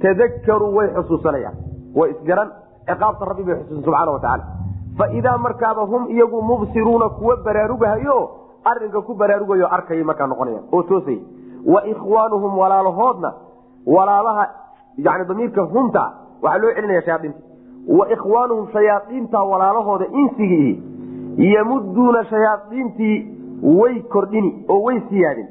[0.01, 1.55] tadakaruu way xusuusanayaan
[1.95, 2.49] way isgaran
[2.87, 4.43] ciqaabta rabbi bay xusuusan subxaana watacaala
[4.97, 8.17] fa idaa markaaba hum iyagu mubsiruuna kuwa baraarugahayo
[8.71, 11.19] arinka ku baraarugayo arkayay markaa noqonaya oo toosay
[11.73, 13.33] wa ikhwaanuhum walaalahoodna
[13.95, 14.43] walaalaha
[14.97, 16.03] yani damiirka humta
[16.41, 17.39] waxaa loo celinaya shayaaiinta
[17.99, 20.73] wa ikhwaanuhum shayaaiinta walaalahooda insigiihi
[21.53, 23.32] yamuduuna shayaaiintii
[23.79, 25.47] way kordhini oo way siyaadin.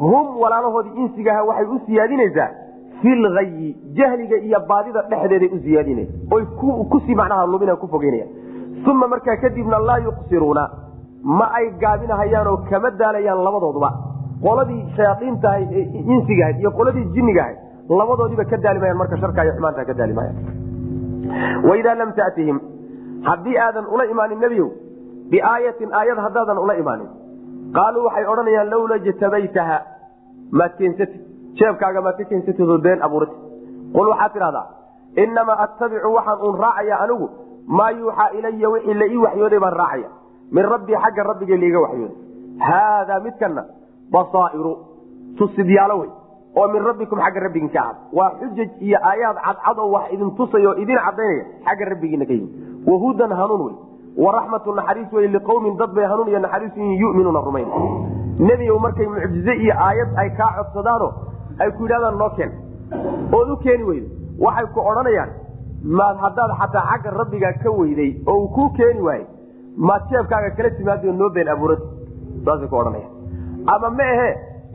[0.00, 2.48] Hum walaalahoodii insigaha waxay u siyaadinaysaa
[3.02, 6.02] filgayi jahliga iyo baadida dhexdeeday u siyaadina
[6.36, 6.44] oy
[6.90, 8.26] ku sii macnaha lumina ku fogeynaya.
[8.90, 10.64] Uma markaa kadibna laa yuqsiruuna
[11.38, 13.90] ma ay gaabinahayaan oo kama daalayaan labadooduba.
[14.42, 15.84] Qoladii shayaaiintaha ee
[16.14, 17.58] insigahayd iyo qoladii jinnigahayd
[18.00, 19.54] labadoodiiba ka daalimayaan marka sharka iyo
[19.88, 20.36] ka daalimayaan.
[21.68, 22.60] Waidaa lam tatihim
[23.22, 24.68] haddii aadan ula imaanin nebiyow
[25.30, 27.08] biaayatin aayad haddaadan ula imaanin
[27.76, 29.78] qaaluu waxay odhanayaan lowla jtabaytaha
[30.58, 31.18] maad keensati
[31.60, 33.36] jeebkaaga maad ka keensatidoo been abuurati
[33.96, 34.66] qul waxaad tidhahdaa
[35.24, 37.26] inamaa attabicu waxaan uun raacaya anigu
[37.78, 40.08] maa yuuxaa ilaya wixii la ii waxyooday baan raacaya
[40.56, 42.16] min rabbii xagga rabbigay laiga waxyooday
[42.68, 43.62] haadaa midkana
[44.12, 44.72] basaa'iru
[45.38, 46.10] tusidyaalo wey
[46.60, 50.30] oo min rabbikum xagga rabbigiin ka ahad waa xujaj iyo aayaad cadcad oo wax idin
[50.38, 52.50] tusaya oo idin cadaynaya xagga rabbigiina ka yimi
[52.90, 53.76] wahudan hanuun wey
[54.16, 57.68] waraxmatu naxariis wey liqowmin dad bay hanuun iyo naxariis yuminuuna rumayn.
[58.38, 61.08] Nebigow markay mucjize iyo aayad ay kaa codsadaano
[61.60, 62.50] ay ku yidhahdaan noo keen.
[63.32, 64.06] Ood u keeni weydo
[64.38, 65.30] waxay ku odhanayaan
[65.98, 69.26] maad haddaad xataa xagga rabbigaa ka weyday oo uu kuu keeni waayey
[69.76, 71.80] maad jeebkaaga kala timaado noo been abuurad
[72.44, 73.12] saasay ku odhanayaan.
[73.74, 74.30] Ama ma ahe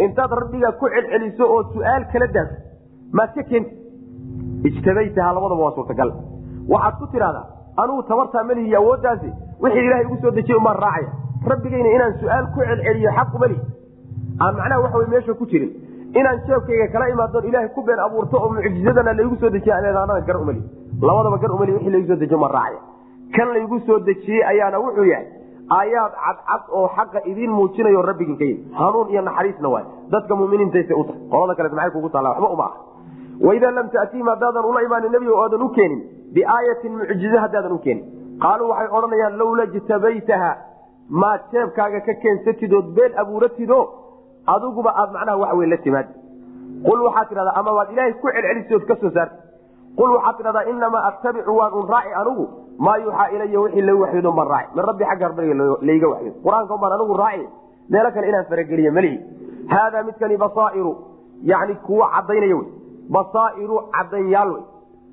[0.06, 2.56] intaad rabbigaa ku celceliso oo su'aal kala daaso
[3.12, 3.74] maad ka keenti.
[4.68, 6.10] Ijtabaytaha labadaba waa suurtagal.
[6.70, 7.46] Waxaad ku tidhahdaa
[7.78, 9.30] anugu tabartaa malihi awooddaasi
[9.63, 11.09] wixii ilaahay igu soo dejiyey umaan raacaya.
[11.51, 13.57] Rabbigayna inaan su'aal ku celceliyo xaq umali
[14.43, 15.71] aan macnaha waxa wey meesha ku jirin.
[16.19, 20.38] Inaan jeebkayga kala imaadoon ilaahay ku been abuurto oo mucjizadana laigu soo dejiye aneedaanada gar
[20.41, 20.61] umali
[21.01, 22.80] labadaba gar umali wixii laigu soo dejiye umaan raacaya.
[23.36, 25.28] Kan laygu soo dejiyey ayaana wuxuu yahay
[25.78, 29.86] aayaad cadcad oo xaqa idiin muujinayo rabbigin ka yimi hanuun iyo naxariisna waay.
[30.13, 31.21] Dadka muminiintaysa u tahay?
[31.32, 32.74] Qolada kaleet maxay kugu taalla waxba uma ah
[33.42, 36.02] waidaa lam taatiihim haddaadan ula imaanin nebigo oodan u keenin
[36.34, 38.06] biaayatin mucjize haddaadan u keenin
[38.44, 40.52] qaaluu waxay odhanayaan lowla jtabaytaha
[41.10, 43.80] maad jeebkaaga ka keensatidood been abuuratido
[44.56, 46.08] adiguba aad macnaha waxa wey la timaad
[46.88, 49.36] qul waxaad tidhahdaa ama waad ilaahay ku celcelisood ka soo saarta
[50.00, 52.46] qul waxaad tidhahdaa inamaa attabicu waan un raaci anigu
[52.86, 55.56] maa yuuxaa ilaya wixii la waxyoodon baan raaci min rabbi xagga rabbiga
[55.90, 57.46] layga waxyood qur'aanka baan anigu raaci
[57.90, 59.18] meelo kale inaan farageliye malihi
[59.74, 60.94] haadaa midkani basaa'iru
[61.52, 62.68] yani kuwa cadaynaya wey
[63.10, 64.64] basaa'iru cadanyaal wey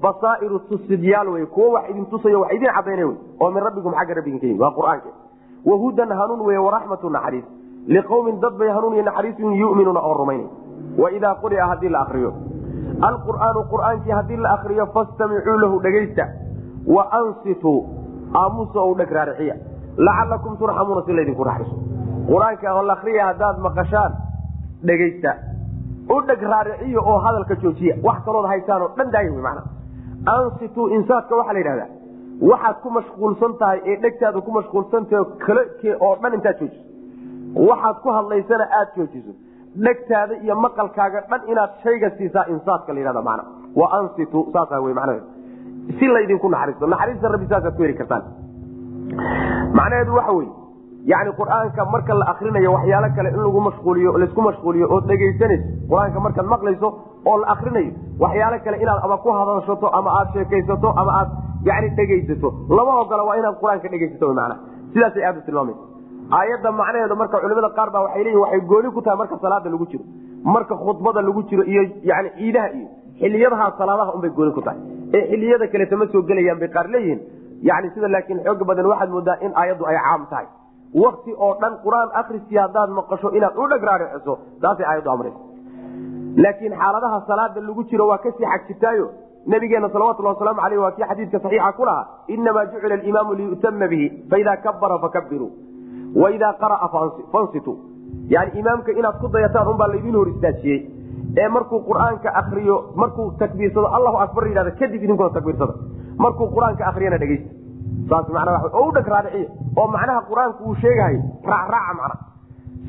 [0.03, 4.15] basaa'iru tusidyaal wey kuwo wax idin tusayo wax idin cadaynaya wey oo min rabbikum xagga
[4.15, 5.09] rabbigin ka yimi waa qur'aanka.
[5.65, 7.45] Wahudan hanuun wey waraxmatu naxariis.
[7.89, 10.47] Liqowmin dad bay hanuun iyo naxariisun yuminuuna oo rumaynay
[10.99, 12.33] waidaa quria haddii la akriyo
[13.09, 16.25] alqur'aanu qur'aankii haddii la akriyo fastamicuu lahu dhegaysta.
[16.87, 17.79] Wa ansituu
[18.35, 19.55] aamusa ou dheg raarixiya.
[19.97, 21.77] Lacalakum turxamuuna si laydinku raxayso
[22.31, 24.13] qur'aanka oo la akriya haddaad maqashaan
[24.89, 25.31] dhegaysta
[26.15, 27.95] u dheg raariciya oo hadalka joojiya.
[28.07, 29.63] Wax kalood haysaanoo dhan daaya wy mana
[30.35, 31.89] ansituu insaadka waxaa la yidhahdaa.
[32.51, 35.63] Waxaad ku mashquulsan tahay ee dhegtaada ku mashquulsantahay kale
[36.07, 36.83] oo dhan intaad joojiso.
[37.69, 39.33] Waxaad ku hadlaysana aada joojiso.
[39.87, 43.43] Dhegtaada iyo maqalkaaga dhan inaad shayga siisaa insaadka la yhahda mana
[43.81, 45.27] wa ansitu saasa w macnaheedu
[45.99, 46.87] si laydinku naxariisto.
[46.87, 48.23] Naxariista rabbi saasaad ku heli kartaan.
[49.79, 50.49] Macnaheedu waxa wey
[51.13, 56.19] yani qur'aanka marka la akrinayo waxyaalo kale in lagu mashquuliyo laysku mashquuliyo ood dhegaysanayso qur'aanka
[56.27, 56.89] markaad maqlayso
[57.31, 57.93] oo la akrinayo
[58.25, 61.29] waxyaalo kale inaad ama ku hadashato ama aad sheekaysato ama aad
[61.69, 62.49] yani dhegaysato.
[62.77, 64.55] Lama ogola waa inaad qur'aanka dhegaysato mana
[64.93, 65.83] sidaasay aada u tilmaamaysa
[66.39, 69.87] aayadda macnaheedu marka culimada qaar baa waxay leeyihiin waxay gooni ku tahay marka salaada lagu
[69.93, 70.05] jiro
[70.55, 72.89] marka khudbada lagu jiro iyo yani ciidaha iyo
[73.21, 74.79] xiliyadaha salaadaha unbay gooni ku tahay.
[75.17, 77.21] Ee xiliyada kaleta ma soo gelayaan bay qaar leeyihiin.
[77.69, 80.47] Yani sida laakiin xooga badan waxaad moodaa in aayaddu ay caam tahay
[80.95, 85.41] wakti oo dhan qur'aan akriskii haddaad maqasho inaad u dheg raariciso taasay aayaddu amraysa
[86.45, 89.07] laakiin xaaladaha salaada lagu jiro waa ka sii xag jirtaayo
[89.47, 94.07] nabigeena salawatulhi wasalaamu aleyh waa kii xadiidka saxiixa ku lahaa inamaa jucila alimaamu liyutama bihi
[94.31, 95.51] faida kabara fakabiruu
[96.23, 96.89] waidaa qaraa
[97.33, 97.73] fansitu.
[98.35, 100.81] Yani imaamka inaad ku dayataan unbaa laydin hor istaajiyey.
[101.41, 105.75] Ee markuu qur'aanka akriyo markuu takbiirsado allahu akbar yidhahda kadib idinkuna takbiirsada.
[106.25, 107.51] Markuu qur'aanka akriyana dhegeysta
[108.11, 109.49] saas manaa oo u dheg raadiciyo
[109.81, 111.21] oo macnaha qur'aanku uu sheegahayo
[111.53, 112.17] raacraaca macna.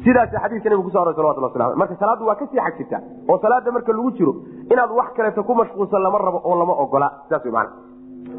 [0.03, 3.71] Sidaas xadiiska nabiga kuso aroy salawatullah waslam marka salaaddu waa ka sii xag oo salaada
[3.71, 4.33] marka lagu jiro
[4.71, 7.07] inaad wax kaleeto ku mashquulsan lama rabo oo lama ogola.
[7.27, 7.51] Sidaas wy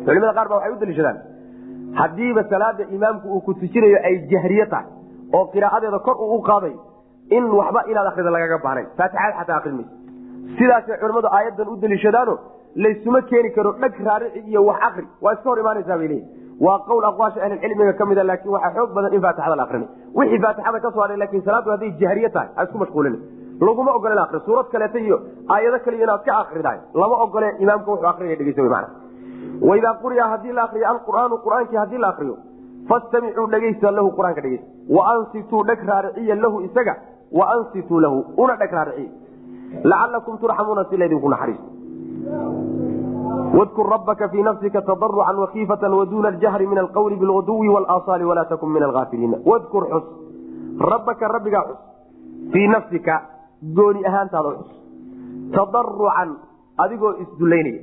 [0.06, 1.18] culimada qaar ba waxay u daliishadaan.
[2.01, 4.86] Haddiiba salaada imaamku uu ku tujinayo ay jahriye tahay
[5.34, 6.74] oo qiraa'adeeda kor uu u qaaday
[7.30, 9.94] in waxba inaad akrida lagaga baanayn faatixaad xataa akrin mayso
[10.59, 12.34] sidaasay culimmadu aayadan u daliishadaano
[12.84, 16.78] laysuma keeni karo dheg raarici iyo wax akri waa iska hor imaanaysaa bay leeyihi waa
[16.89, 20.80] qowl aqwaasha ahlilcilmiga ka mida laakiin waxaa xoog badan in faatixada la akrinay wixii faatixada
[20.84, 23.18] ka soo hadhay laakiin salaaddu hadday jahriye tahay ha isku mashquulina
[23.68, 25.16] laguma ogola in akri suurad kaleeta iyo
[25.55, 28.89] aayado kaliya inaad ka akridahay lama ogole imaamka wuxuu akrinaya dhegeysa mana
[29.68, 32.36] waidaa quriya haddii la akriyo alqur'aanu qur'aankii haddii la akriyo
[32.90, 36.94] fastamicuu dhegaysta lahu qur'aanka dhegeysta waansituu dheg raariciya lahu isaga
[37.40, 39.10] waansituu lahu una dheg raariciya.
[39.90, 41.68] Lacalakum turxamuuna si laydinku naxariisto
[43.58, 48.82] wadkur rabbaka fii nafsika tadarucan wakiifatan waduuna aljahri min alqawli bilguduwi walasaali walaa takun min
[48.82, 50.06] alhaafiliina wadkur xus
[50.92, 51.80] rabbaka rabbigaa xus
[52.52, 53.14] fii nafsika
[53.76, 54.70] gooni ahaantaada xus
[55.56, 56.30] tadarucan
[56.84, 57.82] adigoo isdulaynaya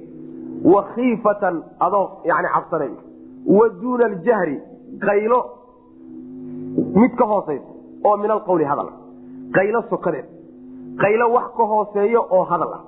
[0.74, 2.98] wakiifatan adoo yani cabsanaya
[3.58, 4.58] wa duuna aljahri
[5.06, 5.40] qaylo
[7.02, 7.70] mid ka hooseysa
[8.08, 8.90] oo min alqawli hadal
[9.58, 10.26] qaylo sokadeed
[11.04, 12.82] qaylo wax ka hooseeyo oo hadal ah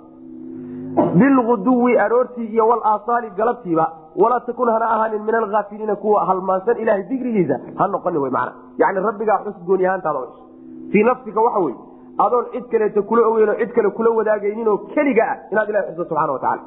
[0.95, 7.59] bilguduwi aroortii iyo walaasaali galabtiiba walaa takun hana ahaanin min alhaafiliina kuwa halmaansan ilahay digrigiisa
[7.76, 11.76] ha noqoni w man yani rabbigaa xus gooni ahaantaada xus fii nafsika waxa wey
[12.18, 16.31] adoon cid kaleeta kula ogeynoo cid kale kula wadaagayninoo keliga ah inaad ilahi xusto subxana
[16.34, 16.61] watacaala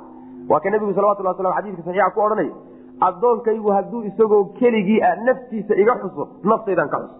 [0.48, 2.52] waa ka nebigu salawatullah waslam xadiiska saxiixa ku odhanaya
[3.00, 7.16] addoonkaygu hadduu isagoo keligii ah naftiisa iga xuso naftaydan ka xuso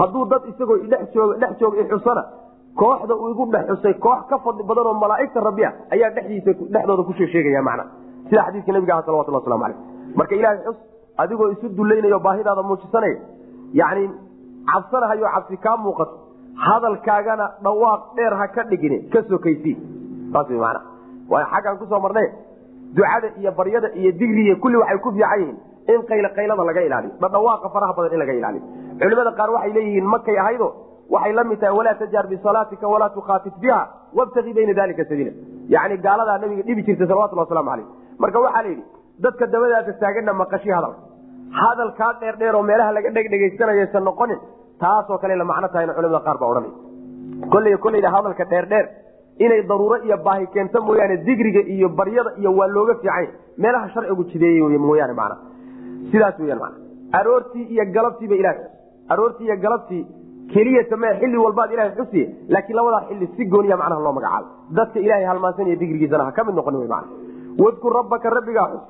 [0.00, 2.24] hadduu dad isagoo dhex jooga ixusana
[2.74, 6.52] kooxda uu igu dhex xusay koox ka fadli badan oo malaaigta rabbi ah ayaa dhediisa
[6.74, 7.84] dhexdooda ku soo sheegaya mana
[8.28, 9.78] sida xadiiska nabiga ah waslamu aleyh
[10.16, 10.76] marka ilahay xus
[11.22, 13.16] adigoo isu dulaynayo baahidaada muujisanaya
[13.80, 14.10] yani
[14.72, 16.14] cabsanahayo cabsi kaa muuqato
[16.66, 19.72] hadalkaagana dhawaaq dheer ha ka dhigin ka sokaysi
[20.32, 20.80] saas w mana
[21.30, 22.24] waay xaggaan ku soo marne
[22.96, 25.56] ducada iyo baryada iyo digriga kulli waxay ku fiican yihiin
[25.92, 28.64] in qaylo qaylada laga ilaaliyo dhadhawaaqa faraha badan in laga ilaaliyo.
[29.00, 30.68] Culimada qaar waxay leeyihiin makay ahaydo
[31.14, 33.80] waxay la mid tahay walaa tajhar bisalaatika walaa tukhaafit biha
[34.18, 35.32] wabtagi bayna dalika sabiila.
[35.74, 37.86] Yani gaaladaa nabiga dhibi jirtay salawatullah waslamu aleyh
[38.22, 38.84] marka waxaa la yidhi
[39.24, 40.94] dadka dabadaasa taaganna maqashi hadal.
[41.60, 44.38] Hadalkaa dheer dheer oo meelaha laga dhegdhegaysanayaysan noqonin
[44.82, 46.72] taasoo kale la macno tahayna culimada qaar baa odhanay
[47.52, 48.86] kolley kolleyda hadalka dheer dheer
[49.44, 53.30] inay daruuro iyo baahi keento mooyaane digriga iyo baryada iyo waa looga fiicanya
[53.62, 55.36] meelaha sharcigu jideeyey mooyaane mana
[56.12, 56.76] sidaas weyan mana
[57.18, 58.64] aroortii iyo galabtiiba ilahay
[59.12, 60.02] aroortii iyo galabtii
[60.52, 64.46] keliya samee xilli walbaad ilahay xusiye laakiin labadaa xilli si gooniya macnaha loo magacaabo
[64.78, 67.06] dadka ilahay halmaansanaya digrigiisana ha ka mid noqon wy mana
[67.62, 68.84] wadkur rabbaka rabbigaa xus.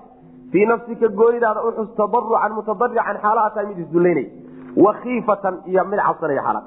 [0.52, 4.26] Fii nafsika goonidaada u xus tadarucan mutadarican xaalaha tahay mid isdullaynay.
[4.84, 6.66] Wakiifatan iyo mid cabsanaya xaalaad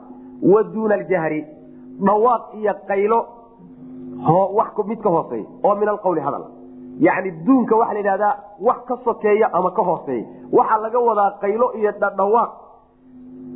[0.52, 1.40] wa duuna aljahri
[2.08, 3.20] dhawaaq iyo qaylo
[4.90, 6.44] mid ka hooseeya oo min alqawli hadal.
[7.00, 8.34] Yani duunka waxaa la yidhahdaa
[8.68, 10.26] wax ka sokeeya ama ka hooseeya.
[10.58, 12.50] Waxaa laga wadaa qaylo iyo dhawaaq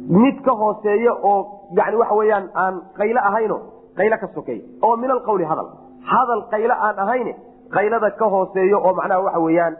[0.10, 1.38] mid ka hooseeya oo
[1.78, 3.58] yani waxa weyaan aan qaylo ahayno
[3.98, 5.68] qaylo ka sokeeya oo min alqawli hadal.
[6.12, 7.28] Hadal qaylo aan ahayn
[7.76, 9.74] qaylada ka hooseeyo oo macnaha waxa weyaan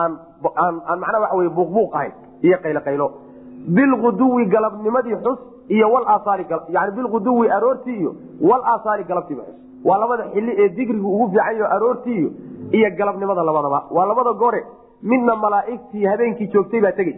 [0.00, 0.10] aan
[0.64, 3.06] aan macnaha waxa wey buuqbuuq ahayn iyo qaylo qaylo.
[3.76, 5.38] Bilguduwi galabnimadii xus
[5.68, 6.46] iyo walasaali
[6.76, 8.14] yani bilguduwi aroortii iyo
[8.50, 9.56] walasaali galabtiiba xus.
[9.84, 12.32] Waa labada xili ee digrigu ugu fiicanyo aroortii
[12.72, 13.84] iyo galabnimada labadaba.
[13.90, 14.64] Waa labada gore
[15.02, 17.14] midna malaaigtii habeenkii joogtay baa tegey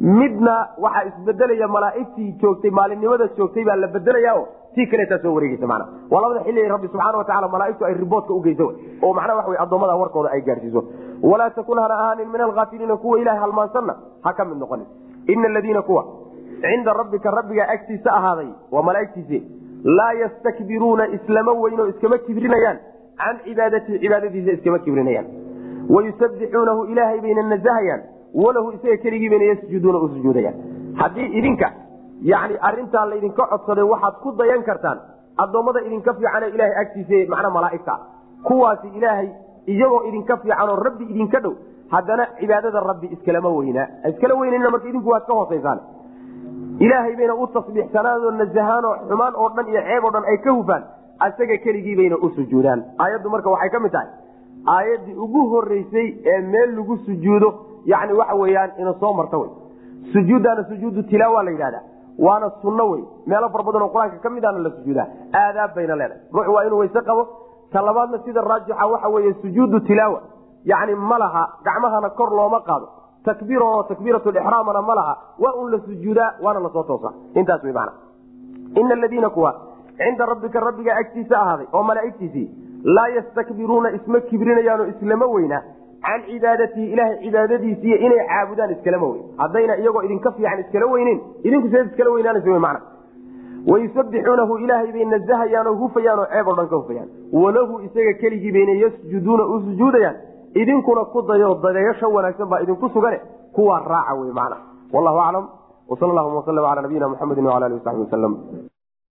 [0.00, 4.34] midna waxaa isbedelaya malaaigtii joogtay maalinimada joogtay baa la bedelaya
[4.74, 8.66] tii kaleetaa soo wareegeysa mana waa labada xili rabbi subxaana wataala malaaigtu ay riboodka ugeyso
[9.02, 10.84] oo macnaa waxa addoommada warkooda ay gaarsiiso.
[11.22, 14.86] Walaa takun hana ahaanin min alhaafiliina kuwa ilahay halmaansanna ha ka mid noqonin.
[15.26, 16.04] Ina aladiina kuwa
[16.62, 19.42] cinda rabbika rabbigaa agtiisa ahaaday waa malaaigtiisi
[19.84, 22.78] laa yastakbiruuna islama weynoo iskama kibrinayaan.
[23.16, 25.26] Can cibaadatii cibaadadiisa iskama kibrinayaan.
[25.94, 28.02] Wayusabbixuunahu ilaahay bayna nazahayaan
[28.34, 30.56] walahu isaga keligii bayna yasjuduuna u sujuudayaan.
[31.00, 31.68] Haddii idinka
[32.32, 34.98] yani arintaa laydinka codsaday waxaad ku dayan kartaan
[35.42, 37.94] addoommada idinka fiican ee ilahay agtiisa macnaa malaaigta
[38.48, 39.28] kuwaasi ilaahay
[39.72, 41.52] iyagoo idinka fiicanoo rabbi idinka dhow
[41.94, 45.80] haddana cibaadada rabbi iskalama weynaa iskala weynanina marka idinku waad ka hoosaysaan
[46.84, 50.82] ilaahay bayna u tasbiixsanaanoo nazahaanoo xumaan oo dhan iyo ceeb oo dhan ay ka hufaan
[51.26, 52.80] asaga keligii bayna u sujuudaan.
[52.98, 54.08] Aayaddu marka waxay ka mid tahay
[54.76, 57.48] aayaddii ugu horeysay ee meel lagu sujuudo
[57.84, 59.50] yani waxa weyaan ina soo marta wey
[60.12, 61.80] sujuuddaana sujuudu tilaawa la yidhahda
[62.18, 65.06] waana sunno wey meelo fara badan qur'aanka ka mid aana la sujuudaa.
[65.32, 66.20] Aadaab bayna leedahay.
[66.32, 67.22] Ruux waa inuu weyse qabo.
[67.72, 70.20] Ta labaadna sida raajixa waxa weeye sujuudu tilaawa.
[70.64, 72.88] Yani ma laha gacmahana kor looma qaado.
[73.24, 75.14] Takbiir oo takbiiratixraamana ma laha.
[75.38, 77.92] Waa un la sujuudaa waana la soo toosa intaas wy mana
[78.74, 79.54] ina aladiina kuwa
[79.96, 82.50] cinda rabbika rabbiga agtiisa ahaaday oo malaaigtiisii
[82.84, 85.62] laa yastakbiruuna isma kibrinayaanoo islama weyna
[86.06, 91.68] can cibaadatii ilahay cibaadadiisiiy inay caabudaan iskalama weyn haddayna iyagoo idinka fiican iskala weyneyn idinku
[91.74, 92.80] seed iskala weynaanaysa mana
[93.70, 97.08] wayusabbixuunahu ilaahay bay nazahayaanoo hufayaanoo ceeb oo dhan ka hufayaan
[97.42, 100.16] walahu isaga keligii bayna yasjuduuna u sujuudayaan
[100.62, 103.20] idinkuna ku dayo dadeeyasho wanaagsan baa idinku sugane
[103.52, 104.56] kuwaa raaca wey mana
[104.92, 105.46] wallahu aclam
[105.90, 108.34] wsal llahuma waslm ala nabiyina muxamedi wala ali wasabi waslm